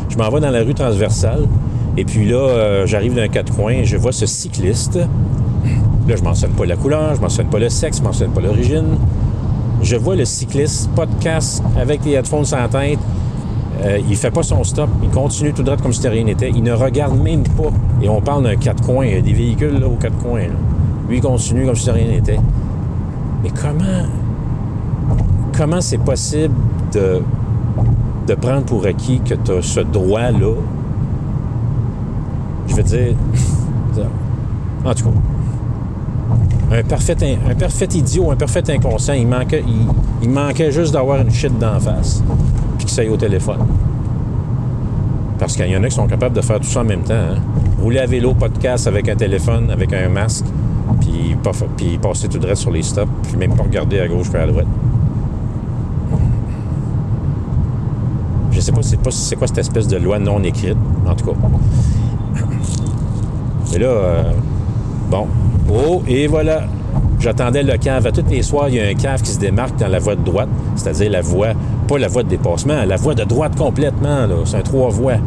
je 0.09 0.17
m'en 0.17 0.29
vais 0.29 0.39
dans 0.39 0.51
la 0.51 0.63
rue 0.63 0.73
transversale. 0.73 1.47
Et 1.97 2.05
puis 2.05 2.25
là, 2.27 2.37
euh, 2.37 2.85
j'arrive 2.85 3.15
d'un 3.15 3.27
quatre 3.27 3.53
coins, 3.53 3.83
je 3.83 3.97
vois 3.97 4.11
ce 4.11 4.25
cycliste. 4.25 4.99
Là, 6.07 6.15
je 6.15 6.23
mentionne 6.23 6.51
pas 6.51 6.65
la 6.65 6.75
couleur, 6.75 7.15
je 7.15 7.21
mentionne 7.21 7.47
pas 7.47 7.59
le 7.59 7.69
sexe, 7.69 7.97
je 7.99 8.03
mentionne 8.03 8.31
pas 8.31 8.41
l'origine. 8.41 8.97
Je 9.81 9.95
vois 9.95 10.15
le 10.15 10.25
cycliste, 10.25 10.89
pas 10.91 11.05
de 11.05 11.15
casque, 11.23 11.63
avec 11.79 12.03
les 12.05 12.13
headphones 12.13 12.45
sans 12.45 12.67
tête. 12.67 12.99
Euh, 13.83 13.99
il 14.07 14.15
fait 14.15 14.29
pas 14.29 14.43
son 14.43 14.63
stop, 14.63 14.89
il 15.01 15.09
continue 15.09 15.53
tout 15.53 15.63
droit 15.63 15.77
comme 15.77 15.93
si 15.93 16.07
rien 16.07 16.23
n'était. 16.23 16.49
Il 16.49 16.63
ne 16.63 16.73
regarde 16.73 17.17
même 17.19 17.43
pas. 17.43 17.71
Et 18.01 18.09
on 18.09 18.21
parle 18.21 18.43
d'un 18.43 18.55
quatre 18.55 18.83
coins, 18.83 19.05
il 19.05 19.15
y 19.15 19.17
a 19.17 19.21
des 19.21 19.33
véhicules 19.33 19.79
là, 19.79 19.87
aux 19.87 19.95
quatre 19.95 20.17
coins. 20.17 20.47
Lui, 21.09 21.17
il 21.17 21.21
continue 21.21 21.65
comme 21.65 21.75
si 21.75 21.89
rien 21.89 22.07
n'était. 22.07 22.39
Mais 23.43 23.49
comment 23.49 24.05
comment 25.57 25.81
c'est 25.81 25.97
possible 25.97 26.53
de, 26.93 27.21
de 28.27 28.35
prendre 28.35 28.63
pour 28.63 28.85
acquis 28.85 29.19
que 29.19 29.35
tu 29.35 29.51
as 29.51 29.61
ce 29.61 29.79
droit-là? 29.81 30.55
Je 32.67 32.75
veux 32.75 32.83
dire, 32.83 33.15
en 34.85 34.93
tout 34.93 35.03
cas, 35.05 35.09
un 36.71 36.83
parfait, 36.83 37.87
idiot, 37.93 38.31
un 38.31 38.35
parfait 38.35 38.63
inconscient, 38.69 39.13
il 39.13 39.27
manquait, 39.27 40.71
juste 40.71 40.93
d'avoir 40.93 41.21
une 41.21 41.31
shit 41.31 41.57
d'en 41.59 41.79
face, 41.79 42.23
puis 42.77 42.85
que 42.85 42.91
ça 42.91 43.01
aille 43.01 43.09
au 43.09 43.17
téléphone. 43.17 43.59
Parce 45.37 45.55
qu'il 45.55 45.67
y 45.67 45.75
en 45.75 45.83
a 45.83 45.89
qui 45.89 45.95
sont 45.95 46.07
capables 46.07 46.35
de 46.35 46.41
faire 46.41 46.59
tout 46.59 46.67
ça 46.67 46.81
en 46.81 46.85
même 46.85 47.01
temps. 47.01 47.13
hein. 47.13 47.41
Rouler 47.81 47.99
à 47.99 48.05
vélo, 48.05 48.33
podcast 48.33 48.87
avec 48.87 49.09
un 49.09 49.15
téléphone, 49.15 49.69
avec 49.71 49.91
un 49.91 50.07
masque, 50.07 50.45
puis, 51.01 51.35
puis 51.75 51.97
passer 51.97 52.27
tout 52.27 52.37
droit 52.39 52.55
sur 52.55 52.71
les 52.71 52.83
stops, 52.83 53.11
puis 53.23 53.37
même 53.37 53.53
pas 53.55 53.63
regarder 53.63 53.99
à 53.99 54.07
gauche 54.07 54.27
et 54.33 54.37
à 54.37 54.47
droite. 54.47 54.67
Je 58.51 58.59
sais 58.59 58.71
pas 58.71 58.81
c'est 58.83 58.97
pas 58.97 59.09
quoi 59.37 59.47
cette 59.47 59.57
espèce 59.57 59.87
de 59.87 59.97
loi 59.97 60.19
non 60.19 60.43
écrite, 60.43 60.77
en 61.07 61.15
tout 61.15 61.25
cas. 61.25 61.37
Et 63.73 63.79
là, 63.79 63.87
euh, 63.87 64.23
bon. 65.09 65.27
Oh, 65.73 66.01
et 66.07 66.27
voilà. 66.27 66.63
J'attendais 67.19 67.63
le 67.63 67.77
cave. 67.77 68.07
À 68.07 68.11
tous 68.11 68.25
les 68.29 68.41
soirs, 68.41 68.67
il 68.69 68.75
y 68.75 68.79
a 68.79 68.87
un 68.87 68.93
cave 68.95 69.21
qui 69.21 69.31
se 69.31 69.39
démarque 69.39 69.77
dans 69.77 69.87
la 69.87 69.99
voie 69.99 70.15
de 70.15 70.23
droite, 70.23 70.49
c'est-à-dire 70.75 71.11
la 71.11 71.21
voie, 71.21 71.49
pas 71.87 71.99
la 71.99 72.07
voie 72.07 72.23
de 72.23 72.29
dépassement, 72.29 72.83
la 72.83 72.95
voie 72.95 73.13
de 73.13 73.23
droite 73.23 73.55
complètement. 73.55 74.27
C'est 74.45 74.57
un 74.57 74.61
trois 74.61 74.89
voies. 74.89 75.17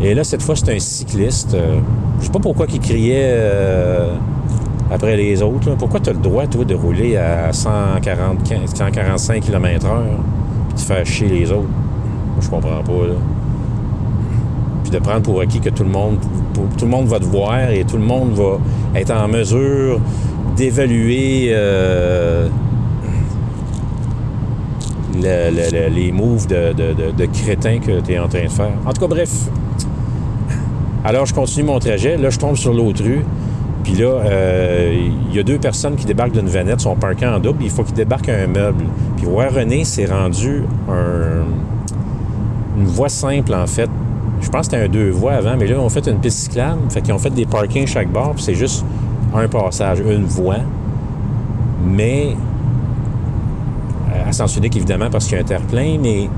Et 0.00 0.14
là, 0.14 0.24
cette 0.24 0.42
fois, 0.42 0.54
c'est 0.56 0.74
un 0.74 0.78
cycliste. 0.78 1.54
euh, 1.54 1.78
je 2.20 2.26
sais 2.26 2.32
pas 2.32 2.38
pourquoi 2.38 2.66
il 2.72 2.78
criait 2.80 3.30
euh, 3.34 4.14
après 4.92 5.16
les 5.16 5.42
autres. 5.42 5.74
Pourquoi 5.76 6.00
tu 6.00 6.10
as 6.10 6.12
le 6.12 6.20
droit, 6.20 6.46
toi, 6.46 6.64
de 6.64 6.74
rouler 6.74 7.16
à 7.16 7.52
140, 7.52 8.38
145 8.74 9.40
km/h 9.42 9.88
puis 10.68 10.74
de 10.76 10.80
faire 10.80 11.04
chier 11.06 11.28
les 11.28 11.50
autres? 11.50 11.62
Moi, 11.62 12.40
je 12.40 12.48
comprends 12.48 12.82
pas. 12.82 12.92
Puis 14.82 14.90
de 14.90 14.98
prendre 14.98 15.22
pour 15.22 15.40
acquis 15.40 15.60
que 15.60 15.70
tout 15.70 15.84
le 15.84 15.90
monde, 15.90 16.18
tout 16.78 16.84
le 16.84 16.90
monde 16.90 17.06
va 17.06 17.18
te 17.18 17.24
voir 17.24 17.70
et 17.70 17.84
tout 17.84 17.96
le 17.96 18.02
monde 18.04 18.32
va 18.32 18.58
être 18.98 19.12
en 19.12 19.28
mesure 19.28 20.00
d'évaluer 20.56 21.48
euh, 21.52 22.48
le- 25.14 25.50
le- 25.50 25.70
le- 25.88 25.94
les 25.94 26.12
moves 26.12 26.46
de, 26.46 26.72
de, 26.72 27.26
crétin 27.26 27.78
que 27.78 28.00
tu 28.00 28.12
es 28.12 28.18
en 28.18 28.28
train 28.28 28.44
de 28.44 28.48
faire. 28.50 28.72
En 28.86 28.92
tout 28.92 29.00
cas, 29.00 29.06
bref. 29.06 29.30
Alors, 31.04 31.26
je 31.26 31.34
continue 31.34 31.66
mon 31.66 31.78
trajet. 31.78 32.16
Là, 32.16 32.30
je 32.30 32.38
tombe 32.38 32.56
sur 32.56 32.72
l'autre 32.72 33.02
rue. 33.02 33.24
Puis 33.82 33.94
là, 33.94 34.06
euh, 34.24 35.08
il 35.30 35.34
y 35.36 35.40
a 35.40 35.42
deux 35.42 35.58
personnes 35.58 35.96
qui 35.96 36.06
débarquent 36.06 36.32
d'une 36.32 36.46
vanette, 36.48 36.80
sont 36.80 36.94
parquées 36.94 37.26
en 37.26 37.40
double. 37.40 37.64
Il 37.64 37.70
faut 37.70 37.82
qu'ils 37.82 37.94
débarquent 37.94 38.28
un 38.28 38.46
meuble. 38.46 38.84
Puis 39.16 39.26
voir 39.26 39.52
René 39.52 39.84
s'est 39.84 40.06
rendu 40.06 40.62
un, 40.88 41.42
une 42.78 42.86
voie 42.86 43.08
simple, 43.08 43.52
en 43.54 43.66
fait. 43.66 43.90
Je 44.42 44.48
pense 44.50 44.66
que 44.68 44.72
c'était 44.72 44.84
un 44.84 44.88
deux 44.88 45.10
voies 45.10 45.32
avant, 45.34 45.56
mais 45.58 45.66
là, 45.66 45.78
ont 45.80 45.88
fait 45.88 46.06
une 46.08 46.18
piste 46.18 46.38
cyclable. 46.40 46.80
Fait 46.90 47.00
qu'ils 47.00 47.14
ont 47.14 47.18
fait 47.18 47.30
des 47.30 47.46
parkings 47.46 47.86
chaque 47.86 48.10
bord, 48.10 48.32
puis 48.34 48.42
c'est 48.42 48.54
juste 48.54 48.84
un 49.34 49.48
passage, 49.48 50.00
une 50.00 50.24
voie. 50.24 50.56
Mais, 51.86 52.36
euh, 54.12 54.28
à 54.28 54.32
sens 54.32 54.56
unique, 54.56 54.76
évidemment, 54.76 55.08
parce 55.10 55.26
qu'il 55.26 55.36
y 55.36 55.38
a 55.40 55.42
un 55.42 55.46
terre-plein, 55.46 55.96
mais 56.00 56.28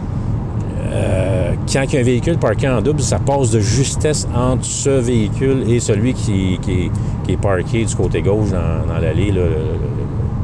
euh, 0.93 1.53
quand 1.73 1.83
il 1.85 1.95
y 1.95 1.97
a 1.97 2.01
un 2.01 2.05
véhicule 2.05 2.39
parké 2.39 2.69
en 2.69 2.81
double, 2.83 3.01
ça 3.01 3.19
passe 3.19 3.51
de 3.51 3.61
justesse 3.61 4.29
entre 4.35 4.65
ce 4.65 4.91
véhicule 4.91 5.65
et 5.69 5.81
celui 5.81 6.15
qui, 6.15 6.59
qui 6.63 6.91
est, 7.33 7.37
parké 7.37 7.85
du 7.85 7.95
côté 7.97 8.23
gauche 8.23 8.51
dans, 8.51 9.01
l'allée, 9.01 9.33
là, 9.33 9.41
le- 9.43 9.49
le- 9.49 9.79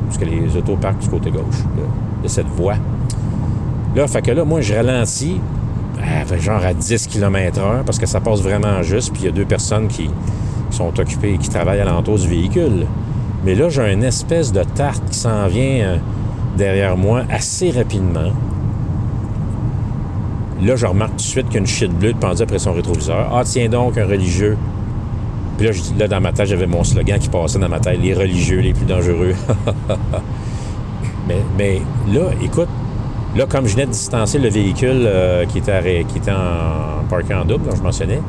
parce 0.07 0.18
que 0.18 0.25
les 0.25 0.57
autos 0.57 0.77
parquent 0.77 0.99
du 0.99 1.09
côté 1.09 1.31
gauche 1.31 1.62
de 2.23 2.29
cette 2.29 2.49
voie. 2.49 2.75
Là, 3.94 4.07
fait 4.09 4.23
que 4.23 4.31
là, 4.33 4.44
moi, 4.44 4.61
je 4.61 4.75
ralentis, 4.75 5.40
fait 6.26 6.40
genre 6.40 6.64
à 6.64 6.74
10 6.74 7.07
km 7.09 7.61
h 7.61 7.85
parce 7.85 7.98
que 7.98 8.07
ça 8.07 8.20
passe 8.20 8.40
vraiment 8.40 8.83
juste, 8.83 9.12
puis 9.12 9.22
il 9.22 9.26
y 9.26 9.29
a 9.29 9.33
deux 9.33 9.44
personnes 9.44 9.88
qui, 9.88 10.11
sont 10.70 10.98
occupées, 11.00 11.37
qui 11.38 11.48
travaillent 11.48 11.81
alentour 11.81 12.18
du 12.18 12.29
véhicule. 12.29 12.87
Mais 13.44 13.55
là, 13.55 13.68
j'ai 13.68 13.92
une 13.92 14.05
espèce 14.05 14.53
de 14.53 14.62
tarte 14.62 15.03
qui 15.11 15.18
s'en 15.18 15.46
vient 15.48 15.81
euh, 15.81 15.96
derrière 16.57 16.96
moi 16.96 17.22
assez 17.31 17.70
rapidement. 17.70 18.33
Là, 20.62 20.76
je 20.76 20.87
remarque 20.87 21.12
tout 21.12 21.16
de 21.16 21.22
suite 21.22 21.46
qu'il 21.46 21.55
y 21.55 21.57
a 21.57 21.61
une 21.61 21.66
shit 21.66 21.90
bleue 21.90 22.14
pendue 22.18 22.42
après 22.42 22.59
son 22.59 22.72
rétroviseur. 22.72 23.31
Ah, 23.35 23.42
tiens 23.44 23.68
donc, 23.68 23.96
un 23.96 24.07
religieux. 24.07 24.59
Puis 25.57 25.66
là, 25.66 25.72
je 25.72 25.81
là, 25.98 26.07
dans 26.07 26.20
ma 26.20 26.33
tête, 26.33 26.46
j'avais 26.46 26.66
mon 26.66 26.85
slogan 26.85 27.18
qui 27.18 27.29
passait 27.29 27.59
dans 27.59 27.68
ma 27.68 27.81
tête 27.81 27.98
les 28.00 28.14
religieux 28.14 28.61
les 28.61 28.74
plus 28.74 28.85
dangereux. 28.85 29.35
mais, 31.29 31.38
mais 31.57 31.81
là, 32.12 32.26
écoute, 32.42 32.68
là, 33.37 33.47
comme 33.49 33.66
je 33.66 33.75
venais 33.75 33.87
de 33.87 33.93
distancer 33.93 34.38
le 34.38 34.49
véhicule 34.49 35.03
euh, 35.05 35.45
qui, 35.47 35.59
était 35.59 36.05
qui 36.09 36.19
était 36.19 36.33
en 36.33 37.05
parking 37.09 37.37
en 37.37 37.45
double, 37.45 37.64
dont 37.69 37.77
je 37.77 37.83
mentionnais, 37.83 38.21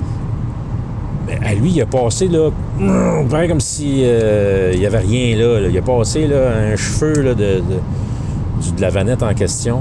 mais 1.27 1.39
à 1.45 1.53
lui, 1.53 1.71
il 1.71 1.81
a 1.81 1.85
passé, 1.85 2.27
là, 2.27 2.49
comme 3.47 3.59
si 3.59 4.01
euh, 4.03 4.71
il 4.73 4.79
n'y 4.79 4.85
avait 4.85 4.99
rien 4.99 5.35
là, 5.37 5.59
là. 5.59 5.67
Il 5.67 5.77
a 5.77 5.81
passé, 5.81 6.27
là, 6.27 6.51
un 6.71 6.75
cheveu 6.75 7.21
là, 7.21 7.33
de, 7.33 7.61
de- 7.61 8.81
la 8.81 8.89
vanette 8.89 9.23
en 9.23 9.33
question. 9.33 9.79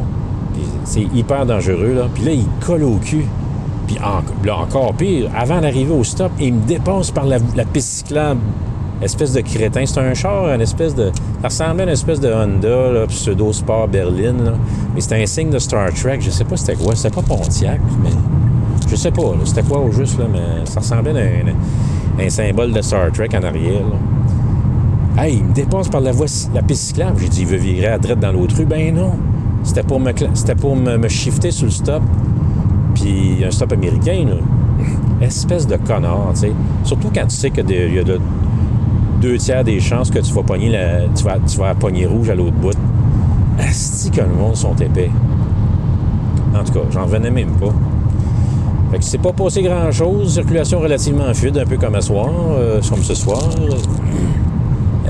C'est 0.85 1.03
hyper 1.15 1.47
dangereux, 1.47 1.95
là. 1.95 2.09
Puis 2.15 2.25
là, 2.25 2.33
il 2.33 2.47
colle 2.65 2.83
au 2.85 2.97
cul. 2.97 3.25
Puis 3.87 3.97
là, 4.45 4.57
encore 4.57 4.95
pire, 4.95 5.31
avant 5.37 5.61
d'arriver 5.61 5.93
au 5.93 6.05
stop, 6.05 6.31
il 6.41 6.55
me 6.55 6.67
dépasse 6.67 7.11
par 7.11 7.27
la, 7.27 7.39
la 7.57 7.65
piste 7.65 7.89
cyclable. 7.99 8.41
Espèce 9.03 9.33
de 9.33 9.41
crétin. 9.41 9.85
C'est 9.87 9.99
un 10.01 10.13
char, 10.15 10.47
une 10.49 10.61
espèce 10.61 10.95
de. 10.95 11.11
Ça 11.43 11.49
ressemblait 11.49 11.85
à 11.85 11.87
une 11.87 11.93
espèce 11.93 12.21
de 12.21 12.33
Honda, 12.33 12.93
là, 12.93 13.07
pseudo 13.07 13.53
sport 13.53 13.89
Berlin. 13.89 14.35
là. 14.45 14.53
Mais 14.95 15.01
c'était 15.01 15.23
un 15.23 15.27
signe 15.27 15.51
de 15.51 15.59
Star 15.59 15.93
Trek. 15.95 16.19
Je 16.21 16.31
sais 16.31 16.45
pas 16.45 16.57
c'était 16.57 16.75
quoi. 16.77 16.95
C'était 16.95 17.15
pas 17.15 17.23
Pontiac, 17.23 17.81
mais. 18.03 18.11
Je 18.89 18.97
sais 18.97 19.11
pas, 19.13 19.23
c'était 19.45 19.63
quoi 19.63 19.79
au 19.79 19.93
juste, 19.93 20.19
là, 20.19 20.25
mais 20.31 20.67
ça 20.67 20.81
ressemblait 20.81 21.13
à 21.13 22.23
un, 22.25 22.29
symbole 22.29 22.73
de 22.73 22.83
Star 22.83 23.13
Trek 23.13 23.29
en 23.39 23.43
arrière. 23.45 23.83
là. 25.17 25.23
Hey, 25.23 25.37
il 25.37 25.45
me 25.45 25.53
dépasse 25.53 25.89
par 25.89 26.01
la, 26.01 26.13
voie, 26.13 26.27
la 26.55 26.63
piste 26.63 26.83
cyclable. 26.89 27.17
J'ai 27.21 27.29
dit, 27.29 27.41
il 27.43 27.47
veut 27.47 27.57
virer 27.57 27.87
à 27.87 27.99
droite 27.99 28.19
dans 28.21 28.33
l'autre 28.33 28.57
rue. 28.57 28.65
Ben 28.65 28.95
non. 28.95 29.13
C'était 29.63 29.83
pour 29.83 30.01
me, 30.01 30.13
c'était 30.35 30.55
pour 30.55 30.75
me, 30.77 30.97
me 30.97 31.09
shifter 31.09 31.51
sur 31.53 31.67
le 31.67 31.71
stop. 31.71 32.03
Puis 32.95 33.45
un 33.45 33.51
stop 33.51 33.73
américain, 33.73 34.25
là. 34.27 34.37
Espèce 35.25 35.67
de 35.67 35.77
connard, 35.77 36.31
tu 36.35 36.41
sais. 36.41 36.53
Surtout 36.85 37.11
quand 37.15 37.27
tu 37.29 37.37
sais 37.37 37.51
qu'il 37.51 37.71
y 37.95 37.99
a 37.99 38.03
de- 38.05 38.21
deux 39.21 39.37
tiers 39.37 39.65
des 39.65 39.81
chances 39.81 40.11
que 40.11 40.19
tu 40.19 40.33
vas 40.33 40.43
pogner 40.43 40.71
la, 40.71 41.03
tu 41.15 41.25
vas, 41.25 41.39
tu 41.47 41.59
vas 41.59 41.75
pogner 41.75 42.07
rouge 42.07 42.31
à 42.31 42.35
l'autre 42.35 42.57
bout. 42.57 42.77
Asti 43.59 44.11
que 44.11 44.21
le 44.23 44.29
monde 44.29 44.57
sont 44.57 44.75
épais. 44.77 45.11
En 46.55 46.65
tout 46.65 46.73
cas, 46.73 46.81
j'en 46.91 47.05
revenais 47.05 47.31
même 47.31 47.51
pas. 47.53 47.73
Fait 48.91 48.99
que 48.99 49.05
c'est 49.05 49.19
pas 49.19 49.33
passé 49.33 49.63
grand-chose. 49.63 50.35
Circulation 50.35 50.81
relativement 50.81 51.33
fluide, 51.35 51.59
un 51.59 51.67
peu 51.67 51.77
comme 51.77 51.95
à 51.95 52.01
soir, 52.01 52.29
euh, 52.53 52.81
comme 52.89 53.03
ce 53.03 53.15
soir. 53.15 53.43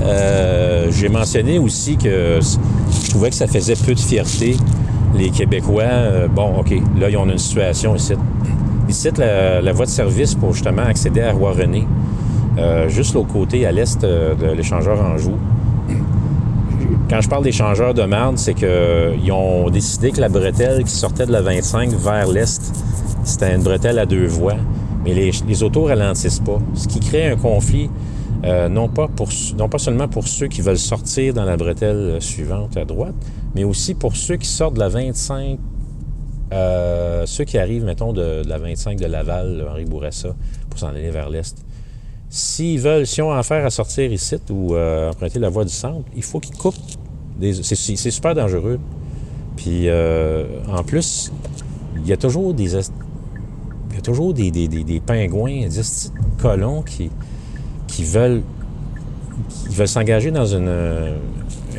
Euh, 0.01 0.87
J'ai 0.91 1.09
mentionné 1.09 1.57
aussi 1.59 1.97
que 1.97 2.39
je 2.41 3.09
trouvais 3.09 3.29
que 3.29 3.35
ça 3.35 3.47
faisait 3.47 3.75
peu 3.75 3.93
de 3.93 3.99
fierté. 3.99 4.57
Les 5.15 5.29
Québécois, 5.29 5.83
euh, 5.83 6.27
bon, 6.27 6.59
OK, 6.59 6.73
là, 6.99 7.09
ils 7.09 7.17
ont 7.17 7.25
une 7.25 7.37
situation 7.37 7.95
ici. 7.95 8.13
Ici, 8.87 9.09
la, 9.17 9.61
la 9.61 9.71
voie 9.73 9.85
de 9.85 9.91
service 9.91 10.35
pour 10.35 10.53
justement 10.53 10.83
accéder 10.83 11.21
à 11.21 11.31
Roi-René, 11.31 11.87
euh, 12.57 12.89
juste 12.89 13.13
l'autre 13.13 13.31
côté, 13.31 13.65
à 13.65 13.71
l'est 13.71 14.03
euh, 14.03 14.35
de 14.35 14.47
l'échangeur 14.47 14.99
Anjou. 14.99 15.33
Quand 17.09 17.21
je 17.21 17.29
parle 17.29 17.43
d'échangeur 17.43 17.93
de 17.93 18.03
marde, 18.03 18.37
c'est 18.37 18.53
qu'ils 18.53 19.31
ont 19.31 19.69
décidé 19.69 20.11
que 20.11 20.21
la 20.21 20.29
bretelle 20.29 20.83
qui 20.83 20.91
sortait 20.91 21.25
de 21.25 21.31
la 21.31 21.41
25 21.41 21.89
vers 21.89 22.27
l'est, 22.27 22.61
c'était 23.23 23.53
une 23.53 23.63
bretelle 23.63 23.99
à 23.99 24.05
deux 24.05 24.27
voies. 24.27 24.55
Mais 25.03 25.13
les, 25.13 25.31
les 25.47 25.63
autos 25.63 25.85
ralentissent 25.85 26.39
pas. 26.39 26.59
Ce 26.73 26.87
qui 26.87 26.99
crée 26.99 27.27
un 27.27 27.35
conflit, 27.35 27.89
euh, 28.43 28.69
non, 28.69 28.87
pas 28.87 29.07
seulement 29.77 30.07
pour 30.07 30.27
ceux 30.27 30.47
qui 30.47 30.61
veulent 30.61 30.77
sortir 30.77 31.33
dans 31.33 31.43
la 31.43 31.57
bretelle 31.57 32.17
suivante 32.21 32.77
à 32.77 32.85
droite, 32.85 33.15
mais 33.55 33.63
aussi 33.63 33.93
pour 33.93 34.15
ceux 34.15 34.37
qui 34.37 34.47
sortent 34.47 34.75
de 34.75 34.79
la 34.79 34.89
25 34.89 35.59
euh, 36.53 37.25
ceux 37.25 37.45
qui 37.45 37.57
arrivent, 37.57 37.85
mettons, 37.85 38.11
de, 38.11 38.43
de 38.43 38.49
la 38.49 38.57
25 38.57 38.99
de 38.99 39.05
Laval, 39.05 39.65
Henri 39.69 39.85
Bourassa, 39.85 40.35
pour 40.69 40.79
s'en 40.79 40.89
aller 40.89 41.09
vers 41.09 41.29
l'est, 41.29 41.55
s'ils 42.31 42.79
veulent, 42.79 43.05
si 43.05 43.21
on 43.21 43.31
a 43.31 43.37
affaire 43.37 43.63
à 43.65 43.69
sortir 43.69 44.11
ici 44.11 44.37
ou 44.49 44.73
euh, 44.73 45.11
emprunter 45.11 45.37
la 45.37 45.49
voie 45.49 45.65
du 45.65 45.73
centre, 45.73 46.05
il 46.15 46.23
faut 46.23 46.39
qu'ils 46.39 46.55
coupent. 46.55 46.75
C'est, 47.41 47.75
super 47.75 48.33
dangereux. 48.33 48.79
Puis, 49.57 49.89
euh, 49.89 50.45
en 50.71 50.83
plus, 50.83 51.31
il 51.97 52.07
y 52.07 52.13
a 52.13 52.17
toujours 52.17 52.53
des, 52.53 52.73
il 52.73 53.95
y 53.95 53.97
a 53.97 54.01
toujours 54.01 54.33
des, 54.33 54.49
des, 54.49 54.67
des, 54.67 54.99
pingouins, 55.01 55.67
des 55.67 55.81
colons 56.41 56.83
qui, 56.83 57.09
qui 57.87 58.03
veulent, 58.05 58.43
qui 59.67 59.75
veulent 59.75 59.87
s'engager 59.87 60.31
dans 60.31 60.45
une, 60.45 60.67
euh, 60.69 61.17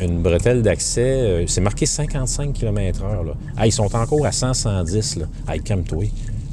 une 0.01 0.21
bretelle 0.21 0.61
d'accès. 0.61 1.45
C'est 1.47 1.61
marqué 1.61 1.87
55 1.87 2.53
km/h. 2.53 3.33
Ah, 3.57 3.65
ils 3.65 3.71
sont 3.71 3.95
encore 3.95 4.25
à 4.25 4.31
100, 4.31 4.53
110. 4.53 5.15
Là. 5.15 5.25
Ah, 5.47 5.57
calme-toi. 5.57 6.05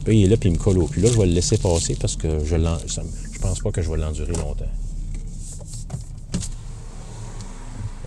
Puis 0.05 0.21
il 0.21 0.25
est 0.25 0.29
là, 0.29 0.37
puis 0.39 0.49
il 0.49 0.53
me 0.53 0.59
colle 0.59 0.79
au 0.79 0.87
cul. 0.87 1.01
Là, 1.01 1.11
je 1.13 1.19
vais 1.19 1.27
le 1.27 1.33
laisser 1.33 1.59
passer 1.59 1.99
parce 2.01 2.17
que 2.17 2.43
je 2.45 2.57
ça 2.87 3.03
je 3.41 3.47
pense 3.47 3.61
pas 3.61 3.71
que 3.71 3.81
je 3.81 3.91
vais 3.91 3.97
l'endurer 3.97 4.35
longtemps. 4.35 4.67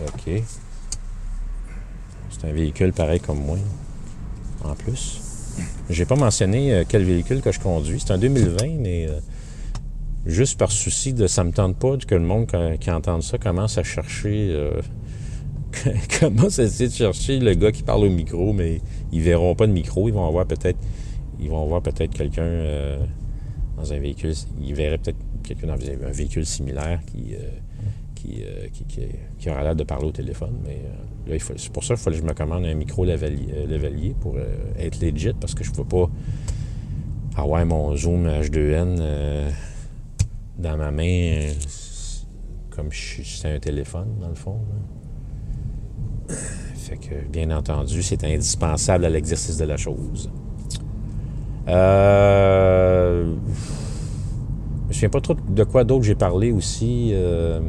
OK. 0.05 0.43
C'est 2.29 2.47
un 2.47 2.51
véhicule 2.51 2.93
pareil 2.93 3.19
comme 3.19 3.43
moi, 3.43 3.57
en 4.63 4.75
plus. 4.75 5.21
J'ai 5.89 6.05
pas 6.05 6.15
mentionné 6.15 6.71
euh, 6.71 6.83
quel 6.87 7.03
véhicule 7.03 7.41
que 7.41 7.51
je 7.51 7.59
conduis. 7.59 7.99
C'est 7.99 8.13
un 8.13 8.19
2020, 8.19 8.79
mais 8.79 9.07
euh, 9.07 9.19
juste 10.27 10.59
par 10.59 10.71
souci 10.71 11.13
de 11.13 11.25
ça 11.25 11.43
me 11.43 11.51
tente 11.51 11.77
pas 11.77 11.97
que 11.97 12.13
le 12.13 12.21
monde 12.21 12.47
qui 12.79 12.91
entende 12.91 13.23
ça 13.23 13.39
commence 13.39 13.79
à 13.79 13.83
chercher 13.83 14.49
euh, 14.51 14.81
commence 16.19 16.59
à 16.59 16.63
essayer 16.63 16.89
de 16.89 16.93
chercher 16.93 17.39
le 17.39 17.55
gars 17.55 17.71
qui 17.71 17.81
parle 17.81 18.03
au 18.03 18.09
micro, 18.09 18.53
mais 18.53 18.81
ils 19.11 19.21
verront 19.21 19.55
pas 19.55 19.65
de 19.65 19.71
micro, 19.71 20.07
ils 20.07 20.13
vont 20.13 20.27
avoir 20.27 20.45
peut-être 20.45 20.77
ils 21.39 21.49
vont 21.49 21.65
voir 21.65 21.81
peut-être 21.81 22.13
quelqu'un 22.13 22.43
euh, 22.43 22.97
un 23.93 23.99
véhicule, 23.99 24.33
ils 24.61 24.73
verraient 24.73 24.97
peut-être 24.97 25.17
quelqu'un 25.43 25.67
dans 25.67 25.73
un 25.73 26.11
véhicule 26.11 26.45
similaire 26.45 26.99
qui, 27.05 27.33
euh, 27.35 27.37
euh, 27.39 28.67
qui, 28.73 28.83
qui- 28.85 29.01
qui 29.37 29.49
aura 29.49 29.63
l'air 29.63 29.75
de 29.75 29.83
parler 29.83 30.05
au 30.07 30.11
téléphone. 30.11 30.55
Mais 30.65 30.79
euh, 30.85 31.29
là, 31.29 31.35
il 31.35 31.39
faut- 31.41 31.53
c'est 31.57 31.71
pour 31.71 31.83
ça 31.83 31.95
qu'il 31.95 32.03
fallait 32.03 32.15
que 32.17 32.23
je 32.23 32.27
me 32.27 32.33
commande 32.33 32.63
un 32.65 32.73
micro 32.73 33.03
lavalier, 33.05 34.15
pour 34.21 34.37
être 34.77 35.01
legit 35.01 35.33
parce 35.39 35.53
que 35.53 35.63
je 35.63 35.71
ne 35.71 35.75
peux 35.75 35.83
pas 35.85 36.09
avoir 37.35 37.65
mon 37.65 37.95
Zoom 37.97 38.27
H2N 38.27 38.97
euh, 38.99 39.49
dans 40.57 40.77
ma 40.77 40.91
main 40.91 41.47
comme 42.69 42.91
si 42.91 43.23
c'était 43.23 43.49
un 43.55 43.59
téléphone, 43.59 44.07
dans 44.21 44.29
le 44.29 44.35
fond. 44.35 44.59
Fait 46.75 46.97
que, 46.97 47.27
bien 47.29 47.51
entendu, 47.51 48.01
c'est 48.01 48.23
indispensable 48.23 49.05
à 49.05 49.09
l'exercice 49.09 49.57
de 49.57 49.65
la 49.65 49.77
chose. 49.77 50.29
Euh, 51.67 53.35
je 53.35 53.82
me 54.93 55.09
souviens 55.09 55.09
pas 55.09 55.21
trop 55.21 55.33
de 55.33 55.63
quoi 55.63 55.83
d'autre 55.83 56.03
j'ai 56.03 56.15
parlé 56.15 56.51
aussi. 56.51 57.11
euh, 57.13 57.59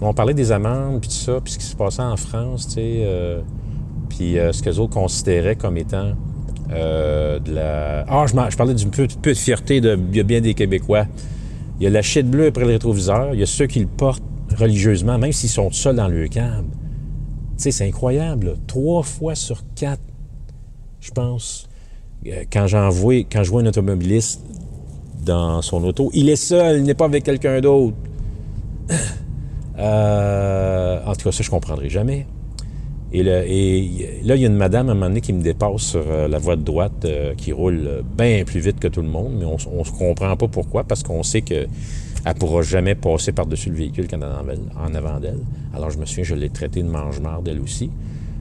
On 0.00 0.12
parlait 0.14 0.34
des 0.34 0.52
amendes, 0.52 1.00
puis 1.00 1.08
tout 1.08 1.14
ça, 1.14 1.40
puis 1.42 1.52
ce 1.52 1.58
qui 1.58 1.64
se 1.64 1.76
passait 1.76 2.02
en 2.02 2.16
France, 2.16 2.68
tu 2.68 2.74
sais, 2.74 3.00
euh, 3.04 3.40
puis 4.08 4.38
euh, 4.38 4.52
ce 4.52 4.62
que 4.62 4.70
autres 4.70 4.94
considéraient 4.94 5.56
comme 5.56 5.76
étant 5.76 6.12
de 6.68 7.54
la... 7.54 8.04
Ah, 8.08 8.26
je, 8.26 8.56
parlais 8.56 8.74
d'un 8.74 8.88
peu, 8.88 9.06
de 9.06 9.34
fierté 9.34 9.80
de 9.80 9.98
il 10.10 10.16
y 10.16 10.20
a 10.20 10.24
bien 10.24 10.40
des 10.40 10.54
Québécois. 10.54 11.06
Il 11.78 11.84
y 11.84 11.86
a 11.86 11.90
la 11.90 12.02
shit 12.02 12.28
bleue 12.28 12.46
après 12.46 12.64
le 12.64 12.72
rétroviseur, 12.72 13.34
il 13.34 13.40
y 13.40 13.42
a 13.42 13.46
ceux 13.46 13.66
qui 13.66 13.78
le 13.78 13.86
portent 13.86 14.22
religieusement, 14.58 15.18
même 15.18 15.32
s'ils 15.32 15.50
sont 15.50 15.70
seuls 15.70 15.96
dans 15.96 16.08
le 16.08 16.26
câble. 16.28 16.70
Tu 17.56 17.64
sais, 17.64 17.70
c'est 17.70 17.86
incroyable. 17.86 18.56
Trois 18.66 19.02
fois 19.02 19.34
sur 19.34 19.62
quatre, 19.74 20.02
je 21.00 21.10
pense, 21.10 21.68
quand 22.52 22.66
j'en 22.66 22.88
vois, 22.88 23.14
quand 23.30 23.42
je 23.42 23.50
vois 23.50 23.62
un 23.62 23.66
automobiliste 23.66 24.42
dans 25.24 25.60
son 25.62 25.82
auto, 25.84 26.10
il 26.14 26.28
est 26.28 26.36
seul, 26.36 26.78
il 26.78 26.84
n'est 26.84 26.94
pas 26.94 27.04
avec 27.06 27.24
quelqu'un 27.24 27.60
d'autre. 27.60 27.96
Euh, 29.78 31.00
en 31.04 31.14
tout 31.14 31.24
cas, 31.24 31.32
ça, 31.32 31.42
je 31.42 31.50
comprendrai 31.50 31.90
jamais. 31.90 32.26
Et, 33.12 33.22
là, 33.22 33.44
il 33.46 34.40
y 34.40 34.44
a 34.44 34.46
une 34.46 34.56
madame 34.56 34.88
à 34.88 34.92
un 34.92 34.94
moment 34.94 35.08
donné 35.08 35.20
qui 35.20 35.34
me 35.34 35.42
dépasse 35.42 35.82
sur 35.82 36.04
euh, 36.08 36.28
la 36.28 36.38
voie 36.38 36.56
de 36.56 36.62
droite 36.62 37.04
euh, 37.04 37.34
qui 37.34 37.52
roule 37.52 38.02
bien 38.16 38.42
plus 38.46 38.60
vite 38.60 38.80
que 38.80 38.88
tout 38.88 39.02
le 39.02 39.08
monde, 39.08 39.34
mais 39.38 39.44
on 39.44 39.78
ne 39.78 39.84
se 39.84 39.90
comprend 39.90 40.34
pas 40.34 40.48
pourquoi, 40.48 40.84
parce 40.84 41.02
qu'on 41.02 41.22
sait 41.22 41.42
qu'elle 41.42 41.68
ne 42.26 42.32
pourra 42.32 42.62
jamais 42.62 42.94
passer 42.94 43.32
par-dessus 43.32 43.68
le 43.68 43.76
véhicule 43.76 44.08
quand 44.08 44.16
elle 44.16 44.58
en 44.76 44.94
avant 44.94 45.20
d'elle. 45.20 45.40
Alors, 45.74 45.90
je 45.90 45.98
me 45.98 46.06
souviens, 46.06 46.24
je 46.24 46.34
l'ai 46.34 46.48
traitée 46.48 46.82
de 46.82 46.88
mange-marde, 46.88 47.46
elle 47.46 47.60
aussi. 47.60 47.90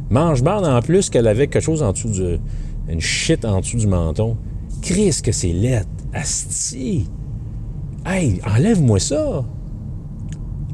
Mange-marde, 0.09 0.65
en 0.65 0.81
plus, 0.81 1.09
qu'elle 1.09 1.27
avait 1.27 1.47
quelque 1.47 1.63
chose 1.63 1.83
en 1.83 1.91
dessous 1.91 2.09
du... 2.09 2.39
une 2.87 3.01
shit 3.01 3.43
en 3.45 3.59
dessous 3.61 3.77
du 3.77 3.87
menton. 3.87 4.37
Chris, 4.81 5.19
que 5.23 5.31
c'est 5.31 5.53
laid. 5.53 5.85
Asti! 6.13 7.07
Hey, 8.05 8.39
enlève-moi 8.45 8.99
ça! 8.99 9.43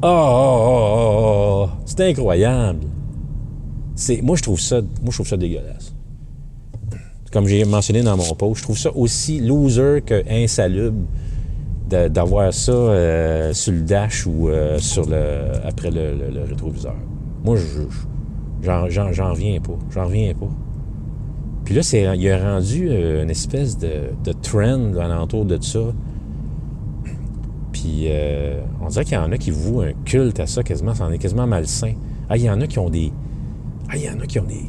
Oh. 0.02 1.68
C'est 1.86 2.00
incroyable. 2.10 2.86
C'est, 3.94 4.20
moi, 4.22 4.36
je 4.36 4.42
trouve 4.42 4.60
ça, 4.60 4.80
moi, 4.80 5.10
je 5.10 5.14
trouve 5.16 5.28
ça 5.28 5.36
dégueulasse. 5.36 5.94
Comme 7.32 7.46
j'ai 7.46 7.64
mentionné 7.64 8.02
dans 8.02 8.16
mon 8.16 8.34
post, 8.34 8.58
je 8.58 8.62
trouve 8.64 8.78
ça 8.78 8.94
aussi 8.94 9.40
loser 9.40 10.02
que 10.04 10.22
insalubre 10.28 10.98
d'avoir 11.88 12.52
ça 12.54 12.72
euh, 12.72 13.52
sur 13.52 13.72
le 13.72 13.80
dash 13.82 14.26
ou 14.26 14.48
euh, 14.48 14.78
sur 14.78 15.06
le, 15.06 15.52
après 15.64 15.90
le, 15.90 16.42
rétroviseur. 16.48 16.94
Moi, 17.44 17.56
je, 17.56 17.62
je- 17.62 18.62
j'en, 18.62 18.88
j'en, 18.88 19.12
j'en 19.12 19.34
pas. 19.34 19.78
J'en 19.90 20.06
reviens 20.06 20.32
pas. 20.34 20.48
Puis 21.64 21.74
là, 21.74 21.82
c'est, 21.82 22.02
il 22.16 22.30
a 22.30 22.54
rendu 22.54 22.88
euh, 22.90 23.22
une 23.22 23.30
espèce 23.30 23.78
de, 23.78 24.10
de 24.24 24.32
trend 24.32 24.94
alentour 24.96 25.44
de 25.44 25.60
ça. 25.62 25.80
Puis 27.72 28.06
euh, 28.06 28.60
on 28.80 28.88
dirait 28.88 29.04
qu'il 29.04 29.14
y 29.14 29.18
en 29.18 29.32
a 29.32 29.38
qui 29.38 29.50
vouent 29.50 29.80
un 29.82 29.92
culte 30.04 30.40
à 30.40 30.46
ça 30.46 30.62
quasiment, 30.62 30.94
ça 30.94 31.04
en 31.06 31.12
est 31.12 31.18
quasiment 31.18 31.46
malsain. 31.46 31.94
Ah, 32.28 32.36
il 32.36 32.42
y 32.44 32.50
en 32.50 32.60
a 32.60 32.66
qui 32.66 32.78
ont 32.78 32.90
des. 32.90 33.12
Ah, 33.88 33.96
il 33.96 34.02
y 34.04 34.08
en 34.10 34.20
a 34.20 34.26
qui 34.26 34.38
ont 34.38 34.44
des. 34.44 34.64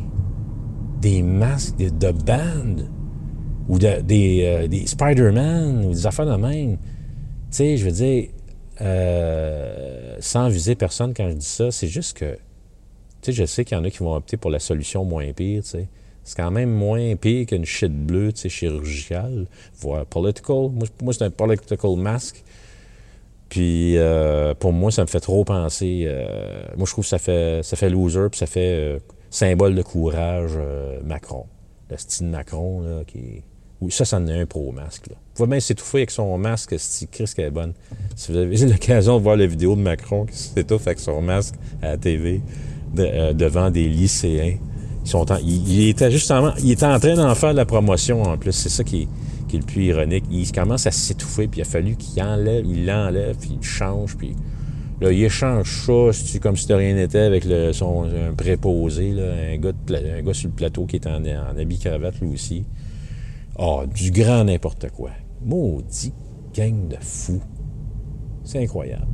des 1.02 1.22
masques 1.22 1.78
de, 1.78 1.90
de 1.90 2.12
band 2.12 2.84
ou 3.68 3.78
de- 3.80 4.02
des, 4.02 4.44
euh, 4.46 4.68
des 4.68 4.86
Spider-Man 4.88 5.86
ou 5.86 5.90
des 5.92 6.06
affaires 6.08 6.26
de 6.26 6.36
même. 6.42 6.78
Tu 6.78 6.82
sais, 7.52 7.78
je 7.78 7.86
veux 7.86 7.92
dire, 7.92 8.30
euh, 8.82 10.16
sans 10.20 10.48
viser 10.50 10.76
personne 10.76 11.14
quand 11.16 11.30
je 11.30 11.36
dis 11.36 11.46
ça, 11.46 11.72
c'est 11.72 11.88
juste 11.88 12.18
que. 12.18 12.36
Tu 13.22 13.32
sais, 13.32 13.34
je 13.34 13.46
sais 13.46 13.64
qu'il 13.66 13.78
y 13.78 13.82
en 13.82 13.84
a 13.84 13.90
qui 13.90 14.00
vont 14.00 14.14
opter 14.16 14.38
pour 14.38 14.52
la 14.52 14.60
solution 14.60 15.06
moins 15.06 15.32
pire, 15.34 15.64
tu 15.64 15.70
sais. 15.70 15.88
C'est 16.24 16.38
quand 16.38 16.52
même 16.52 16.70
moins 16.72 17.16
pire 17.16 17.46
qu'une 17.48 17.66
shit 17.66 17.92
bleue, 17.92 18.32
tu 18.32 18.42
sais, 18.42 18.50
chirurgicale, 18.50 19.46
voire 19.80 20.06
political. 20.06 20.70
Moi, 21.02 21.14
c'est 21.14 21.24
un 21.24 21.30
political 21.30 21.96
mask. 21.98 22.44
Puis 23.50 23.98
euh, 23.98 24.54
pour 24.56 24.74
moi, 24.74 24.92
ça 24.92 25.02
me 25.04 25.08
fait 25.08 25.20
trop 25.20 25.44
penser. 25.44 26.06
euh, 26.08 26.64
moi, 26.78 26.86
je 26.88 26.92
trouve 26.92 27.04
que 27.04 27.10
ça 27.10 27.20
fait, 27.20 27.62
ça 27.64 27.76
fait 27.76 27.90
loser, 27.90 28.30
puis 28.32 28.40
ça 28.40 28.46
fait 28.48 28.60
euh, 28.96 29.00
symbole 29.30 29.76
de 29.76 29.82
courage 29.84 30.52
euh, 30.56 31.00
Macron. 31.04 31.46
Le 31.90 31.98
style 31.98 32.28
Macron, 32.28 32.82
là, 32.82 33.04
qui. 33.06 33.44
Oui, 33.82 33.92
ça, 33.92 34.06
ça 34.06 34.18
en 34.18 34.26
est 34.28 34.40
un 34.40 34.46
pro-masque. 34.46 35.08
Il 35.10 35.40
va 35.40 35.46
bien 35.46 35.60
s'étouffer 35.60 35.98
avec 35.98 36.12
son 36.12 36.38
masque, 36.38 36.80
style 36.80 37.10
Chris 37.10 37.30
qu'elle 37.36 37.48
est 37.48 37.52
bonne. 37.52 37.74
Si 38.16 38.32
vous 38.32 38.38
avez 38.38 38.56
l'occasion 38.58 39.18
de 39.18 39.24
voir 39.24 39.36
la 39.36 39.46
vidéo 39.46 39.76
de 39.76 39.82
Macron 39.82 40.26
qui 40.26 40.38
s'étouffe 40.38 40.88
avec 40.88 41.00
son 41.00 41.22
masque 41.22 41.56
à 41.82 41.90
la 41.90 41.98
TV 41.98 42.40
de- 42.94 43.34
devant 43.34 43.70
des 43.70 43.90
lycéens. 43.90 44.56
Il, 45.44 45.88
était 45.90 46.12
justement, 46.12 46.54
il 46.64 46.72
était 46.72 46.86
en 46.86 47.00
train 47.00 47.16
d'en 47.16 47.36
faire 47.36 47.52
de 47.52 47.58
la 47.58 47.66
promotion 47.66 48.24
en 48.24 48.38
plus. 48.38 48.54
C'est 48.54 48.70
ça 48.70 48.84
qui 48.84 49.04
est, 49.04 49.08
qui 49.48 49.58
est 49.58 49.60
le 49.60 49.66
plus 49.66 49.84
ironique. 49.86 50.24
Il 50.32 50.50
commence 50.52 50.88
à 50.88 50.92
s'étouffer, 50.92 51.48
puis 51.48 51.60
il 51.60 51.64
a 51.64 51.66
fallu 51.66 51.96
qu'il 51.96 52.22
enlève, 52.24 52.66
il 52.66 52.86
l'enlève, 52.86 53.36
puis 53.38 53.58
il 53.60 53.66
change, 53.66 54.16
puis 54.18 54.36
là, 55.02 55.12
il 55.12 55.24
échange 55.24 55.86
ça, 55.86 56.40
comme 56.40 56.56
si 56.56 56.68
de 56.68 56.74
rien 56.74 56.96
n'était, 56.96 57.20
avec 57.20 57.46
le, 57.46 57.74
son 57.74 58.04
un 58.04 58.34
préposé, 58.34 59.12
là, 59.12 59.24
un, 59.54 59.58
gars 59.58 60.34
sur 60.34 60.48
le 60.48 60.56
plateau 60.56 60.86
qui 60.86 60.96
est 60.96 61.08
en, 61.08 61.24
en 61.24 61.58
habit 61.58 61.80
cravate, 61.80 62.20
lui 62.22 62.34
aussi. 62.34 62.66
Ah, 63.60 63.84
du 63.94 64.12
grand 64.12 64.46
n'importe 64.46 64.90
quoi. 64.90 65.12
Maudit 65.46 66.14
gang 66.56 66.88
de 66.88 66.98
fous. 67.00 67.42
C'est 68.44 68.64
incroyable. 68.64 69.08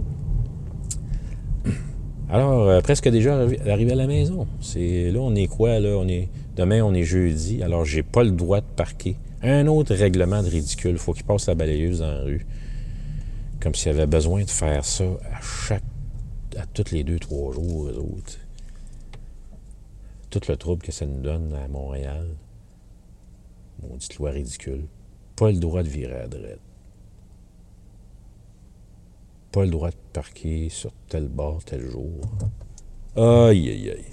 Alors, 2.30 2.68
euh, 2.70 2.82
presque 2.82 3.10
déjà 3.10 3.44
arri- 3.46 3.68
arrivé 3.70 3.92
à 3.94 3.96
la 3.96 4.08
maison. 4.08 4.48
C'est 4.62 5.10
là, 5.12 5.20
on 5.20 5.34
est 5.36 5.48
quoi 5.48 5.80
là? 5.80 5.98
On 5.98 6.08
est 6.08 6.30
Demain, 6.56 6.84
on 6.84 6.94
est 6.94 7.04
jeudi, 7.04 7.64
alors 7.64 7.86
j'ai 7.86 8.04
pas 8.04 8.22
le 8.24 8.32
droit 8.32 8.60
de 8.60 8.66
parquer. 8.76 9.16
Un 9.42 9.66
autre 9.68 9.96
règlement 9.96 10.44
de 10.44 10.50
ridicule. 10.50 10.98
faut 10.98 11.14
qu'il 11.14 11.24
passe 11.24 11.48
la 11.48 11.56
balayeuse 11.56 12.00
dans 12.00 12.12
la 12.12 12.20
rue. 12.22 12.46
Comme 13.62 13.74
s'il 13.76 13.92
avait 13.92 14.08
besoin 14.08 14.44
de 14.44 14.50
faire 14.50 14.84
ça 14.84 15.06
à 15.34 15.42
chaque. 15.42 15.84
à 16.58 16.66
tous 16.66 16.92
les 16.92 17.04
deux, 17.06 17.18
trois 17.18 17.54
jours, 17.54 17.88
eux 17.88 17.98
autres. 17.98 18.38
Tout 20.30 20.42
le 20.50 20.58
trouble 20.58 20.82
que 20.82 20.92
ça 20.92 21.06
nous 21.06 21.22
donne 21.22 21.54
à 21.54 21.68
Montréal. 21.70 22.28
Maudite 23.82 24.18
loi 24.18 24.32
ridicule. 24.32 24.84
Pas 25.38 25.52
le 25.52 25.60
droit 25.60 25.82
de 25.84 25.88
virer 25.90 26.20
à 26.20 26.28
droite. 26.28 26.60
Pas 29.52 29.66
le 29.66 29.72
droit 29.72 29.90
de 29.90 29.96
parquer 30.14 30.70
sur 30.70 30.92
tel 31.08 31.28
bord, 31.28 31.64
tel 31.64 31.90
jour. 31.90 32.22
Aïe, 33.16 33.70
aïe, 33.70 33.90
aïe. 33.90 34.06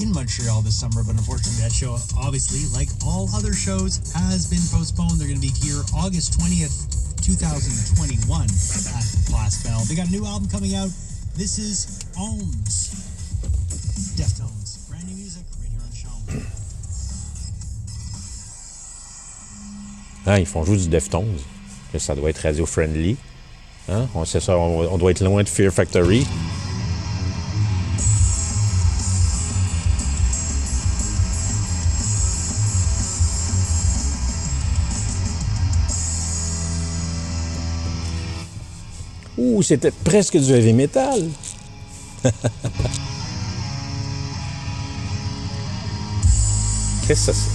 in 0.00 0.12
Montreal 0.12 0.62
this 0.62 0.74
summer, 0.74 1.04
but 1.04 1.14
unfortunately, 1.14 1.62
that 1.62 1.72
show, 1.72 1.96
obviously, 2.18 2.66
like 2.76 2.88
all 3.06 3.28
other 3.34 3.52
shows, 3.52 4.02
has 4.12 4.46
been 4.50 4.62
postponed. 4.72 5.20
They're 5.20 5.28
going 5.28 5.40
to 5.40 5.46
be 5.46 5.54
here 5.62 5.82
August 5.94 6.38
20th, 6.38 7.22
2021 7.22 8.42
at 8.42 9.06
Place 9.30 9.62
Bell. 9.62 9.80
They 9.86 9.94
got 9.94 10.08
a 10.08 10.10
new 10.10 10.26
album 10.26 10.48
coming 10.48 10.74
out. 10.74 10.90
This 11.36 11.58
is 11.58 12.02
Ohms. 12.18 12.90
Deftones. 14.18 14.88
Brand 14.88 15.06
new 15.06 15.14
music 15.14 15.44
right 15.58 15.70
here 15.70 15.80
on 15.80 15.90
the 15.90 15.96
show. 15.96 16.10
Ah, 20.26 20.40
ils 20.40 20.46
font 20.46 20.64
jouer 20.64 20.78
du 20.78 20.88
Deftones. 20.88 21.38
Ça 21.98 22.16
doit 22.16 22.30
être 22.30 22.38
radio-friendly. 22.38 23.16
Hein? 23.88 24.08
On 24.14 24.24
sait 24.24 24.40
ça, 24.40 24.56
on, 24.56 24.96
doit 24.96 25.10
être 25.10 25.22
loin 25.22 25.42
de 25.42 25.48
Fear 25.48 25.72
Factory. 25.72 26.26
Ouh, 39.36 39.62
c'était 39.62 39.90
presque 39.90 40.38
du 40.38 40.52
heavy 40.52 40.72
metal. 40.72 41.28
Qu'est-ce 47.06 47.26
que 47.26 47.32
ça? 47.32 47.53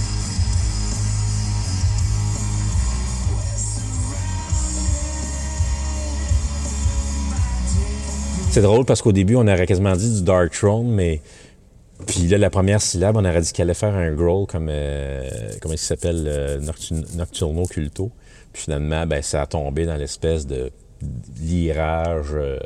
C'est? 8.50 8.62
Drôle 8.62 8.84
parce 8.84 9.02
qu'au 9.02 9.12
début, 9.12 9.36
on 9.36 9.46
aurait 9.46 9.66
quasiment 9.66 9.94
dit 9.96 10.14
du 10.16 10.22
Dark 10.22 10.52
Throne, 10.52 10.88
mais. 10.90 11.20
Puis 12.06 12.28
là, 12.28 12.38
la 12.38 12.48
première 12.50 12.80
syllabe, 12.80 13.16
on 13.16 13.24
aurait 13.24 13.42
dit 13.42 13.52
qu'elle 13.52 13.68
allait 13.68 13.74
faire 13.74 13.94
un 13.94 14.12
growl 14.12 14.46
comme. 14.46 14.68
euh, 14.70 15.28
comment 15.60 15.74
il 15.74 15.78
s'appelle 15.78 16.24
euh, 16.26 16.58
Noctu- 16.58 17.16
Nocturno 17.16 17.64
Culto. 17.66 18.10
Puis 18.52 18.62
finalement, 18.64 19.06
ben, 19.06 19.22
ça 19.22 19.42
a 19.42 19.46
tombé 19.46 19.86
dans 19.86 19.96
l'espèce 19.96 20.46
de 20.46 20.70
lirage 21.40 22.28
euh, 22.32 22.58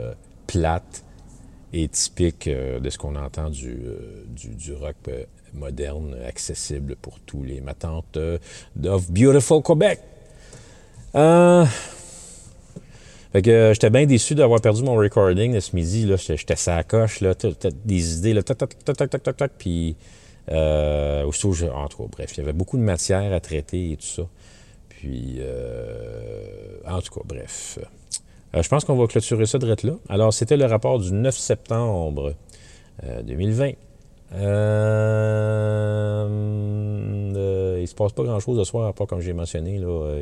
plate 0.46 1.02
et 1.72 1.88
typique 1.88 2.46
euh, 2.46 2.78
de 2.80 2.88
ce 2.90 2.96
qu'on 2.96 3.16
entend 3.16 3.50
du, 3.50 3.76
du, 4.28 4.48
du 4.54 4.72
rock 4.74 4.96
moderne, 5.52 6.16
accessible 6.26 6.96
pour 6.96 7.18
tous 7.20 7.42
les 7.42 7.60
matantes 7.60 8.18
of 8.84 9.10
Beautiful 9.10 9.62
Quebec. 9.62 10.00
Euh, 11.16 11.64
fait 13.34 13.42
que 13.42 13.50
euh, 13.50 13.74
j'étais 13.74 13.90
bien 13.90 14.06
déçu 14.06 14.34
d'avoir 14.36 14.60
perdu 14.60 14.84
mon 14.84 14.94
recording 14.94 15.52
de 15.54 15.60
ce 15.60 15.74
midi. 15.74 16.06
Là. 16.06 16.14
J'étais, 16.16 16.36
j'étais 16.36 16.56
sa 16.56 16.84
coche, 16.84 17.20
là, 17.20 17.34
des 17.84 18.18
idées, 18.18 18.32
là, 18.32 18.42
tac, 18.44 18.76
puis 19.58 19.96
euh, 20.52 21.24
je- 21.52 21.66
en 21.66 21.88
tout 21.88 21.98
cas, 21.98 22.08
bref, 22.12 22.32
il 22.34 22.38
y 22.38 22.40
avait 22.42 22.52
beaucoup 22.52 22.76
de 22.76 22.82
matière 22.82 23.32
à 23.32 23.40
traiter 23.40 23.92
et 23.92 23.96
tout 23.96 24.06
ça. 24.06 24.22
Puis, 24.88 25.38
euh, 25.40 26.78
en 26.86 27.00
tout 27.00 27.12
cas, 27.12 27.22
bref. 27.24 27.78
Je 28.54 28.68
pense 28.68 28.84
qu'on 28.84 28.94
va 28.94 29.08
clôturer 29.08 29.46
ça 29.46 29.58
de 29.58 29.66
là. 29.66 29.94
Alors, 30.08 30.32
c'était 30.32 30.56
le 30.56 30.66
rapport 30.66 31.00
du 31.00 31.10
9 31.12 31.36
septembre 31.36 32.34
euh, 33.02 33.22
2020. 33.22 33.72
Euh, 34.34 36.28
euh, 37.36 37.78
il 37.80 37.88
se 37.88 37.94
passe 37.96 38.12
pas 38.12 38.22
grand-chose 38.22 38.58
ce 38.58 38.64
soir, 38.64 38.86
à 38.86 38.92
part 38.92 39.08
comme 39.08 39.20
j'ai 39.20 39.32
mentionné, 39.32 39.78
là, 39.78 40.14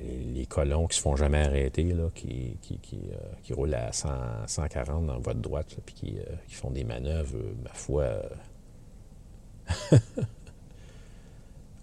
les 0.00 0.46
colons 0.46 0.86
qui 0.86 0.96
se 0.96 1.02
font 1.02 1.16
jamais 1.16 1.44
arrêter, 1.44 1.84
là, 1.84 2.08
qui, 2.14 2.56
qui, 2.62 2.78
qui, 2.78 3.00
euh, 3.12 3.54
roulent 3.54 3.74
à 3.74 3.92
100, 3.92 4.08
140 4.46 5.06
dans 5.06 5.18
votre 5.18 5.40
droite, 5.40 5.76
puis 5.84 5.94
qui, 5.94 6.18
euh, 6.18 6.22
qui 6.48 6.54
font 6.54 6.70
des 6.70 6.84
manœuvres, 6.84 7.36
euh, 7.36 7.54
ma 7.62 7.72
foi. 7.74 8.22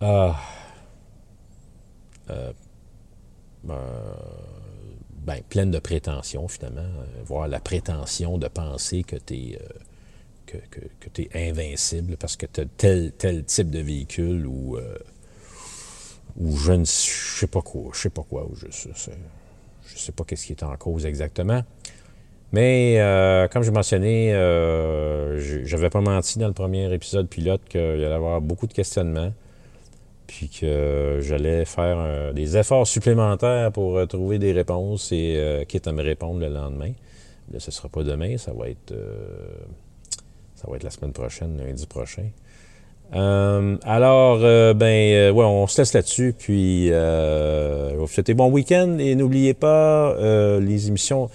ah. 0.01 0.39
Ben, 5.23 5.41
pleine 5.49 5.71
de 5.71 5.79
prétention, 5.79 6.47
finalement. 6.47 6.87
Voir 7.25 7.47
la 7.47 7.59
prétention 7.59 8.37
de 8.37 8.47
penser 8.47 9.03
que 9.03 9.17
tu 9.17 9.33
es, 9.33 9.59
que, 10.45 10.57
que, 10.69 10.79
que 10.99 11.09
invincible 11.37 12.15
parce 12.15 12.37
que 12.37 12.45
tu 12.45 12.61
as 12.61 12.65
tel, 12.77 13.11
tel 13.11 13.43
type 13.43 13.69
de 13.69 13.79
véhicule 13.79 14.47
ou, 14.47 14.77
ou 16.39 16.55
je 16.55 16.73
ne 16.73 16.85
sais 16.85 17.47
pas 17.47 17.61
quoi, 17.61 17.91
je 17.93 17.99
sais 17.99 18.09
pas 18.09 18.23
quoi, 18.23 18.45
ou 18.45 18.55
je, 18.55 18.67
je 18.69 19.97
sais 19.97 20.11
pas 20.11 20.23
qu'est-ce 20.23 20.45
qui 20.45 20.53
est 20.53 20.63
en 20.63 20.75
cause 20.75 21.05
exactement. 21.05 21.63
Mais 22.53 22.95
euh, 22.99 23.47
comme 23.47 23.63
je 23.63 23.71
mentionnais, 23.71 24.33
euh, 24.33 25.65
j'avais 25.65 25.89
pas 25.89 26.01
menti 26.01 26.39
dans 26.39 26.47
le 26.47 26.53
premier 26.53 26.91
épisode 26.93 27.27
pilote 27.27 27.61
qu'il 27.67 27.81
allait 27.81 28.03
y 28.03 28.05
avoir 28.05 28.39
beaucoup 28.39 28.67
de 28.67 28.73
questionnements, 28.73 29.33
puis 30.27 30.49
que 30.49 31.19
j'allais 31.21 31.65
faire 31.65 31.97
euh, 31.99 32.33
des 32.33 32.55
efforts 32.55 32.87
supplémentaires 32.87 33.71
pour 33.71 33.97
euh, 33.97 34.05
trouver 34.05 34.39
des 34.39 34.53
réponses 34.53 35.11
et 35.11 35.65
quitte 35.67 35.87
à 35.87 35.91
me 35.91 36.03
répondre 36.03 36.39
le 36.39 36.47
lendemain. 36.47 36.93
Là, 37.51 37.59
ce 37.59 37.71
sera 37.71 37.89
pas 37.89 38.03
demain, 38.03 38.37
ça 38.37 38.53
va 38.53 38.69
être 38.69 38.93
ça 40.55 40.67
va 40.69 40.75
être 40.75 40.83
la 40.83 40.89
semaine 40.89 41.13
prochaine, 41.13 41.57
lundi 41.57 41.85
prochain. 41.85 42.29
Euh, 43.13 43.77
alors, 43.83 44.39
euh, 44.41 44.73
ben, 44.73 44.85
euh, 44.85 45.31
ouais, 45.31 45.45
on 45.45 45.67
se 45.67 45.81
laisse 45.81 45.93
là-dessus. 45.93 46.33
Puis, 46.37 46.91
euh, 46.91 47.91
je 47.91 47.95
vous 47.95 48.07
souhaiter 48.07 48.33
bon 48.33 48.51
week-end 48.51 48.97
et 48.99 49.15
n'oubliez 49.15 49.53
pas 49.53 50.11
euh, 50.11 50.59
les 50.59 50.87
émissions, 50.87 51.29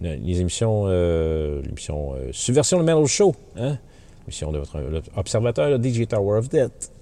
les 0.00 0.40
émissions, 0.40 0.86
l'émission 0.86 2.14
Subversion 2.32 2.78
le 2.78 2.84
Metal 2.84 3.06
Show, 3.06 3.34
hein? 3.56 3.78
L'émission 4.20 4.52
de 4.52 4.58
votre 4.58 4.78
observateur, 5.16 5.68
le 5.68 5.82
DJ 5.82 6.06
Tower 6.06 6.38
of 6.38 6.48
Death, 6.48 6.92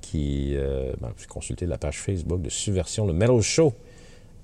qui, 0.00 0.56
ben, 1.00 1.08
vous 1.16 1.26
consultez 1.28 1.66
la 1.66 1.78
page 1.78 1.98
Facebook 1.98 2.42
de 2.42 2.50
Subversion 2.50 3.06
le 3.06 3.12
Metal 3.12 3.40
Show. 3.40 3.72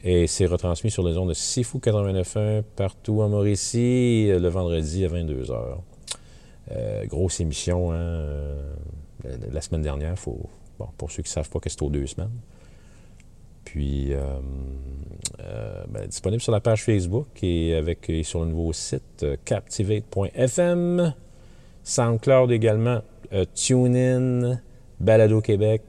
Et 0.05 0.27
c'est 0.27 0.47
retransmis 0.47 0.91
sur 0.91 1.07
les 1.07 1.17
ondes 1.17 1.29
de 1.29 1.35
Sifu 1.35 1.79
89.1 1.79 2.63
partout 2.75 3.23
en 3.23 3.29
Mauricie 3.29 4.27
le 4.29 4.49
vendredi 4.49 5.05
à 5.05 5.09
22h. 5.09 5.77
Euh, 6.71 7.07
grosse 7.07 7.41
émission, 7.41 7.93
hein, 7.93 8.25
la, 9.25 9.31
la 9.53 9.61
semaine 9.61 9.83
dernière, 9.83 10.19
faut, 10.19 10.41
bon, 10.79 10.89
pour 10.99 11.11
ceux 11.11 11.23
qui 11.23 11.29
ne 11.29 11.33
savent 11.35 11.51
pas 11.51 11.61
que 11.61 11.69
c'est 11.71 11.83
aux 11.83 11.91
deux 11.91 12.07
semaines. 12.07 12.31
Puis, 13.65 14.13
euh, 14.13 14.21
euh, 15.41 15.85
ben, 15.89 16.07
disponible 16.07 16.43
sur 16.43 16.53
la 16.53 16.61
page 16.61 16.83
Facebook 16.85 17.29
et, 17.43 17.75
avec, 17.75 18.11
sur 18.25 18.41
le 18.41 18.47
nouveau 18.47 18.73
site 18.73 19.23
euh, 19.23 19.37
captivate.fm, 19.45 21.15
SoundCloud 21.85 22.51
également, 22.51 23.01
euh, 23.33 23.45
TuneIn, 23.55 24.61
Balado 25.01 25.41
Québec, 25.41 25.83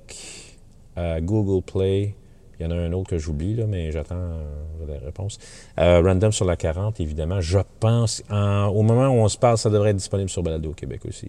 euh, 0.97 1.19
Google 1.21 1.63
Play. 1.63 2.15
Il 2.59 2.63
y 2.63 2.65
en 2.67 2.71
a 2.71 2.75
un 2.75 2.93
autre 2.93 3.09
que 3.09 3.17
j'oublie, 3.17 3.55
là, 3.55 3.65
mais 3.67 3.91
j'attends 3.91 4.15
euh, 4.15 4.43
la 4.87 4.99
réponse. 5.05 5.39
Euh, 5.79 6.01
Random 6.01 6.31
sur 6.31 6.45
la 6.45 6.55
40, 6.55 6.99
évidemment. 6.99 7.41
Je 7.41 7.59
pense, 7.79 8.23
en- 8.29 8.67
au 8.67 8.83
moment 8.83 9.07
où 9.09 9.15
on 9.19 9.27
se 9.27 9.37
parle, 9.37 9.57
ça 9.57 9.69
devrait 9.71 9.89
être 9.89 9.97
disponible 9.97 10.29
sur 10.29 10.43
Balado 10.43 10.71
Québec 10.73 11.01
aussi. 11.07 11.27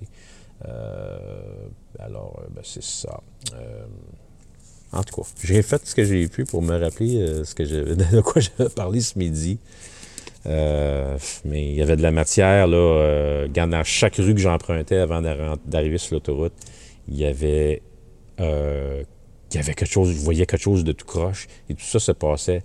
Euh, 0.68 1.18
alors, 1.98 2.40
euh, 2.40 2.46
ben, 2.54 2.62
c'est 2.64 2.82
ça. 2.82 3.20
Euh, 3.54 3.84
en 4.92 5.02
tout 5.02 5.22
cas, 5.22 5.28
j'ai 5.42 5.62
fait 5.62 5.84
ce 5.86 5.94
que 5.94 6.04
j'ai 6.04 6.26
pu 6.28 6.44
pour 6.44 6.62
me 6.62 6.76
rappeler 6.78 7.44
ce 7.44 7.54
que 7.54 7.62
de 8.14 8.20
quoi 8.20 8.40
j'avais 8.40 8.70
parlé 8.70 9.00
ce 9.00 9.18
midi. 9.18 9.58
Mais 10.46 11.16
il 11.44 11.74
y 11.74 11.82
avait 11.82 11.96
de 11.96 12.02
la 12.02 12.12
matière, 12.12 12.66
là, 12.66 12.76
euh, 12.76 13.48
dans 13.48 13.84
chaque 13.84 14.16
rue 14.16 14.34
que 14.34 14.40
j'empruntais 14.40 14.98
avant 14.98 15.20
d'arri- 15.22 15.58
d'arriver 15.66 15.98
sur 15.98 16.14
l'autoroute, 16.14 16.52
il 17.08 17.16
y 17.16 17.24
avait 17.26 17.82
il 18.38 19.56
y 19.56 19.58
avait 19.58 19.74
quelque 19.74 19.90
chose, 19.90 20.10
je 20.12 20.18
voyais 20.20 20.46
quelque 20.46 20.60
chose 20.62 20.82
de 20.82 20.90
tout 20.92 21.06
croche, 21.06 21.46
et 21.68 21.74
tout 21.74 21.84
ça 21.84 21.98
se 22.00 22.10
passait 22.12 22.62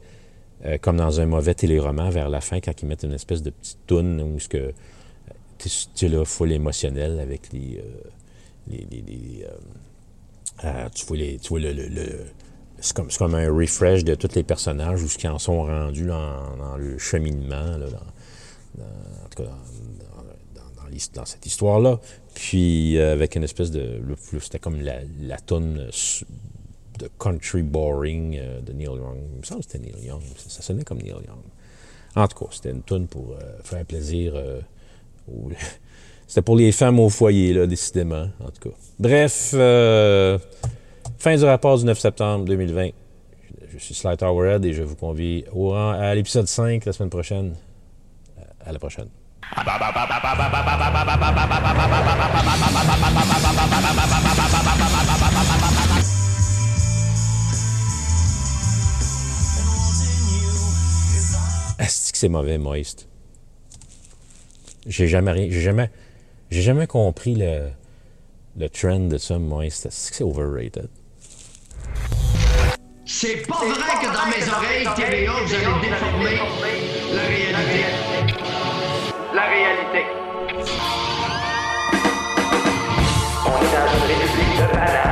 comme 0.82 0.97
dans 0.97 1.22
un 1.22 1.26
mauvais 1.26 1.54
téléroman 1.54 2.10
vers 2.10 2.28
la 2.30 2.41
fin, 2.41 2.60
quand 2.60 2.82
ils 2.82 2.86
mettent 2.88 3.04
une 3.04 3.14
espèce 3.14 3.41
de 3.43 3.50
petite 3.52 3.78
toune 3.88 4.20
où 4.22 4.39
ce 4.39 4.50
que 4.50 4.74
tu 5.95 6.05
es 6.05 6.10
là, 6.10 6.24
full 6.26 6.51
émotionnel 6.51 7.20
avec 7.20 7.51
les, 7.51 7.78
euh, 7.80 8.10
les, 8.68 8.88
les- 8.89 9.45
euh, 9.45 10.66
euh, 10.66 10.89
tu 10.93 11.05
vois, 11.05 11.18
les, 11.18 11.38
tu 11.38 11.57
le, 11.60 11.74
le- 11.74 11.88
le- 11.88 12.26
c'est 12.80 12.95
comme, 12.95 13.10
comme 13.10 13.36
un 13.36 13.51
refresh 13.51 14.03
de 14.05 14.16
tous 14.16 14.36
les 14.36 14.43
personnages 14.43 15.03
où 15.03 15.07
ce 15.07 15.18
qu'ils 15.18 15.30
en 15.30 15.39
sont 15.39 15.64
rendus 15.64 16.05
dans 16.05 16.78
le 16.78 16.97
cheminement, 16.97 17.78
là, 17.78 17.88
dans, 17.89 18.84
en 18.86 19.30
tout 19.30 19.43
cas 19.43 19.49
dans, 21.14 21.26
cette 21.26 21.45
histoire-là. 21.45 21.99
Puis 22.34 22.97
avec 22.99 23.36
une 23.36 23.43
espèce 23.43 23.70
de. 23.72 24.01
C'était 24.41 24.60
comme 24.60 24.80
la, 24.82 24.99
la 25.22 25.38
tonne 25.38 25.89
de 26.99 27.10
country 27.20 27.62
boring 27.64 28.39
de 28.66 28.74
Neil 28.74 28.86
Young. 28.88 29.18
Il 29.34 29.39
me 29.39 29.43
semble 29.43 29.64
que 29.64 29.72
c'était 29.72 29.80
Neil 29.86 30.05
Young. 30.05 30.22
Ça, 30.47 30.62
sonnait 30.62 30.84
comme 30.84 30.99
Neil 30.99 31.10
Young. 31.12 31.24
En 32.16 32.28
tout 32.28 32.45
cas, 32.45 32.51
c'était 32.51 32.72
une 32.72 32.82
tonne 32.82 33.07
pour 33.07 33.36
faire 33.64 33.86
plaisir. 33.86 34.34
C'était 36.27 36.43
pour 36.43 36.55
les 36.55 36.71
femmes 36.71 36.99
au 36.99 37.09
foyer, 37.09 37.53
là, 37.53 37.65
décidément. 37.65 38.27
En 38.39 38.51
tout 38.51 38.69
cas. 38.69 38.75
Bref, 38.99 39.51
euh, 39.55 40.38
fin 41.17 41.36
du 41.36 41.43
rapport 41.43 41.77
du 41.80 41.86
9 41.86 41.97
septembre 41.97 42.45
2020. 42.45 42.89
Je 43.71 43.77
suis 43.77 43.95
Sly 43.95 44.17
Towerhead 44.17 44.63
et 44.65 44.73
je 44.73 44.84
vous 44.84 44.95
convie 44.95 45.43
au 45.53 45.73
à 45.73 46.13
l'épisode 46.13 46.47
5 46.47 46.86
la 46.86 46.93
semaine 46.93 47.09
prochaine. 47.09 47.55
À 48.65 48.71
la 48.71 48.77
prochaine. 48.80 49.07
Est-ce 61.80 62.11
que 62.11 62.17
c'est 62.17 62.30
mauvais, 62.30 62.57
Moist? 62.57 63.09
J'ai 64.86 65.07
jamais 65.07 65.32
rien. 65.32 65.47
J'ai 65.49 65.61
jamais. 65.61 65.89
J'ai 66.51 66.61
jamais 66.61 66.88
compris 66.88 67.36
le, 67.36 67.69
le 68.57 68.69
trend 68.69 69.07
de 69.07 69.17
ça. 69.17 69.36
Est-ce 69.63 70.09
que 70.09 70.15
c'est 70.15 70.23
overrated? 70.23 70.89
C'est 73.05 73.47
pas 73.47 73.57
vrai 73.57 73.93
que 74.01 74.07
dans 74.07 74.27
mes 74.27 74.49
oreilles, 74.51 74.88
TVA, 74.95 75.32
vous 75.43 75.53
allez 75.53 75.65
déformer 75.82 76.38
la 77.13 77.21
réalité. 77.21 77.86
La 79.34 79.45
réalité. 79.47 80.01
On 83.45 83.57
est 83.57 83.71
dans 83.73 83.88
une 83.93 84.03
république 84.07 84.57
de 84.57 84.67
bananes. 84.73 85.09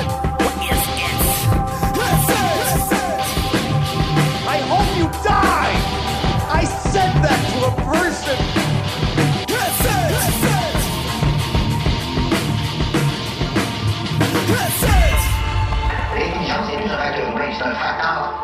I 0.00 0.17
C'est 17.50 17.64
un 17.64 17.74
facteur 17.74 18.34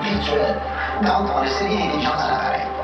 virtuel. 0.00 0.60
Donc, 1.02 1.30
on 1.34 1.42
a 1.42 1.46
série 1.48 1.78
l'intelligence 1.78 2.22
à 2.22 2.30
l'appareil. 2.30 2.75